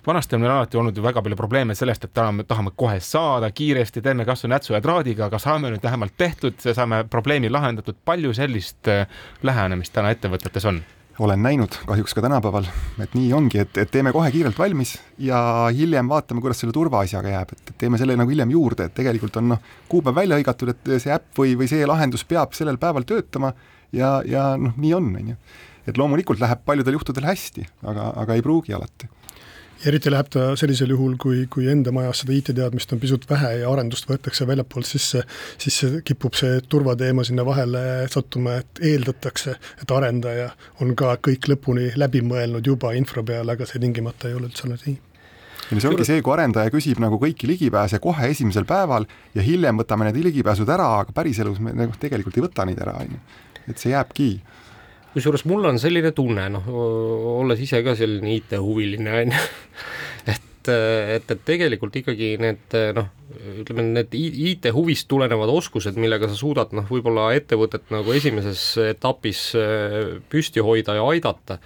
vanasti 0.07 0.35
on 0.35 0.41
meil 0.41 0.51
alati 0.51 0.77
olnud 0.77 0.97
ju 0.97 1.03
väga 1.03 1.21
palju 1.21 1.35
probleeme 1.35 1.75
sellest, 1.75 2.03
et 2.03 2.13
tahame, 2.13 2.43
tahame 2.43 2.71
kohe 2.75 2.99
saada 2.99 3.51
kiiresti, 3.51 4.01
teeme 4.01 4.25
kasvõi 4.25 4.49
nätsu 4.53 4.73
ja 4.73 4.81
traadiga, 4.81 5.25
aga 5.25 5.39
saame 5.39 5.71
nüüd 5.71 5.83
vähemalt 5.83 6.13
tehtud, 6.17 6.59
saame 6.59 7.03
probleemi 7.09 7.49
lahendatud, 7.49 7.97
palju 8.05 8.33
sellist 8.33 8.87
äh, 8.87 9.07
lähenemist 9.43 9.93
täna 9.93 10.13
ettevõtetes 10.15 10.65
on? 10.65 10.83
Olen 11.19 11.43
näinud 11.43 11.77
kahjuks 11.87 12.13
ka 12.13 12.21
tänapäeval, 12.21 12.67
et 13.03 13.13
nii 13.15 13.29
ongi, 13.33 13.59
et, 13.63 13.77
et 13.79 13.91
teeme 13.91 14.11
kohe 14.15 14.31
kiirelt 14.33 14.57
valmis 14.59 14.95
ja 15.21 15.39
hiljem 15.75 16.09
vaatame, 16.11 16.43
kuidas 16.43 16.59
selle 16.59 16.75
turvaasjaga 16.75 17.31
jääb, 17.31 17.53
et 17.55 17.71
teeme 17.79 17.99
selle 18.01 18.17
nagu 18.19 18.31
hiljem 18.31 18.51
juurde, 18.51 18.89
et 18.89 18.95
tegelikult 18.97 19.39
on 19.39 19.53
noh, 19.53 19.69
kuupäev 19.91 20.19
välja 20.19 20.39
hõigatud, 20.39 20.73
et 20.73 20.95
see 20.99 21.13
äpp 21.15 21.39
või, 21.39 21.55
või 21.59 21.69
see 21.71 21.87
lahendus 21.87 22.25
peab 22.27 22.55
sellel 22.57 22.79
päeval 22.81 23.07
töötama 23.07 23.53
ja, 23.95 24.17
ja 24.27 24.51
noh, 24.59 24.75
nii 24.75 24.93
on, 24.97 25.11
on 25.21 25.31
ju. 25.33 25.37
et 25.87 26.01
loomulikult 26.01 26.41
läheb 26.43 26.65
paljudel 26.67 26.99
juhtudel 26.99 27.29
hästi, 27.31 27.67
aga, 27.87 28.11
aga 28.25 28.35
ei 28.35 28.43
pruugi 28.43 28.75
alati 28.75 29.09
eriti 29.85 30.11
läheb 30.11 30.29
ta 30.33 30.45
sellisel 30.59 30.93
juhul, 30.93 31.15
kui, 31.21 31.45
kui 31.51 31.67
enda 31.71 31.91
majas 31.95 32.23
seda 32.23 32.35
IT-teadmist 32.35 32.93
on 32.95 33.01
pisut 33.01 33.25
vähe 33.29 33.51
ja 33.61 33.71
arendust 33.71 34.07
võetakse 34.09 34.47
väljapoolt 34.47 34.87
sisse, 34.89 35.23
siis 35.61 35.81
kipub 36.07 36.37
see 36.37 36.61
turvateema 36.69 37.25
sinna 37.27 37.45
vahele 37.47 37.81
sattuma, 38.11 38.59
et 38.61 38.83
eeldatakse, 38.93 39.57
et 39.81 39.91
arendaja 39.97 40.51
on 40.81 40.95
ka 40.97 41.17
kõik 41.27 41.49
lõpuni 41.51 41.91
läbi 41.99 42.23
mõelnud 42.25 42.65
juba 42.65 42.95
infra 42.97 43.23
peale, 43.25 43.57
aga 43.57 43.67
see 43.69 43.83
tingimata 43.83 44.29
ei 44.29 44.39
ole 44.39 44.49
üldse 44.51 44.71
nii 44.71 44.97
ja 45.71 45.81
see 45.81 45.89
ongi 45.89 46.05
see, 46.05 46.21
kui 46.21 46.33
arendaja 46.35 46.71
küsib 46.73 46.99
nagu 47.01 47.17
kõiki 47.21 47.49
ligipääse 47.49 47.99
kohe 48.03 48.29
esimesel 48.29 48.67
päeval 48.69 49.07
ja 49.35 49.45
hiljem 49.45 49.79
võtame 49.81 50.09
need 50.09 50.19
ligipääsud 50.27 50.69
ära, 50.69 50.91
aga 51.01 51.15
päriselus 51.15 51.61
me 51.63 51.73
nagu 51.73 51.95
tegelikult 51.99 52.37
ei 52.37 52.45
võta 52.45 52.67
neid 52.69 52.81
ära, 52.85 52.93
on 53.01 53.15
ju. 53.15 53.21
et 53.65 53.81
see 53.81 53.93
jääbki 53.95 54.29
kusjuures 55.15 55.45
mul 55.47 55.65
on 55.71 55.79
selline 55.81 56.11
tunne, 56.15 56.49
noh, 56.51 56.67
olles 57.39 57.61
ise 57.63 57.79
ka 57.85 57.95
selline 57.97 58.35
IT-huviline, 58.35 59.13
on 59.21 59.35
ju, 59.35 59.43
et, 60.33 60.71
et, 60.71 61.31
et 61.31 61.45
tegelikult 61.47 61.95
ikkagi 62.01 62.33
need 62.41 62.75
noh, 62.97 63.11
ütleme 63.61 63.85
need 63.89 64.15
IT-huvist 64.15 65.07
tulenevad 65.11 65.51
oskused, 65.53 65.97
millega 66.01 66.29
sa 66.29 66.37
suudad 66.37 66.73
noh, 66.75 66.87
võib-olla 66.91 67.29
ettevõtet 67.37 67.91
nagu 67.93 68.15
esimeses 68.15 68.67
etapis 68.83 69.47
äh, 69.59 70.17
püsti 70.31 70.63
hoida 70.65 70.97
ja 70.99 71.05
aidata, 71.07 71.59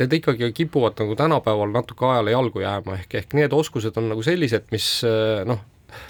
need 0.00 0.18
ikkagi 0.18 0.50
kipuvad 0.56 0.98
nagu 0.98 1.14
tänapäeval 1.18 1.70
natuke 1.74 2.08
ajale 2.08 2.34
jalgu 2.34 2.64
jääma, 2.64 2.98
ehk, 3.02 3.18
ehk 3.22 3.36
need 3.38 3.54
oskused 3.54 3.96
on 4.00 4.10
nagu 4.12 4.26
sellised, 4.26 4.66
mis 4.74 4.88
äh, 5.06 5.44
noh, 5.48 5.62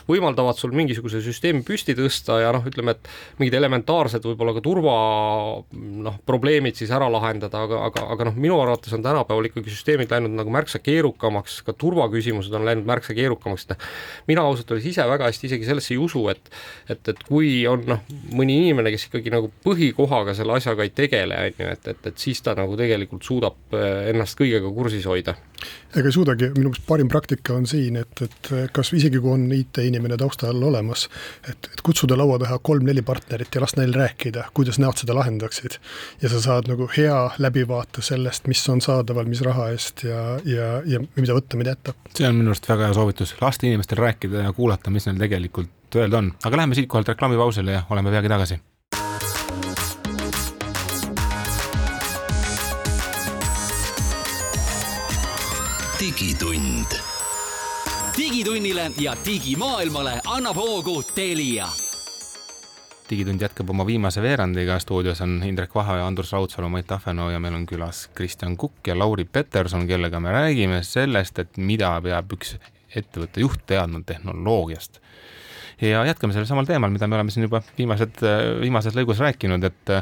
võimaldavad 0.08 0.58
sul 0.58 0.74
mingisuguse 0.76 1.22
süsteemi 1.24 1.64
püsti 1.66 1.96
tõsta 1.98 2.38
ja 2.42 2.52
noh, 2.54 2.64
ütleme, 2.68 2.96
et 2.96 3.10
mingid 3.40 3.56
elementaarsed 3.58 4.24
võib-olla 4.26 4.54
ka 4.56 4.64
turva 4.64 4.96
noh, 5.72 6.18
probleemid 6.28 6.78
siis 6.78 6.92
ära 6.94 7.08
lahendada, 7.12 7.64
aga, 7.66 7.82
aga, 7.88 8.06
aga 8.14 8.28
noh, 8.30 8.38
minu 8.38 8.58
arvates 8.62 8.94
on 8.96 9.04
tänapäeval 9.04 9.50
ikkagi 9.50 9.72
süsteemid 9.72 10.12
läinud 10.12 10.34
nagu 10.38 10.52
märksa 10.54 10.82
keerukamaks, 10.82 11.60
ka 11.66 11.76
turvaküsimused 11.78 12.54
on 12.58 12.66
läinud 12.68 12.88
märksa 12.88 13.16
keerukamaks, 13.18 13.68
et 13.70 13.86
mina 14.30 14.44
ausalt 14.46 14.70
öeldes 14.72 14.90
ise 14.92 15.06
väga 15.08 15.30
hästi 15.30 15.50
isegi 15.50 15.68
sellesse 15.68 15.94
ei 15.96 16.00
usu, 16.02 16.26
et 16.32 16.52
et, 16.90 17.08
et 17.08 17.22
kui 17.26 17.62
on 17.68 17.84
noh, 17.88 18.02
mõni 18.36 18.58
inimene, 18.62 18.92
kes 18.94 19.08
ikkagi 19.08 19.32
nagu 19.32 19.50
põhikohaga 19.64 20.34
selle 20.36 20.56
asjaga 20.58 20.86
ei 20.86 20.92
tegele, 20.94 21.38
on 21.48 21.64
ju, 21.64 21.70
et, 21.76 21.88
et, 21.94 22.10
et 22.12 22.26
siis 22.26 22.42
ta 22.44 22.56
nagu 22.58 22.76
tegelikult 22.78 23.24
suudab 23.26 23.76
eh, 23.78 24.10
ennast 24.12 24.38
kõigega 24.38 24.72
kursis 24.74 25.06
hoida 25.08 25.36
ega 25.96 26.08
ei 26.08 26.14
suudagi, 26.14 26.48
minu 26.56 26.70
meelest 26.70 26.86
parim 26.88 27.10
praktika 27.12 27.54
on 27.56 27.66
siin, 27.68 27.98
et, 28.00 28.22
et 28.24 28.50
kas 28.74 28.92
isegi 28.96 29.20
kui 29.20 29.32
on 29.34 29.44
IT-inimene 29.52 30.16
taustal 30.20 30.62
olemas, 30.68 31.08
et, 31.48 31.68
et 31.72 31.82
kutsuda 31.84 32.16
laua 32.18 32.38
taha 32.42 32.58
kolm-neli 32.64 33.04
partnerit 33.06 33.54
ja 33.54 33.62
las 33.64 33.76
neil 33.76 33.94
rääkida, 33.96 34.48
kuidas 34.56 34.80
nemad 34.82 35.02
seda 35.02 35.16
lahendaksid. 35.18 35.78
ja 36.22 36.32
sa 36.32 36.40
saad 36.40 36.70
nagu 36.70 36.88
hea 36.96 37.20
läbivaate 37.38 38.02
sellest, 38.02 38.48
mis 38.50 38.64
on 38.72 38.80
saadaval, 38.84 39.28
mis 39.28 39.44
raha 39.44 39.70
eest 39.74 40.04
ja, 40.08 40.24
ja, 40.48 40.72
ja 40.86 41.00
mida 41.16 41.36
võtta, 41.36 41.60
mida 41.60 41.76
jätta. 41.76 41.96
see 42.16 42.28
on 42.28 42.40
minu 42.40 42.54
arust 42.54 42.68
väga 42.68 42.88
hea 42.90 42.98
soovitus, 42.98 43.36
lasta 43.40 43.68
inimestel 43.68 44.00
rääkida 44.02 44.48
ja 44.48 44.52
kuulata, 44.56 44.90
mis 44.90 45.08
neil 45.08 45.20
tegelikult 45.20 45.96
öelda 45.96 46.22
on, 46.22 46.34
aga 46.44 46.62
läheme 46.62 46.78
siitkohalt 46.78 47.14
reklaamipausile 47.14 47.80
ja 47.80 47.86
oleme 47.90 48.10
peagi 48.10 48.32
tagasi 48.32 48.62
digitund. 56.12 56.86
digitunnile 58.16 58.90
ja 59.00 59.16
digimaailmale 59.26 60.20
annab 60.26 60.56
hoogu 60.56 61.02
Telia. 61.02 61.68
digitund 63.10 63.40
jätkab 63.40 63.70
oma 63.70 63.86
viimase 63.86 64.22
veerandiga, 64.22 64.78
stuudios 64.78 65.20
on 65.20 65.42
Indrek 65.46 65.74
Vahe 65.74 65.96
ja 65.96 66.06
Andrus 66.06 66.32
Raudsalu, 66.32 66.68
Mait 66.68 66.92
Ahvenoo 66.92 67.30
ja 67.30 67.40
meil 67.40 67.54
on 67.54 67.66
külas 67.66 68.10
Kristjan 68.14 68.56
Kukk 68.56 68.86
ja 68.86 68.98
Lauri 68.98 69.24
Peterson, 69.24 69.86
kellega 69.86 70.20
me 70.20 70.32
räägime 70.32 70.82
sellest, 70.82 71.38
et 71.38 71.56
mida 71.56 71.94
peab 72.02 72.32
üks 72.32 72.56
ettevõtte 72.96 73.40
juht 73.40 73.64
teadma 73.66 74.02
tehnoloogiast 74.06 75.00
ja 75.80 76.04
jätkame 76.04 76.32
sellel 76.32 76.50
samal 76.50 76.68
teemal, 76.68 76.92
mida 76.92 77.08
me 77.08 77.16
oleme 77.16 77.30
siin 77.30 77.48
juba 77.48 77.62
viimased, 77.78 78.20
viimases 78.60 79.00
lõigus 79.00 79.22
rääkinud, 79.22 79.64
et 79.64 79.96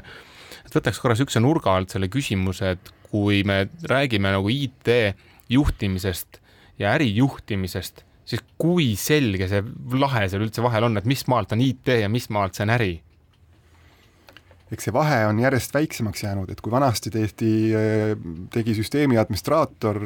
et 0.67 0.75
võtaks 0.75 0.99
korra 0.99 1.15
niisuguse 1.15 1.41
nurga 1.41 1.77
alt 1.77 1.95
selle 1.95 2.11
küsimuse, 2.11 2.75
et 2.75 2.95
kui 3.11 3.45
me 3.45 3.69
räägime 3.83 4.33
nagu 4.35 4.51
IT 4.51 4.89
juhtimisest 5.51 6.41
ja 6.81 6.95
ärijuhtimisest, 6.97 8.05
siis 8.25 8.43
kui 8.61 8.95
selge 8.99 9.49
see 9.51 9.63
lahe 10.01 10.27
seal 10.31 10.47
üldse 10.47 10.65
vahel 10.65 10.89
on, 10.89 10.99
et 11.01 11.09
mis 11.09 11.27
maalt 11.31 11.53
on 11.57 11.63
IT 11.65 11.93
ja 12.01 12.11
mis 12.13 12.31
maalt 12.33 12.57
see 12.57 12.67
on 12.69 12.77
äri? 12.79 12.93
eks 14.71 14.87
see 14.87 14.95
vahe 14.95 15.25
on 15.27 15.41
järjest 15.43 15.73
väiksemaks 15.75 16.23
jäänud, 16.23 16.51
et 16.53 16.61
kui 16.63 16.71
vanasti 16.71 17.11
tehti, 17.11 17.51
tegi 18.55 18.75
süsteemi 18.79 19.19
administraator 19.19 19.99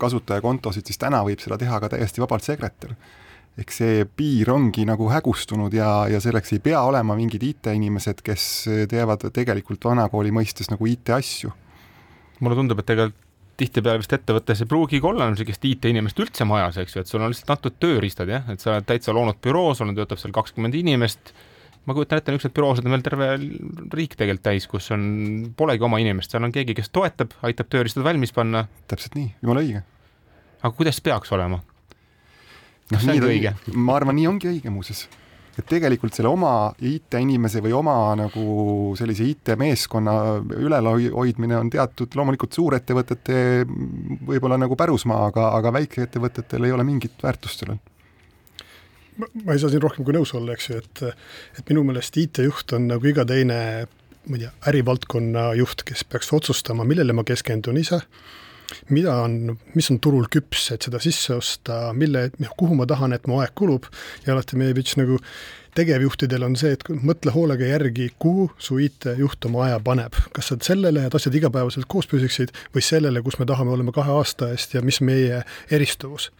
kasutajakontosid, 0.00 0.84
siis 0.84 1.00
täna 1.00 1.22
võib 1.24 1.40
seda 1.40 1.56
teha 1.60 1.80
ka 1.80 1.94
täiesti 1.94 2.20
vabalt 2.20 2.44
sekretär. 2.44 2.92
eks 3.56 3.78
see 3.80 4.04
piir 4.04 4.50
ongi 4.52 4.84
nagu 4.84 5.08
hägustunud 5.08 5.72
ja, 5.72 6.04
ja 6.12 6.20
selleks 6.20 6.52
ei 6.52 6.60
pea 6.60 6.82
olema 6.84 7.16
mingid 7.16 7.42
IT-inimesed, 7.42 8.20
kes 8.20 8.42
teevad 8.90 9.24
tegelikult 9.32 9.88
vanakooli 9.88 10.30
mõistes 10.30 10.68
nagu 10.68 10.86
IT-asju. 10.86 11.52
mulle 12.40 12.56
tundub, 12.60 12.84
et 12.84 12.86
tegelikult 12.92 13.25
tihtipeale 13.60 14.00
vist 14.02 14.12
ettevõttes 14.12 14.62
ei 14.62 14.68
pruugigi 14.68 15.06
olla 15.08 15.28
niisugust 15.30 15.64
IT-inimest 15.64 16.18
üldse 16.22 16.46
majas, 16.48 16.78
eks 16.82 16.96
ju, 16.96 17.02
et 17.02 17.10
sul 17.10 17.24
on 17.24 17.32
lihtsalt 17.32 17.54
antud 17.56 17.76
tööriistad 17.80 18.30
jah, 18.30 18.46
et 18.52 18.62
sa 18.62 18.74
oled 18.74 18.88
täitsa 18.88 19.14
loonud 19.16 19.40
büroo, 19.44 19.74
sul 19.74 19.88
on, 19.88 19.96
töötab 19.96 20.20
seal 20.20 20.34
kakskümmend 20.36 20.76
inimest, 20.76 21.32
ma 21.88 21.96
kujutan 21.96 22.20
ette, 22.20 22.34
niisuguseid 22.34 22.56
büroosid 22.56 22.88
on 22.88 22.96
veel 22.96 23.04
terve 23.06 23.30
riik 23.96 24.16
tegelikult 24.18 24.44
täis, 24.48 24.68
kus 24.70 24.90
on, 24.94 25.04
polegi 25.56 25.86
oma 25.88 26.00
inimest, 26.02 26.34
seal 26.34 26.44
on 26.44 26.54
keegi, 26.54 26.76
kes 26.76 26.92
toetab, 26.92 27.36
aitab 27.46 27.70
tööriistad 27.72 28.04
valmis 28.06 28.34
panna. 28.36 28.66
täpselt 28.92 29.16
nii, 29.18 29.30
jumala 29.42 29.64
õige. 29.64 29.84
aga 30.62 30.74
kuidas 30.76 31.00
peaks 31.00 31.32
olema? 31.32 31.62
noh, 32.92 33.06
nii 33.10 33.22
ta 33.22 33.30
õige. 33.30 33.54
ma 33.74 33.96
arvan, 33.96 34.20
nii 34.20 34.28
ongi 34.34 34.52
õige 34.52 34.72
muuseas 34.74 35.06
et 35.56 35.66
tegelikult 35.68 36.14
selle 36.16 36.28
oma 36.28 36.52
IT-inimese 36.84 37.62
või 37.64 37.72
oma 37.76 37.96
nagu 38.18 38.94
sellise 38.98 39.24
IT-meeskonna 39.30 40.14
ülalhoidmine 40.60 41.56
on 41.58 41.72
teatud 41.72 42.12
loomulikult 42.18 42.56
suurettevõtete 42.56 43.38
võib-olla 44.28 44.60
nagu 44.60 44.76
pärusmaa, 44.76 45.26
aga, 45.30 45.50
aga 45.58 45.72
väikeettevõtetel 45.80 46.68
ei 46.68 46.74
ole 46.76 46.86
mingit 46.86 47.22
väärtust 47.24 47.64
sellel. 47.64 47.80
Ma 49.16 49.54
ei 49.54 49.60
saa 49.62 49.72
siin 49.72 49.80
rohkem 49.80 50.04
kui 50.04 50.12
nõus 50.12 50.34
olla, 50.36 50.52
eks 50.52 50.68
ju, 50.68 50.80
et 50.82 51.04
et 51.56 51.70
minu 51.72 51.86
meelest 51.88 52.18
IT-juht 52.20 52.76
on 52.76 52.90
nagu 52.92 53.08
iga 53.08 53.24
teine 53.24 53.60
ma 54.26 54.36
ei 54.36 54.42
tea, 54.42 54.52
ärivaldkonna 54.72 55.52
juht, 55.56 55.86
kes 55.86 56.04
peaks 56.04 56.32
otsustama, 56.36 56.84
millele 56.84 57.14
ma 57.16 57.24
keskendun 57.24 57.78
ise 57.80 58.02
mida 58.90 59.14
on, 59.24 59.56
mis 59.74 59.90
on 59.92 60.00
turul 60.02 60.26
küps, 60.32 60.70
et 60.74 60.86
seda 60.86 61.00
sisse 61.02 61.34
osta, 61.36 61.92
mille, 61.96 62.28
kuhu 62.58 62.76
ma 62.78 62.86
tahan, 62.88 63.14
et 63.16 63.26
mu 63.30 63.40
aeg 63.42 63.54
kulub 63.58 63.88
ja 64.26 64.34
alati 64.34 64.58
meie 64.60 64.74
pitch 64.76 64.98
nagu 65.00 65.20
tegevjuhtidel 65.76 66.44
on 66.46 66.56
see, 66.58 66.72
et 66.76 66.84
mõtle 66.88 67.32
hoolega 67.34 67.68
järgi, 67.68 68.08
kuhu 68.22 68.48
su 68.62 68.78
IT-juht 68.82 69.48
oma 69.48 69.66
aja 69.66 69.80
paneb. 69.84 70.16
kas 70.32 70.52
sa 70.52 70.56
sellele, 70.62 71.06
et 71.06 71.14
asjad 71.14 71.36
igapäevaselt 71.36 71.88
koos 71.88 72.08
püsiksid 72.10 72.54
või 72.74 72.84
sellele, 72.84 73.22
kus 73.22 73.38
me 73.40 73.48
tahame 73.48 73.74
olema 73.74 73.92
kahe 73.96 74.14
aasta 74.16 74.50
eest 74.54 74.74
ja 74.74 74.82
mis 74.82 75.00
meie 75.00 75.42
eristuvus. 75.70 76.30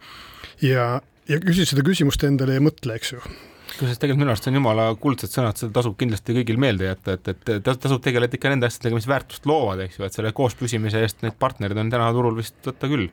ja, 0.61 1.01
ja 1.29 1.39
küsi 1.43 1.67
seda 1.69 1.85
küsimust 1.85 2.23
endale 2.23 2.57
ja 2.57 2.65
mõtle, 2.65 2.97
eks 2.97 3.13
ju 3.13 3.21
kusjuures 3.73 4.01
tegelikult 4.01 4.23
minu 4.23 4.33
arust 4.33 4.49
on 4.49 4.57
jumala 4.59 4.87
kuldsed 5.01 5.33
sõnad, 5.33 5.59
seda 5.59 5.75
tasub 5.79 5.95
kindlasti 5.99 6.35
kõigil 6.39 6.59
meelde 6.61 6.89
jätta, 6.89 7.17
et, 7.17 7.31
et 7.53 7.69
tasub 7.69 8.03
tegeleda 8.03 8.37
ikka 8.37 8.51
nende 8.53 8.69
asjadega, 8.69 8.99
mis 8.99 9.09
väärtust 9.09 9.47
loovad, 9.49 9.85
eks 9.85 9.99
ju, 9.99 10.05
et 10.07 10.17
selle 10.17 10.33
koos 10.37 10.57
püsimise 10.59 11.01
eest 11.03 11.23
neid 11.25 11.37
partnereid 11.39 11.79
on 11.83 11.93
täna 11.93 12.11
turul 12.15 12.37
vist 12.39 12.57
võtta 12.65 12.89
küll. 12.91 13.09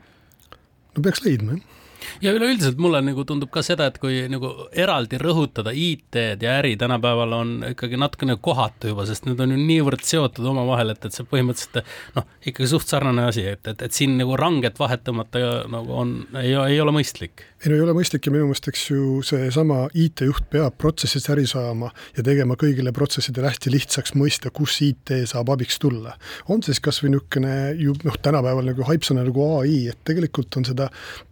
no 0.94 1.06
peaks 1.06 1.24
leidma, 1.26 1.58
jah 1.58 1.80
ja 2.24 2.32
üleüldiselt 2.34 2.80
mulle 2.80 3.00
nagu 3.04 3.24
tundub 3.28 3.50
ka 3.54 3.62
seda, 3.64 3.88
et 3.90 3.98
kui 4.02 4.24
nagu 4.30 4.50
eraldi 4.72 5.18
rõhutada 5.20 5.72
IT-d 5.74 6.44
ja 6.44 6.58
äri 6.60 6.74
tänapäeval 6.80 7.36
on 7.36 7.54
ikkagi 7.70 7.98
natukene 8.00 8.36
kohatu 8.42 8.92
juba, 8.92 9.06
sest 9.08 9.28
need 9.28 9.40
on 9.40 9.54
ju 9.54 9.60
niivõrd 9.60 10.04
seotud 10.06 10.46
omavahel, 10.52 10.94
et, 10.94 11.04
et 11.04 11.16
see 11.16 11.26
põhimõtteliselt 11.30 11.82
noh, 12.16 12.28
ikkagi 12.44 12.70
suht 12.70 12.90
sarnane 12.90 13.28
asi, 13.30 13.46
et, 13.54 13.62
et, 13.70 13.84
et 13.86 13.96
siin 13.96 14.16
nagu 14.20 14.36
ranget 14.38 14.78
vahet 14.80 15.04
tõmmata 15.06 15.42
nagu 15.70 15.98
on, 16.04 16.14
ei, 16.40 16.54
ei 16.54 16.80
ole 16.82 16.94
mõistlik. 16.94 17.44
ei 17.64 17.72
no 17.72 17.78
ei 17.78 17.84
ole 17.84 17.96
mõistlik 17.96 18.26
ja 18.26 18.34
minu 18.34 18.48
meelest, 18.48 18.68
eks 18.70 18.86
ju, 18.90 19.20
seesama 19.26 19.84
IT-juht 19.94 20.48
peab 20.52 20.78
protsessist 20.80 21.30
äri 21.32 21.46
saama 21.50 21.90
ja 22.16 22.24
tegema 22.26 22.58
kõigile 22.60 22.92
protsessidele 22.94 23.50
hästi 23.52 23.72
lihtsaks 23.74 24.14
mõista, 24.18 24.52
kus 24.54 24.80
IT 24.84 25.14
saab 25.30 25.52
abiks 25.54 25.78
tulla. 25.82 26.16
on 26.48 26.62
siis 26.62 26.80
kas 26.84 27.02
või 27.02 27.14
niisugune 27.14 27.54
ju 27.80 27.94
noh, 28.04 28.18
tänapäeval 28.22 28.72
nagu 28.72 28.88
haipsõna 28.88 29.24
nagu 29.26 29.46
ai, 29.60 29.86
et 29.92 30.00
tegelikult 30.04 30.56
on 30.60 30.66
seda 30.68 30.90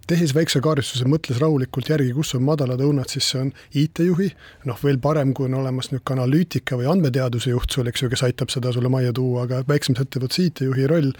tehes 0.08 0.34
väikse 0.34 0.61
kaardistuse, 0.64 1.06
mõtles 1.10 1.40
rahulikult 1.42 1.90
järgi, 1.92 2.12
kus 2.16 2.34
on 2.38 2.44
madalad 2.46 2.80
õunad, 2.84 3.10
siis 3.12 3.30
see 3.32 3.40
on 3.44 3.52
IT-juhi, 3.78 4.30
noh, 4.68 4.78
veel 4.84 5.00
parem, 5.02 5.34
kui 5.36 5.48
on 5.48 5.58
olemas 5.60 5.90
niisugune 5.92 6.22
analüütika 6.22 6.78
või 6.80 6.90
andmeteaduse 6.92 7.54
juht 7.54 7.74
sul, 7.74 7.90
eks 7.90 8.04
ju, 8.04 8.10
kes 8.12 8.26
aitab 8.28 8.52
seda 8.54 8.72
sulle 8.74 8.92
majja 8.92 9.14
tuua, 9.16 9.46
aga 9.46 9.62
väiksemas 9.68 10.06
ettevõttes 10.06 10.42
IT-juhi 10.46 10.86
roll 10.90 11.12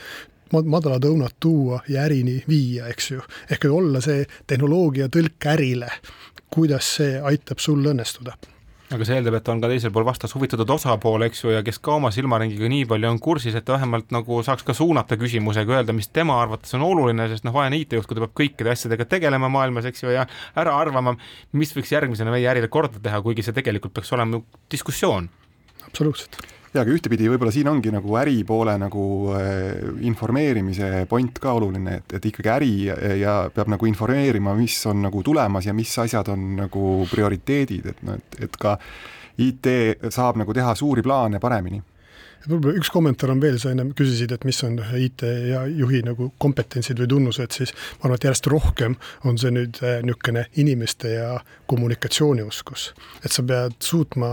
madalad 0.53 1.05
õunad 1.09 1.39
tuua 1.41 1.81
ja 1.89 2.05
ärini 2.05 2.43
viia, 2.49 2.91
eks 2.93 3.11
ju. 3.15 3.23
ehk 3.51 3.65
olla 3.71 4.03
see 4.05 4.27
tehnoloogia 4.47 5.09
tõlk 5.09 5.51
ärile, 5.55 5.89
kuidas 6.53 6.97
see 6.99 7.21
aitab 7.21 7.63
sul 7.65 7.81
õnnestuda 7.81 8.37
aga 8.97 9.07
see 9.09 9.19
eeldab, 9.19 9.37
et 9.39 9.49
on 9.53 9.61
ka 9.63 9.71
teisel 9.71 9.93
pool 9.95 10.07
vastas 10.07 10.35
huvitatud 10.37 10.71
osapool, 10.75 11.25
eks 11.27 11.45
ju, 11.45 11.53
ja 11.55 11.63
kes 11.67 11.81
ka 11.83 11.97
oma 11.99 12.13
silmaringiga 12.15 12.71
nii 12.71 12.87
palju 12.91 13.11
on 13.11 13.21
kursis, 13.23 13.57
et 13.59 13.69
vähemalt 13.75 14.15
nagu 14.15 14.41
saaks 14.47 14.67
ka 14.69 14.77
suunata 14.77 15.19
küsimusega, 15.21 15.79
öelda, 15.79 15.97
mis 15.97 16.11
tema 16.13 16.39
arvates 16.43 16.77
on 16.79 16.87
oluline, 16.87 17.29
sest 17.33 17.47
noh, 17.49 17.55
vaene 17.57 17.81
IT-juht, 17.83 18.09
kui 18.09 18.19
ta 18.19 18.25
peab 18.27 18.35
kõikide 18.43 18.75
asjadega 18.75 19.09
tegelema 19.17 19.51
maailmas, 19.53 19.89
eks 19.91 20.07
ju, 20.07 20.15
ja 20.15 20.27
ära 20.59 20.75
arvama, 20.79 21.17
mis 21.59 21.75
võiks 21.77 21.93
järgmisena 21.95 22.35
meie 22.35 22.49
ärile 22.53 22.71
korda 22.73 23.03
teha, 23.03 23.23
kuigi 23.25 23.47
see 23.47 23.57
tegelikult 23.57 23.97
peaks 23.97 24.13
olema 24.17 24.43
diskussioon. 24.73 25.31
absoluutselt 25.87 26.43
jaa, 26.73 26.83
aga 26.83 26.95
ühtepidi 26.95 27.29
võib-olla 27.31 27.53
siin 27.55 27.69
ongi 27.71 27.93
nagu 27.95 28.17
äripoole 28.21 28.77
nagu 28.81 29.05
äh, 29.37 29.79
informeerimise 30.09 31.07
point 31.11 31.39
ka 31.43 31.55
oluline, 31.59 32.01
et, 32.01 32.17
et 32.19 32.29
ikkagi 32.33 32.53
äri 32.53 32.75
ja 33.21 33.39
peab 33.55 33.73
nagu 33.75 33.89
informeerima, 33.89 34.57
mis 34.59 34.79
on 34.91 35.05
nagu 35.07 35.23
tulemas 35.27 35.69
ja 35.69 35.77
mis 35.77 35.93
asjad 36.03 36.33
on 36.33 36.53
nagu 36.65 36.93
prioriteedid, 37.13 37.93
et 37.95 38.05
noh, 38.09 38.21
et, 38.21 38.45
et 38.49 38.61
ka 38.61 38.77
IT 39.43 39.69
saab 40.13 40.41
nagu 40.41 40.53
teha 40.53 40.75
suuri 40.77 41.05
plaane 41.05 41.41
paremini 41.41 41.83
võib-olla 42.49 42.79
üks 42.81 42.91
kommentaar 42.93 43.33
on 43.35 43.43
veel, 43.43 43.59
sa 43.61 43.73
ennem 43.73 43.93
küsisid, 43.97 44.33
et 44.35 44.47
mis 44.47 44.59
on 44.67 44.79
IT 44.99 45.25
ja 45.51 45.63
juhi 45.69 46.03
nagu 46.07 46.31
kompetentsid 46.43 47.01
või 47.03 47.11
tunnused, 47.13 47.55
siis 47.55 47.75
ma 48.01 48.09
arvan, 48.09 48.19
et 48.19 48.27
järjest 48.27 48.49
rohkem 48.51 48.97
on 49.29 49.39
see 49.41 49.53
nüüd 49.55 49.79
äh, 49.85 50.01
niisugune 50.07 50.47
inimeste 50.61 51.15
ja 51.15 51.29
kommunikatsioonioskus. 51.71 52.93
et 53.25 53.33
sa 53.33 53.45
pead 53.47 53.79
suutma 53.81 54.33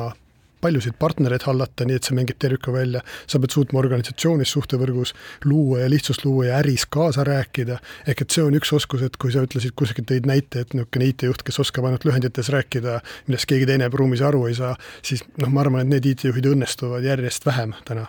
paljusid 0.61 0.97
partnereid 0.99 1.45
hallata, 1.47 1.87
nii 1.87 1.99
et 1.99 2.07
see 2.07 2.17
mängib 2.17 2.39
terviku 2.39 2.73
välja. 2.73 3.01
sa 3.27 3.39
pead 3.39 3.55
suutma 3.55 3.79
organisatsioonis, 3.79 4.51
suhtevõrgus 4.51 5.13
luua 5.45 5.79
ja 5.83 5.89
lihtsust 5.89 6.25
luua 6.25 6.45
ja 6.45 6.59
äris 6.59 6.85
kaasa 6.85 7.23
rääkida. 7.23 7.79
ehk 8.07 8.21
et 8.21 8.29
see 8.29 8.43
on 8.43 8.55
üks 8.55 8.73
oskus, 8.73 9.01
et 9.01 9.17
kui 9.17 9.31
sa 9.31 9.43
ütlesid 9.45 9.75
kuskilt 9.75 10.09
tõid 10.11 10.27
näite, 10.27 10.61
et 10.61 10.73
niisugune 10.73 11.11
IT-juht, 11.13 11.43
kes 11.43 11.59
oskab 11.59 11.85
ainult 11.85 12.05
lühendites 12.05 12.49
rääkida, 12.49 13.01
millest 13.27 13.49
keegi 13.49 13.65
teine 13.65 13.89
ruumis 13.93 14.21
aru 14.21 14.45
ei 14.47 14.55
saa, 14.55 14.75
siis 15.01 15.23
noh, 15.37 15.49
ma 15.49 15.65
arvan, 15.65 15.81
et 15.81 15.93
need 15.95 16.13
IT-juhid 16.13 16.53
õnnestuvad 16.53 17.05
järjest 17.05 17.45
vähem 17.45 17.73
täna 17.85 18.07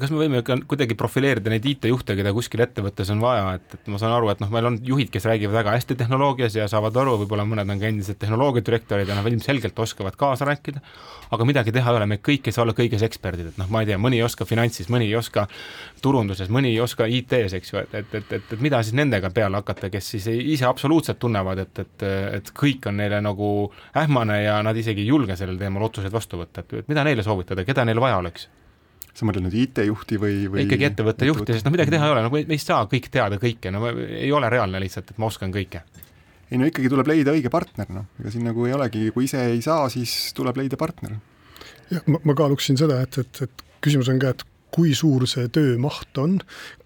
kas 0.00 0.12
me 0.12 0.20
võime 0.20 0.40
ka 0.46 0.56
kuidagi 0.68 0.96
profileerida 0.98 1.50
neid 1.52 1.66
IT-juhte, 1.68 2.16
keda 2.18 2.32
kuskil 2.36 2.62
ettevõttes 2.64 3.10
on 3.14 3.20
vaja, 3.22 3.56
et, 3.58 3.76
et 3.78 3.90
ma 3.92 4.00
saan 4.00 4.14
aru, 4.16 4.30
et 4.32 4.42
noh, 4.42 4.50
meil 4.52 4.68
on 4.70 4.78
juhid, 4.84 5.10
kes 5.12 5.26
räägivad 5.28 5.56
väga 5.58 5.74
hästi 5.76 5.96
tehnoloogias 6.00 6.56
ja 6.58 6.66
saavad 6.70 6.96
aru, 7.02 7.16
võib-olla 7.22 7.46
mõned 7.48 7.70
on 7.72 7.82
ka 7.82 7.88
endised 7.90 8.18
tehnoloogiadirektorid 8.22 9.08
ja 9.08 9.18
nad 9.18 9.28
ilmselgelt 9.30 9.78
oskavad 9.86 10.18
kaasa 10.18 10.48
rääkida, 10.48 10.82
aga 11.34 11.48
midagi 11.48 11.74
teha 11.74 11.92
ei 11.92 12.00
ole, 12.00 12.08
me 12.10 12.18
kõik 12.22 12.50
ei 12.50 12.56
saa 12.56 12.64
olla 12.66 12.74
kõiges 12.76 13.04
eksperdid, 13.06 13.52
et 13.52 13.60
noh, 13.60 13.70
ma 13.72 13.82
ei 13.82 13.90
tea, 13.90 14.00
mõni 14.00 14.20
ei 14.20 14.26
oska 14.26 14.46
finantsis, 14.48 14.90
mõni 14.92 15.08
ei 15.10 15.16
oska 15.18 15.46
turunduses, 16.04 16.50
mõni 16.52 16.74
ei 16.74 16.82
oska 16.84 17.08
IT-s, 17.10 17.56
eks 17.58 17.72
ju, 17.72 17.82
et, 17.84 17.96
et, 18.02 18.18
et, 18.20 18.36
et, 18.40 18.52
et 18.56 18.62
mida 18.62 18.82
siis 18.84 18.96
nendega 18.98 19.30
peale 19.34 19.60
hakata, 19.60 19.90
kes 19.92 20.12
siis 20.16 20.28
ise 20.34 20.68
absoluutselt 20.68 21.20
tunnevad, 21.22 21.64
et, 21.64 21.82
et, 21.84 22.06
et 22.40 22.52
kõik 22.56 22.90
on 22.90 23.00
neile 23.00 23.22
nagu 23.24 23.50
ähmane 23.96 24.42
ja 24.42 24.60
nad 24.66 24.76
isegi 24.76 25.04
ei 25.04 25.10
julge 25.14 25.38
sellel 25.38 25.58
teemal 25.60 25.88
otsuseid 25.88 26.14
vastu 26.14 26.40
võtta, 26.42 26.62
et 26.62 26.88
mida 26.90 27.04
neile 27.06 27.26
soovitada, 27.26 27.64
keda 27.66 27.86
neil 27.88 28.02
vaja 28.02 28.20
oleks? 28.22 28.48
Sa 29.16 29.26
mõtled 29.28 29.46
nüüd 29.46 29.56
IT-juhti 29.62 30.18
või, 30.20 30.40
või 30.52 30.64
ikkagi 30.66 30.88
ettevõtte 30.90 31.28
juhti, 31.28 31.54
sest 31.56 31.66
no 31.66 31.72
midagi 31.72 31.94
teha 31.94 32.08
ei 32.08 32.14
ole, 32.14 32.24
no 32.26 32.32
me 32.34 32.42
ei 32.44 32.60
saa 32.60 32.82
kõik 32.90 33.08
teada 33.12 33.38
kõike, 33.40 33.72
no 33.72 33.86
ei 34.04 34.28
ole 34.34 34.50
reaalne 34.52 34.80
lihtsalt, 34.82 35.14
et 35.14 35.22
ma 35.22 35.30
oskan 35.30 35.54
kõike. 35.54 35.82
ei 36.50 36.60
no 36.60 36.68
ikkagi 36.68 36.90
tuleb 36.92 37.08
leida 37.10 37.32
õige 37.36 37.52
partner, 37.52 37.88
noh, 37.92 38.10
ega 38.20 38.34
siin 38.34 38.44
nagu 38.46 38.66
ei 38.68 38.76
olegi, 38.76 39.08
kui 39.14 39.24
ise 39.28 39.40
ei 39.54 39.62
saa, 39.64 39.88
siis 39.92 40.34
tuleb 40.36 40.60
leida 40.60 40.78
partner. 40.80 41.16
jah, 41.90 42.04
ma, 42.12 42.20
ma 42.28 42.36
kaaluksin 42.36 42.76
seda, 42.76 43.00
et, 43.06 43.18
et, 43.22 43.42
et 43.48 43.66
küsimus 43.84 44.12
on 44.12 44.20
ka, 44.20 44.34
et 44.36 44.44
kui 44.76 44.92
suur 44.96 45.24
see 45.30 45.48
töömaht 45.52 46.18
on, 46.20 46.36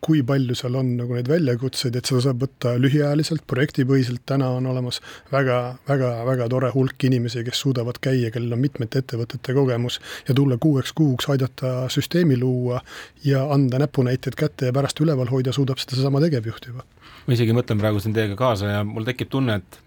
kui 0.04 0.22
palju 0.26 0.54
seal 0.58 0.76
on 0.78 0.92
nagu 1.00 1.16
neid 1.16 1.28
väljakutseid, 1.30 1.96
et 1.98 2.06
seda 2.06 2.22
saab 2.28 2.44
võtta 2.44 2.76
lühiajaliselt, 2.78 3.42
projektipõhiselt, 3.50 4.22
täna 4.30 4.52
on 4.56 4.68
olemas 4.70 5.00
väga, 5.32 5.58
väga, 5.88 6.12
väga 6.28 6.48
tore 6.52 6.70
hulk 6.74 7.08
inimesi, 7.08 7.42
kes 7.46 7.64
suudavad 7.64 7.98
käia, 8.02 8.30
kellel 8.30 8.54
on 8.54 8.62
mitmete 8.62 9.02
ettevõtete 9.02 9.56
kogemus 9.56 9.98
ja 10.28 10.36
tulla 10.38 10.60
kuueks 10.62 10.94
kuuks, 10.96 11.28
aidata 11.34 11.88
süsteemi 11.92 12.38
luua 12.38 12.80
ja 13.26 13.44
anda 13.52 13.82
näpunäiteid 13.82 14.38
kätte 14.38 14.70
ja 14.70 14.76
pärast 14.76 15.02
üleval 15.02 15.30
hoida 15.32 15.54
suudab 15.56 15.82
seda 15.82 15.98
seesama 15.98 16.22
tegevjuht 16.22 16.70
juba. 16.70 16.86
ma 17.26 17.34
isegi 17.36 17.54
mõtlen 17.56 17.82
praegu 17.82 18.00
siin 18.00 18.14
teiega 18.14 18.38
kaasa 18.38 18.76
ja 18.76 18.84
mul 18.86 19.06
tekib 19.08 19.34
tunne, 19.34 19.60
et, 19.60 19.80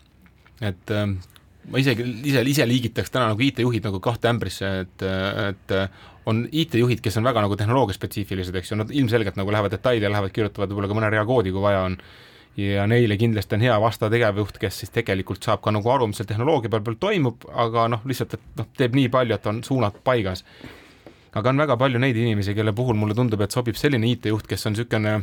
et 0.74 0.92
ähm, 0.94 1.22
ma 1.72 1.80
isegi 1.80 2.06
ise, 2.28 2.44
ise 2.52 2.68
liigitaks 2.68 3.14
täna 3.14 3.32
nagu 3.32 3.44
IT-juhid 3.46 3.86
nagu 3.88 4.02
kahte 4.04 4.30
ämbrisse, 4.32 4.72
et, 4.84 5.06
et 5.48 5.76
on 6.26 6.44
IT-juhid, 6.52 7.02
kes 7.04 7.18
on 7.20 7.28
väga 7.28 7.44
nagu 7.44 7.56
tehnoloogiaspetsiifilised, 7.60 8.56
eks 8.56 8.72
ju, 8.72 8.78
nad 8.80 8.92
ilmselgelt 8.92 9.40
nagu 9.40 9.52
lähevad 9.52 9.74
detaili 9.76 10.06
ja 10.06 10.12
lähevad, 10.14 10.32
kirjutavad 10.36 10.72
võib-olla 10.72 10.92
ka 10.92 10.98
mõne 11.00 11.10
rea 11.14 11.26
koodi, 11.28 11.52
kui 11.52 11.64
vaja 11.64 11.82
on, 11.88 11.98
ja 12.58 12.88
neile 12.88 13.18
kindlasti 13.18 13.58
on 13.58 13.66
hea 13.66 13.76
vastav 13.82 14.12
tegevjuht, 14.14 14.60
kes 14.62 14.80
siis 14.84 14.94
tegelikult 14.94 15.44
saab 15.44 15.64
ka 15.64 15.74
nagu 15.74 15.90
aru, 15.90 16.08
mis 16.10 16.22
seal 16.22 16.30
tehnoloogia 16.30 16.72
peal, 16.72 16.86
peal 16.86 17.00
toimub, 17.02 17.48
aga 17.66 17.88
noh, 17.96 18.04
lihtsalt, 18.10 18.38
et 18.38 18.62
noh, 18.62 18.70
teeb 18.78 18.98
nii 18.98 19.12
palju, 19.14 19.38
et 19.38 19.52
on 19.52 19.64
suunad 19.66 20.00
paigas. 20.06 20.46
aga 21.34 21.50
on 21.50 21.58
väga 21.58 21.78
palju 21.78 22.00
neid 22.00 22.16
inimesi, 22.16 22.54
kelle 22.54 22.74
puhul 22.78 22.96
mulle 22.96 23.16
tundub, 23.18 23.42
et 23.42 23.52
sobib 23.52 23.76
selline 23.76 24.08
IT-juht, 24.12 24.48
kes 24.48 24.68
on 24.68 24.76
niisugune 24.76 25.16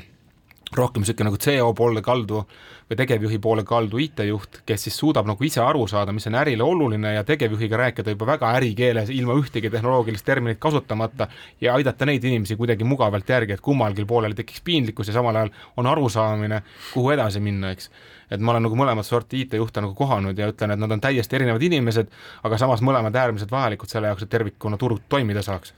rohkem 0.77 1.03
niisugune 1.03 1.27
nagu 1.27 1.39
CEO 1.43 1.73
poole 1.75 2.03
kaldu 2.03 2.45
või 2.91 2.99
tegevjuhi 2.99 3.39
poole 3.43 3.65
kaldu 3.67 3.99
IT-juht, 4.03 4.61
kes 4.67 4.85
siis 4.87 4.97
suudab 4.99 5.27
nagu 5.27 5.45
ise 5.47 5.61
aru 5.63 5.87
saada, 5.91 6.13
mis 6.15 6.27
on 6.31 6.37
ärile 6.39 6.63
oluline 6.67 7.15
ja 7.15 7.25
tegevjuhiga 7.27 7.79
rääkida 7.79 8.15
juba 8.15 8.29
väga 8.33 8.53
ärikeeles, 8.59 9.11
ilma 9.15 9.35
ühtegi 9.39 9.71
tehnoloogilist 9.71 10.27
terminit 10.27 10.59
kasutamata 10.63 11.29
ja 11.61 11.75
aidata 11.75 12.07
neid 12.07 12.25
inimesi 12.25 12.57
kuidagi 12.59 12.87
mugavalt 12.87 13.29
järgi, 13.29 13.55
et 13.59 13.65
kummalgi 13.67 14.07
poolel 14.07 14.35
tekiks 14.39 14.63
piinlikkus 14.67 15.11
ja 15.11 15.19
samal 15.19 15.37
ajal 15.37 15.53
on 15.77 15.91
arusaamine, 15.91 16.63
kuhu 16.95 17.11
edasi 17.17 17.43
minna, 17.43 17.75
eks. 17.75 17.91
Et 18.31 18.39
ma 18.39 18.55
olen 18.55 18.63
nagu 18.63 18.77
mõlemat 18.79 19.07
sorti 19.07 19.43
IT-juhte 19.43 19.83
nagu 19.83 19.95
kohanud 19.99 20.39
ja 20.39 20.47
ütlen, 20.53 20.71
et 20.71 20.79
nad 20.79 20.91
on 20.91 21.03
täiesti 21.03 21.39
erinevad 21.39 21.63
inimesed, 21.67 22.11
aga 22.47 22.59
samas 22.63 22.83
mõlemad 22.83 23.17
äärmiselt 23.19 23.51
vajalikud 23.51 23.91
selle 23.91 24.11
jaoks, 24.11 24.23
et 24.23 24.31
tervikuna 24.31 24.79
turg 24.79 25.03
toimida 25.11 25.43
saaks 25.43 25.75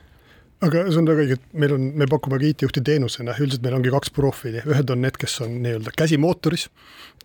aga 0.63 0.83
see 0.89 1.01
on 1.01 1.09
väga 1.09 1.25
õige, 1.25 1.37
et 1.39 1.55
meil 1.59 1.75
on, 1.75 1.87
me 1.99 2.07
pakume 2.11 2.39
ka 2.39 2.47
IT-juhti 2.47 2.83
teenusena, 2.87 3.35
üldiselt 3.43 3.65
meil 3.65 3.75
ongi 3.79 3.91
kaks 3.93 4.13
profiili, 4.15 4.63
ühed 4.69 4.91
on 4.95 5.01
need, 5.03 5.17
kes 5.19 5.35
on 5.43 5.57
nii-öelda 5.65 5.93
käsimootoris, 5.99 6.69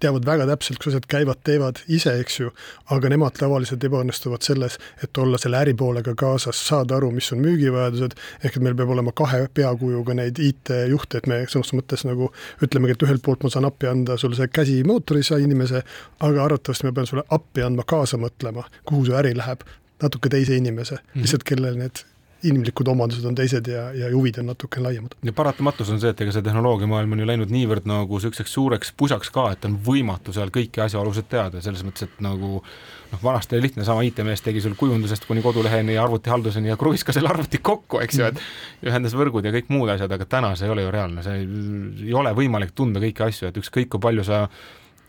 teavad 0.01 0.25
väga 0.25 0.47
täpselt, 0.49 0.79
kuidas 0.81 0.97
asjad 0.97 1.07
käivad, 1.11 1.41
teevad 1.45 1.81
ise, 1.93 2.15
eks 2.21 2.39
ju, 2.39 2.51
aga 2.93 3.11
nemad 3.13 3.38
tavaliselt 3.38 3.85
ebaõnnestuvad 3.85 4.45
selles, 4.45 4.79
et 5.05 5.21
olla 5.21 5.39
selle 5.41 5.61
äripoolega 5.61 6.15
kaasas, 6.17 6.59
saada 6.71 6.97
aru, 6.97 7.11
mis 7.13 7.29
on 7.35 7.41
müügivajadused, 7.45 8.17
ehk 8.43 8.57
et 8.57 8.65
meil 8.65 8.77
peab 8.79 8.93
olema 8.95 9.13
kahe 9.17 9.45
peakujuga 9.53 10.17
neid 10.17 10.41
IT-juhte, 10.41 11.21
et 11.21 11.29
me 11.29 11.43
sõnas 11.51 11.73
mõttes 11.77 12.05
nagu 12.09 12.31
ütlemegi, 12.65 12.97
et 12.97 13.07
ühelt 13.09 13.25
poolt 13.25 13.45
ma 13.45 13.53
saan 13.53 13.69
appi 13.69 13.89
anda 13.91 14.17
sulle 14.17 14.39
see 14.39 14.49
käsimootoris 14.49 15.33
inimese, 15.38 15.83
aga 16.25 16.45
arvatavasti 16.49 16.89
ma 16.89 16.97
pean 16.97 17.09
sulle 17.09 17.25
appi 17.38 17.65
andma 17.65 17.85
kaasa 17.85 18.17
mõtlema, 18.21 18.65
kuhu 18.85 19.09
su 19.09 19.17
äri 19.17 19.38
läheb, 19.38 19.65
natuke 20.01 20.29
teise 20.29 20.57
inimese 20.57 20.95
mm, 20.95 21.01
-hmm. 21.01 21.25
lihtsalt 21.25 21.45
kellel 21.45 21.77
need 21.77 22.05
inimlikud 22.43 22.88
omadused 22.88 23.25
on 23.25 23.35
teised 23.35 23.67
ja, 23.71 23.88
ja 23.95 24.09
huvid 24.13 24.38
on 24.41 24.51
natuke 24.51 24.81
laiemad. 24.81 25.15
ja 25.25 25.33
paratamatus 25.33 25.89
on 25.89 26.01
see, 26.01 26.11
et 26.13 26.21
ega 26.21 26.33
see 26.35 26.45
tehnoloogiamaailm 26.45 27.15
on 27.15 27.23
ju 27.23 27.27
läinud 27.29 27.53
niivõrd 27.53 27.88
nagu 27.89 28.19
niisuguseks 28.19 28.53
suureks 28.53 28.93
pusaks 28.97 29.31
ka, 29.33 29.47
et 29.55 29.65
on 29.65 29.77
võimatu 29.88 30.35
seal 30.35 30.51
kõiki 30.53 30.83
asjaolusid 30.85 31.29
teada, 31.31 31.61
selles 31.65 31.81
mõttes, 31.88 32.05
et 32.05 32.21
nagu 32.23 32.61
noh, 32.61 33.23
vanasti 33.23 33.57
oli 33.57 33.67
lihtne, 33.67 33.85
sama 33.88 34.05
IT-mees 34.05 34.45
tegi 34.45 34.61
sul 34.61 34.77
kujundusest 34.77 35.25
kuni 35.29 35.41
koduleheni 35.45 35.97
ja 35.97 36.05
arvutihalduseni 36.05 36.69
ja 36.69 36.77
kruvis 36.77 37.05
ka 37.07 37.15
selle 37.15 37.33
arvuti 37.33 37.61
kokku, 37.63 38.01
eks 38.05 38.21
ju, 38.21 38.29
et 38.29 38.41
ühendas 38.85 39.17
võrgud 39.17 39.47
ja 39.47 39.55
kõik 39.57 39.73
muud 39.73 39.93
asjad, 39.95 40.13
aga 40.13 40.29
täna 40.29 40.53
see 40.55 40.69
ei 40.69 40.75
ole 40.75 40.85
ju 40.85 40.93
reaalne, 40.93 41.25
see 41.25 41.41
ei 41.41 42.13
ole 42.13 42.35
võimalik 42.38 42.75
tunda 42.77 43.01
kõiki 43.03 43.25
asju, 43.31 43.49
et 43.49 43.61
ükskõik 43.63 43.95
kui 43.95 44.03
palju 44.03 44.27
sa 44.27 44.45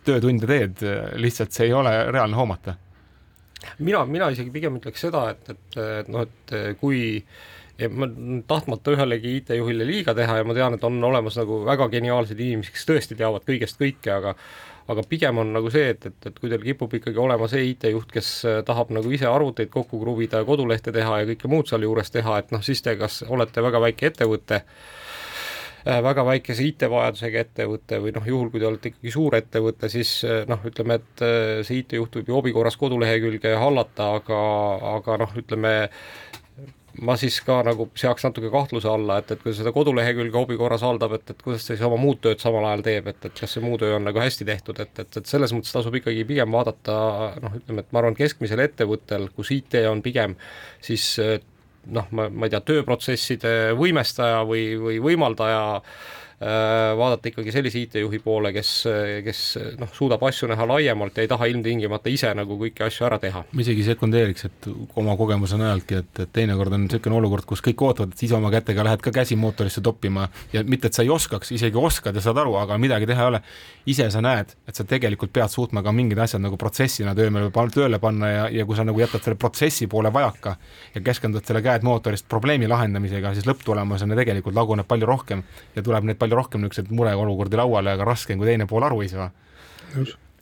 töötunde 0.08 0.48
teed, 0.48 0.84
lihtsalt 1.20 1.52
see 1.52 1.68
ei 1.68 1.76
ole 1.76 1.92
reaalne 2.08 2.38
hoomata 2.38 2.78
mina, 3.78 4.04
mina 4.08 4.30
isegi 4.34 4.52
pigem 4.54 4.78
ütleks 4.80 5.06
seda, 5.06 5.28
et, 5.34 5.54
et, 5.54 5.78
et 6.02 6.10
noh, 6.12 6.26
et 6.26 6.56
kui 6.80 7.22
ja 7.78 7.90
ma 7.94 8.08
tahtmata 8.50 8.94
ühelegi 8.96 9.36
IT-juhile 9.38 9.86
liiga 9.86 10.14
teha 10.18 10.40
ja 10.40 10.46
ma 10.46 10.56
tean, 10.56 10.74
et 10.74 10.86
on 10.86 10.98
olemas 11.10 11.38
nagu 11.38 11.62
väga 11.66 11.86
geniaalsed 11.92 12.40
inimesed, 12.40 12.74
kes 12.74 12.88
tõesti 12.88 13.18
teavad 13.18 13.46
kõigest 13.46 13.78
kõike, 13.80 14.10
aga 14.14 14.34
aga 14.88 15.02
pigem 15.04 15.36
on 15.36 15.50
nagu 15.52 15.68
see, 15.68 15.90
et, 15.92 16.06
et, 16.08 16.26
et 16.30 16.36
kui 16.40 16.48
teil 16.48 16.62
kipub 16.64 16.94
ikkagi 16.96 17.20
olema 17.20 17.44
see 17.52 17.66
IT-juht, 17.74 18.08
kes 18.08 18.30
tahab 18.64 18.88
nagu 18.96 19.10
ise 19.12 19.28
arvuteid 19.28 19.68
kokku 19.68 20.00
kruvida 20.00 20.40
ja 20.40 20.46
kodulehte 20.48 20.94
teha 20.96 21.18
ja 21.20 21.26
kõike 21.28 21.50
muud 21.52 21.68
sealjuures 21.68 22.08
teha, 22.14 22.38
et 22.40 22.54
noh, 22.56 22.64
siis 22.64 22.80
te 22.80 22.96
kas 22.96 23.20
olete 23.28 23.60
väga 23.62 23.82
väike 23.84 24.08
ettevõte, 24.08 24.62
Äh, 24.62 25.07
väga 26.04 26.24
väikese 26.26 26.64
IT-vajadusega 26.68 27.44
ettevõte 27.46 28.00
või 28.02 28.12
noh, 28.16 28.26
juhul 28.28 28.50
kui 28.52 28.60
te 28.60 28.68
olete 28.68 28.92
ikkagi 28.92 29.12
suur 29.14 29.36
ettevõte, 29.38 29.88
siis 29.92 30.18
äh, 30.28 30.42
noh, 30.50 30.60
ütleme, 30.68 30.98
et 31.00 31.24
äh, 31.24 31.60
see 31.66 31.82
IT-juht 31.82 32.20
võib 32.20 32.28
ju 32.28 32.36
hobi 32.40 32.52
korras 32.56 32.76
kodulehekülge 32.80 33.54
hallata, 33.56 34.12
aga, 34.20 34.42
aga 34.98 35.18
noh, 35.24 35.32
ütleme 35.40 35.74
ma 37.04 37.14
siis 37.18 37.36
ka 37.46 37.60
nagu 37.66 37.86
seaks 37.98 38.26
natuke 38.26 38.50
kahtluse 38.50 38.88
alla, 38.90 39.20
et, 39.22 39.30
et 39.32 39.42
kui 39.42 39.54
seda 39.54 39.72
kodulehekülge 39.74 40.34
hobi 40.34 40.56
korras 40.58 40.82
haldab, 40.86 41.14
et, 41.18 41.30
et 41.30 41.42
kuidas 41.44 41.64
ta 41.64 41.74
siis 41.76 41.84
oma 41.86 41.98
muud 42.00 42.20
tööd 42.24 42.42
samal 42.42 42.66
ajal 42.68 42.82
teeb, 42.88 43.10
et, 43.12 43.20
et 43.28 43.36
kas 43.38 43.54
see 43.54 43.62
muu 43.64 43.78
töö 43.80 43.94
on 43.96 44.08
nagu 44.08 44.20
hästi 44.22 44.46
tehtud, 44.48 44.80
et, 44.82 45.04
et, 45.04 45.20
et 45.20 45.30
selles 45.30 45.54
mõttes 45.54 45.74
tasub 45.74 45.94
ikkagi 45.94 46.26
pigem 46.28 46.56
vaadata 46.58 46.96
noh, 47.44 47.60
ütleme, 47.60 47.84
et 47.84 47.94
ma 47.94 48.02
arvan, 48.02 48.18
keskmisel 48.18 48.64
ettevõttel, 48.66 49.30
kus 49.36 49.54
IT 49.54 49.78
on 49.88 50.02
pigem 50.04 50.34
siis 50.84 51.14
noh, 51.86 52.06
ma, 52.10 52.28
ma 52.28 52.46
ei 52.46 52.52
tea, 52.52 52.60
tööprotsesside 52.60 53.74
võimestaja 53.78 54.42
või, 54.48 54.72
või 54.80 54.98
võimaldaja 55.02 55.62
Äh, 55.68 56.27
vaadata 56.38 57.32
ikkagi 57.32 57.50
sellise 57.50 57.80
IT-juhi 57.82 58.20
poole, 58.22 58.52
kes, 58.54 58.70
kes 59.26 59.40
noh, 59.80 59.90
suudab 59.94 60.22
asju 60.28 60.46
näha 60.52 60.66
laiemalt 60.70 61.16
ja 61.18 61.24
ei 61.24 61.30
taha 61.30 61.48
ilmtingimata 61.50 62.12
ise 62.12 62.30
nagu 62.38 62.54
kõiki 62.60 62.84
asju 62.86 63.06
ära 63.08 63.18
teha. 63.18 63.42
ma 63.50 63.64
isegi 63.64 63.82
sekundeeriks, 63.88 64.44
et 64.46 64.68
oma 65.00 65.16
kogemuse 65.18 65.58
najaltki, 65.58 65.98
et, 65.98 66.20
et 66.22 66.32
teinekord 66.32 66.76
on 66.76 66.84
niisugune 66.84 67.18
olukord, 67.18 67.46
kus 67.48 67.62
kõik 67.64 67.82
ootavad, 67.88 68.14
et 68.14 68.22
sa 68.22 68.26
ise 68.28 68.36
oma 68.38 68.52
kätega 68.54 68.84
lähed 68.86 69.02
ka 69.02 69.10
käsi 69.14 69.34
mootorisse 69.40 69.82
toppima 69.82 70.28
ja 70.52 70.62
mitte, 70.62 70.92
et 70.92 70.94
sa 70.94 71.02
ei 71.02 71.10
oskaks, 71.10 71.50
isegi 71.56 71.80
oskad 71.80 72.14
ja 72.14 72.22
saad 72.22 72.38
aru, 72.44 72.54
aga 72.60 72.78
midagi 72.78 73.08
teha 73.10 73.26
ei 73.26 73.32
ole. 73.32 73.42
ise 73.88 74.10
sa 74.12 74.20
näed, 74.20 74.50
et 74.68 74.76
sa 74.76 74.84
tegelikult 74.84 75.32
pead 75.32 75.48
suutma 75.48 75.82
ka 75.82 75.92
mingid 75.96 76.18
asjad 76.20 76.42
nagu 76.44 76.58
protsessina 76.60 77.14
tööle, 77.16 77.46
tööle 77.72 77.98
panna 77.98 78.28
ja, 78.28 78.42
ja 78.52 78.66
kui 78.68 78.76
sa 78.76 78.84
nagu 78.84 79.00
jätad 79.00 79.24
selle 79.24 79.38
protsessi 79.40 79.86
poole 79.88 80.12
vajaka 80.12 80.56
ja 80.94 81.00
keskendud 81.00 81.46
selle 81.46 81.62
käed 81.64 81.86
mootorist 81.88 82.28
probleemi 82.28 82.68
lahendamisega, 82.68 83.32
siis 83.34 83.48
lõpptulemusena 83.48 84.18
tegelikult 84.18 84.54
laguneb 84.54 84.86
palju 84.88 85.08
rohkem 85.08 85.42
ja 85.74 85.82
tuleb 85.82 86.04
neid 86.04 86.20
palju 86.20 86.27
palju 86.28 86.38
rohkem 86.38 86.62
niisuguseid 86.62 86.94
mureolukordi 86.94 87.58
lauale, 87.58 87.96
aga 87.96 88.06
raskem, 88.12 88.38
kui 88.38 88.48
teine 88.50 88.68
pool 88.68 88.86
aru 88.86 89.02
ei 89.02 89.12
saa. 89.12 89.30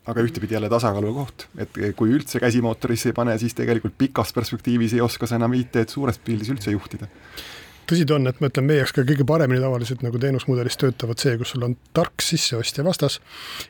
aga 0.07 0.23
ühtepidi 0.23 0.55
jälle 0.55 0.69
tasakaalu 0.71 1.13
koht, 1.15 1.49
et 1.59 1.79
kui 1.99 2.13
üldse 2.15 2.39
käsi 2.39 2.61
mootorisse 2.63 3.11
ei 3.11 3.15
pane, 3.15 3.39
siis 3.39 3.55
tegelikult 3.59 3.97
pikas 3.99 4.33
perspektiivis 4.33 4.95
ei 4.95 5.01
oska 5.03 5.27
sa 5.27 5.35
enam 5.35 5.55
IT-d 5.59 5.91
suures 5.91 6.19
pildis 6.19 6.53
üldse 6.55 6.71
juhtida 6.71 7.09
tõsi 7.87 8.07
ta 8.07 8.17
on, 8.17 8.27
et 8.27 8.41
ma 8.43 8.51
ütlen, 8.51 8.67
meie 8.67 8.81
jaoks 8.81 8.95
ka 8.97 9.05
kõige 9.07 9.23
paremini 9.27 9.63
tavaliselt 9.63 10.01
nagu 10.03 10.19
teenusmudelis 10.19 10.79
töötavad 10.81 11.23
see, 11.23 11.37
kus 11.39 11.53
sul 11.55 11.67
on 11.69 11.77
tark 11.95 12.23
sisseostja 12.23 12.83
vastas, 12.87 13.21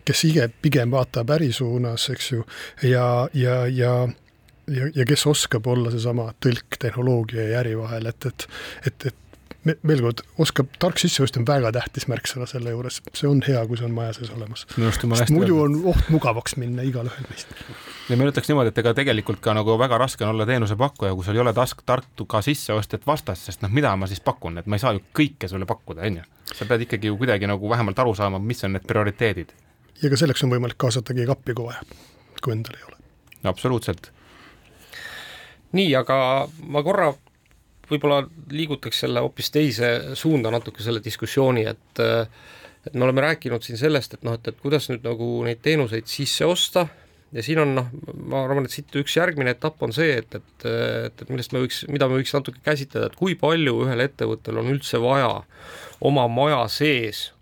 kes 0.08 0.24
ise 0.28 0.46
pigem 0.64 0.94
vaatab 0.94 1.34
äri 1.36 1.50
suunas, 1.52 2.08
eks 2.14 2.30
ju, 2.32 2.46
ja, 2.88 3.28
ja, 3.36 3.58
ja 3.68 3.96
ja, 4.66 4.88
ja 4.94 5.04
kes 5.06 5.26
oskab 5.30 5.66
olla 5.70 5.92
seesama 5.94 6.30
tõlk 6.42 6.78
tehnoloogia 6.82 7.44
ja 7.50 7.60
äri 7.62 7.76
vahel, 7.78 8.08
et, 8.10 8.26
et, 8.26 8.46
et, 8.88 9.06
et 9.12 9.16
veel 9.66 10.02
kord, 10.04 10.22
oskab, 10.42 10.68
tark 10.82 11.00
sisseostja 11.00 11.40
on 11.40 11.46
väga 11.48 11.72
tähtis 11.74 12.06
märksõna 12.10 12.46
selle 12.50 12.72
juures, 12.74 13.00
see 13.16 13.28
on 13.28 13.40
hea, 13.46 13.62
kui 13.66 13.78
see 13.78 13.86
on 13.88 13.94
maja 13.96 14.14
sees 14.16 14.30
olemas. 14.34 14.66
muidu 15.34 15.58
on 15.64 15.76
oht 15.92 16.10
mugavaks 16.12 16.56
minna 16.60 16.84
igalühel 16.86 17.26
meist. 17.30 17.50
ja 18.08 18.18
ma 18.18 18.28
ütleks 18.30 18.50
niimoodi, 18.50 18.72
et 18.72 18.80
ega 18.82 18.94
tegelikult 18.96 19.42
ka 19.44 19.54
nagu 19.56 19.76
väga 19.80 19.98
raske 20.02 20.24
on 20.24 20.34
olla 20.34 20.46
teenusepakkuja, 20.48 21.14
kui 21.14 21.26
sul 21.26 21.38
ei 21.38 21.44
ole 21.44 21.54
task, 21.56 21.82
tark 21.86 22.26
ka 22.28 22.42
sisseostjat 22.46 23.06
vastas, 23.06 23.44
sest 23.48 23.64
noh, 23.64 23.72
mida 23.74 23.94
ma 23.96 24.08
siis 24.10 24.22
pakun, 24.24 24.58
et 24.62 24.70
ma 24.70 24.78
ei 24.78 24.84
saa 24.84 24.94
ju 24.96 25.02
kõike 25.16 25.50
sulle 25.50 25.66
pakkuda, 25.66 26.06
on 26.06 26.20
ju. 26.22 26.26
sa 26.54 26.68
pead 26.68 26.86
ikkagi 26.86 27.10
ju 27.10 27.18
kuidagi 27.18 27.50
nagu 27.50 27.70
vähemalt 27.70 27.98
aru 27.98 28.14
saama, 28.14 28.38
mis 28.38 28.64
on 28.64 28.76
need 28.76 28.86
prioriteedid. 28.86 29.54
ja 30.02 30.10
ka 30.12 30.20
selleks 30.20 30.44
on 30.46 30.54
võimalik 30.54 30.78
kaasata 30.78 31.14
keegi 31.14 31.32
appi, 31.32 31.54
kui 31.54 31.72
vaja, 31.72 31.82
kui 32.42 32.54
endal 32.54 32.78
ei 32.78 32.86
ole. 32.90 33.00
absoluutselt 33.50 34.12
nii, 35.76 35.94
aga 35.98 36.18
ma 36.70 36.82
korra 36.86 37.12
võib-olla 37.90 38.22
liigutaks 38.52 39.04
selle 39.04 39.22
hoopis 39.24 39.50
teise 39.54 39.90
suunda 40.18 40.52
natuke 40.54 40.84
selle 40.84 41.02
diskussiooni, 41.04 41.66
et 41.70 42.04
et 42.86 42.94
me 42.94 43.02
oleme 43.02 43.24
rääkinud 43.24 43.64
siin 43.66 43.78
sellest, 43.80 44.14
et 44.14 44.22
noh, 44.22 44.36
et, 44.38 44.46
et 44.46 44.58
kuidas 44.62 44.86
nüüd 44.92 45.02
nagu 45.02 45.26
neid 45.42 45.58
teenuseid 45.64 46.06
sisse 46.06 46.46
osta. 46.46 46.86
Ja 47.34 47.42
siin 47.42 47.58
on 47.58 47.72
noh, 47.74 47.88
ma 48.30 48.44
arvan, 48.44 48.68
et 48.68 48.70
siit 48.70 48.94
üks 49.00 49.16
järgmine 49.18 49.50
etapp 49.56 49.82
on 49.82 49.90
see, 49.92 50.20
et, 50.20 50.36
et, 50.38 50.66
et, 50.70 51.24
et 51.24 51.32
millest 51.32 51.50
me 51.52 51.64
võiks, 51.64 51.80
mida 51.90 52.06
me 52.06 52.20
võiks 52.20 52.30
natuke 52.36 52.62
käsitleda, 52.64 53.10
et 53.10 53.18
kui 53.18 53.34
palju 53.34 53.80
ühel 53.82 54.04
ettevõttel 54.04 54.62
on 54.62 54.70
üldse 54.70 55.02
vaja 55.02 55.32
oma 56.06 56.28
maja 56.30 56.62
sees 56.70 57.32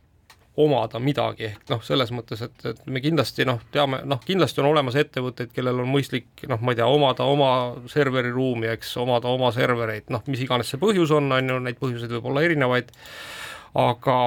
omada 0.56 1.00
midagi, 1.02 1.48
ehk 1.48 1.70
noh, 1.72 1.80
selles 1.82 2.12
mõttes, 2.14 2.44
et, 2.46 2.66
et 2.70 2.84
me 2.86 3.02
kindlasti 3.02 3.46
noh, 3.48 3.58
teame, 3.74 4.00
noh, 4.06 4.20
kindlasti 4.22 4.62
on 4.62 4.68
olemas 4.70 4.94
ettevõtteid, 5.00 5.50
kellel 5.54 5.82
on 5.82 5.90
mõistlik 5.90 6.44
noh, 6.50 6.60
ma 6.62 6.74
ei 6.74 6.78
tea, 6.78 6.86
omada 6.86 7.26
oma 7.26 7.50
serveriruumi, 7.90 8.68
eks, 8.76 8.92
omada 9.02 9.32
oma 9.34 9.50
servereid, 9.54 10.06
noh, 10.14 10.22
mis 10.30 10.44
iganes 10.46 10.70
see 10.70 10.80
põhjus 10.82 11.10
on, 11.16 11.32
on 11.34 11.50
ju, 11.54 11.58
neid 11.64 11.80
põhjuseid 11.80 12.14
võib 12.14 12.30
olla 12.30 12.44
erinevaid, 12.46 12.94
aga 13.82 14.18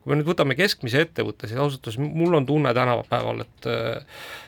kui 0.00 0.14
me 0.14 0.20
nüüd 0.20 0.30
võtame 0.30 0.56
keskmise 0.56 1.04
ettevõtte, 1.04 1.50
siis 1.50 1.60
ausalt 1.60 1.84
öeldes 1.90 2.00
mul 2.00 2.38
on 2.38 2.48
tunne 2.48 2.72
tänapäeval, 2.76 3.44
et 3.44 3.68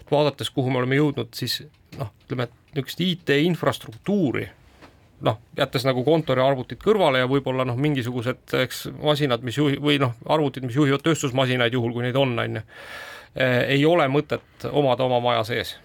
vaadates, 0.08 0.52
kuhu 0.54 0.72
me 0.72 0.80
oleme 0.80 0.96
jõudnud, 0.96 1.34
siis 1.36 1.60
noh, 1.98 2.14
ütleme, 2.24 2.48
et 2.48 2.56
niisugust 2.78 3.04
IT-infrastruktuuri 3.04 4.48
noh, 5.26 5.40
jättes 5.58 5.84
nagu 5.86 6.04
kontoriarvutid 6.06 6.80
kõrvale 6.82 7.22
ja 7.22 7.30
võib-olla 7.30 7.66
noh, 7.68 7.78
mingisugused 7.80 8.54
eks 8.62 8.86
masinad, 9.02 9.44
mis 9.46 9.58
juhi- 9.58 9.80
või 9.82 9.98
noh, 10.02 10.14
arvutid, 10.30 10.66
mis 10.68 10.78
juhivad 10.78 11.02
tööstusmasinaid, 11.06 11.74
juhul 11.74 11.92
kui 11.96 12.06
neid 12.06 12.16
on, 12.16 12.36
on 12.38 12.60
ju, 12.60 12.64
eh, 13.34 13.60
ei 13.76 13.84
ole 13.86 14.08
mõtet 14.12 14.68
omada 14.70 15.06
oma 15.08 15.20
maja 15.24 15.44
sees 15.48 15.76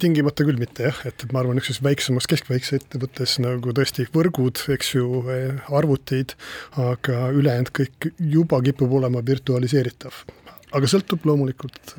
tingimata 0.00 0.44
küll 0.46 0.56
mitte 0.56 0.86
jah, 0.86 1.00
et 1.04 1.24
ma 1.34 1.42
arvan, 1.42 1.58
niisuguses 1.58 1.82
väiksemas, 1.84 2.24
keskväikse 2.30 2.78
ettevõttes 2.80 3.34
nagu 3.44 3.74
tõesti 3.76 4.06
võrgud, 4.14 4.62
eks 4.72 4.94
ju, 4.94 5.20
eh, 5.28 5.58
arvutid, 5.68 6.32
aga 6.80 7.26
ülejäänud 7.36 7.72
kõik 7.76 8.08
juba 8.16 8.62
kipub 8.64 8.92
olema 9.00 9.20
virtualiseeritav. 9.20 10.24
aga 10.72 10.88
sõltub 10.88 11.26
loomulikult 11.28 11.90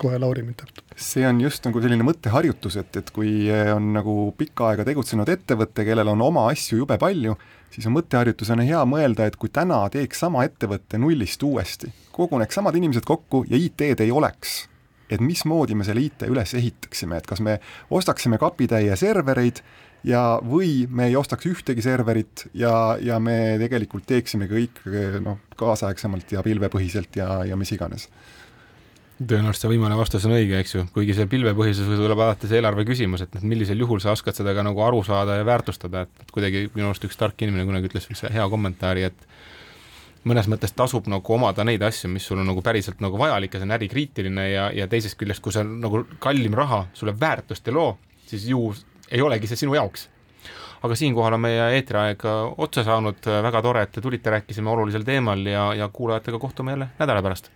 kohe 0.00 0.18
Lauri 0.20 0.44
mind 0.46 0.60
täpsustab. 0.60 0.96
see 0.96 1.26
on 1.28 1.40
just 1.40 1.64
nagu 1.66 1.80
selline 1.82 2.06
mõtteharjutus, 2.06 2.78
et, 2.80 3.00
et 3.00 3.10
kui 3.14 3.48
on 3.72 3.92
nagu 3.96 4.16
pikka 4.38 4.70
aega 4.70 4.86
tegutsenud 4.88 5.28
ettevõte, 5.32 5.84
kellel 5.88 6.12
on 6.12 6.24
oma 6.24 6.46
asju 6.52 6.82
jube 6.82 6.98
palju, 7.00 7.36
siis 7.72 7.88
on 7.88 7.96
mõtteharjutusena 7.96 8.66
hea 8.68 8.84
mõelda, 8.88 9.26
et 9.26 9.36
kui 9.40 9.52
täna 9.52 9.82
teeks 9.92 10.24
sama 10.24 10.44
ettevõtte 10.48 11.00
nullist 11.00 11.42
uuesti, 11.42 11.92
koguneks 12.16 12.56
samad 12.56 12.76
inimesed 12.78 13.06
kokku 13.08 13.44
ja 13.50 13.60
IT-d 13.60 14.06
ei 14.06 14.14
oleks, 14.14 14.62
et 15.10 15.22
mismoodi 15.22 15.76
me 15.78 15.86
selle 15.86 16.04
IT 16.06 16.26
üles 16.30 16.54
ehitaksime, 16.58 17.20
et 17.20 17.28
kas 17.28 17.42
me 17.44 17.58
ostaksime 17.90 18.40
kapitäie 18.42 18.96
servereid 18.98 19.60
ja, 20.06 20.22
või 20.42 20.86
me 20.88 21.10
ei 21.10 21.16
ostaks 21.18 21.46
ühtegi 21.50 21.84
serverit 21.84 22.46
ja, 22.54 22.96
ja 23.00 23.20
me 23.22 23.56
tegelikult 23.62 24.06
teeksime 24.08 24.48
kõik 24.50 24.82
noh, 25.24 25.42
kaasaegsemalt 25.58 26.32
ja 26.36 26.42
pilvepõhiselt 26.46 27.20
ja, 27.20 27.44
ja 27.46 27.58
mis 27.58 27.72
iganes 27.76 28.08
tõenäoliselt 29.16 29.64
see 29.64 29.72
viimane 29.72 29.96
vastus 29.96 30.24
on 30.28 30.34
õige, 30.36 30.58
eks 30.60 30.74
ju, 30.74 30.84
kuigi 30.92 31.14
see 31.16 31.28
pilvepõhisus 31.30 31.88
tuleb 31.88 32.20
alati 32.20 32.48
see 32.50 32.58
eelarve 32.60 32.84
küsimus, 32.88 33.22
et 33.24 33.36
noh, 33.36 33.44
millisel 33.48 33.80
juhul 33.80 34.00
sa 34.04 34.12
oskad 34.12 34.36
seda 34.36 34.52
ka 34.56 34.64
nagu 34.66 34.82
aru 34.84 35.00
saada 35.06 35.38
ja 35.38 35.46
väärtustada, 35.48 36.04
et 36.04 36.34
kuidagi 36.34 36.66
minu 36.74 36.90
arust 36.90 37.06
üks 37.08 37.16
tark 37.20 37.40
inimene 37.46 37.64
kunagi 37.68 37.88
ütles 37.88 38.08
üks 38.12 38.26
hea 38.34 38.48
kommentaari, 38.52 39.06
et 39.08 39.24
mõnes 40.28 40.50
mõttes 40.52 40.74
tasub 40.76 41.08
nagu 41.08 41.34
omada 41.36 41.64
neid 41.64 41.84
asju, 41.86 42.10
mis 42.12 42.28
sul 42.28 42.42
on 42.42 42.50
nagu 42.50 42.64
päriselt 42.64 43.00
nagu 43.00 43.16
vajalik 43.20 43.56
ja 43.56 43.62
see 43.62 43.68
on 43.70 43.76
ärikriitiline 43.78 44.46
ja, 44.50 44.68
ja 44.74 44.88
teisest 44.90 45.16
küljest, 45.20 45.40
kui 45.40 45.54
see 45.54 45.64
on 45.64 45.78
nagu 45.80 46.04
kallim 46.20 46.58
raha 46.58 46.84
sulle 46.92 47.16
väärtust 47.16 47.68
ei 47.70 47.78
loo, 47.78 47.96
siis 48.28 48.44
ju 48.50 48.68
ei 49.08 49.24
olegi 49.24 49.48
see 49.48 49.64
sinu 49.64 49.78
jaoks. 49.78 50.10
Aga 50.84 50.94
siinkohal 50.98 51.38
on 51.38 51.40
meie 51.40 51.70
eetriaeg 51.78 52.20
otsa 52.60 52.84
saanud, 52.84 53.24
väga 53.48 53.62
tore, 53.64 53.86
et 53.86 53.96
te 53.96 54.04
tulite, 54.04 54.30
rääkisime 54.34 54.70
olulisel 54.70 55.08
teemal 55.08 55.46
ja, 55.48 55.70
ja 55.74 55.88
kuulajatega 55.88 56.42
kohtume 56.42 56.76
jälle 56.76 56.90
nädala 56.98 57.24
pärast 57.24 57.55